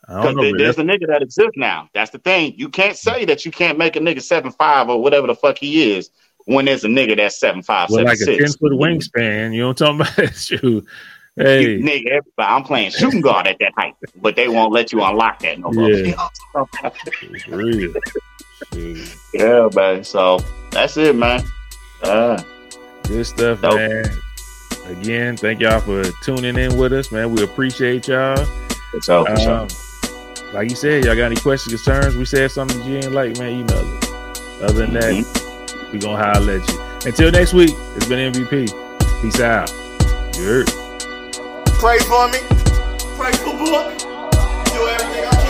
Because 0.07 0.35
there's 0.59 0.79
a 0.79 0.83
nigga 0.83 1.07
that 1.07 1.23
exists 1.23 1.57
now. 1.57 1.89
That's 1.95 2.11
the 2.11 2.19
thing. 2.19 2.55
You 2.57 2.69
can't 2.69 2.97
say 2.97 3.25
that 3.25 3.47
you 3.47 3.51
can't 3.51 3.79
make 3.79 3.97
a 3.97 4.01
nigga 4.01 4.21
seven 4.21 4.53
five 4.53 4.89
or 4.89 5.01
whatever 5.01 5.27
the 5.27 5.35
fuck 5.35 5.57
he 5.57 5.95
is 5.95 6.11
when 6.45 6.67
there's 6.67 6.85
a 6.85 6.89
nigga 6.89 7.17
that's 7.17 7.41
seven 7.41 7.63
five, 7.63 7.89
well, 7.89 7.99
seven 7.99 8.09
like 8.09 8.19
six. 8.19 8.29
a 8.29 8.39
ten 8.39 8.53
foot 8.53 8.73
wingspan. 8.73 9.55
You 9.55 9.63
know 9.63 9.69
what 9.69 9.81
I'm 9.81 9.99
talking 9.99 10.25
about? 10.25 10.35
Shoot. 10.37 10.87
Hey. 11.37 11.63
You, 11.63 11.79
nigga, 11.81 12.07
everybody, 12.07 12.25
I'm 12.39 12.63
playing 12.63 12.91
shooting 12.93 13.21
guard 13.21 13.49
at 13.49 13.59
that 13.59 13.73
height, 13.77 13.95
but 14.23 14.37
they 14.37 14.49
won't 14.49 14.73
let 14.73 14.93
you 14.93 15.03
unlock 15.03 15.41
that 15.41 15.59
no 15.59 15.73
more. 15.73 15.91
Yeah. 15.91 16.29
real. 17.49 17.95
yeah, 19.33 19.69
man. 19.75 20.05
So 20.05 20.39
that's 20.71 20.97
it, 20.97 21.17
man. 21.17 21.43
Uh, 22.03 22.41
Good 23.05 23.27
stuff, 23.27 23.61
dope. 23.61 23.75
man. 23.75 24.05
Again, 24.87 25.37
thank 25.37 25.61
y'all 25.61 25.81
for 25.81 26.05
tuning 26.23 26.57
in 26.57 26.77
with 26.77 26.93
us, 26.93 27.11
man. 27.11 27.33
We 27.33 27.43
appreciate 27.43 28.07
y'all. 28.07 28.47
It's 28.93 29.09
all 29.09 29.27
um, 29.29 29.37
sure. 29.39 29.67
Like 30.53 30.71
you 30.71 30.77
said, 30.77 31.05
y'all 31.05 31.17
got 31.17 31.25
any 31.25 31.37
questions, 31.37 31.83
concerns? 31.83 32.15
We 32.15 32.27
said 32.27 32.53
something 32.53 32.81
you 32.85 33.01
didn't 33.01 33.13
like, 33.13 33.39
man, 33.39 33.61
email 33.61 33.79
us. 33.79 34.09
Other 34.63 34.87
than 34.87 34.93
that, 34.95 35.13
mm-hmm. 35.13 35.93
we 35.93 35.99
gonna 35.99 36.23
holler 36.23 36.61
at 36.61 36.71
you. 36.71 36.81
Until 37.11 37.33
next 37.33 37.55
week, 37.55 37.71
it's 37.97 38.07
been 38.07 38.33
MVP. 38.33 38.71
Peace 39.21 39.41
out. 39.41 39.73
You 40.37 40.45
heard. 40.45 40.84
Pray 41.79 41.99
for 42.01 42.29
me. 42.29 42.39
Pray 43.17 43.33
for 43.33 43.57
book. 43.57 43.99
Do 44.73 44.89
everything 44.89 45.25
I. 45.27 45.44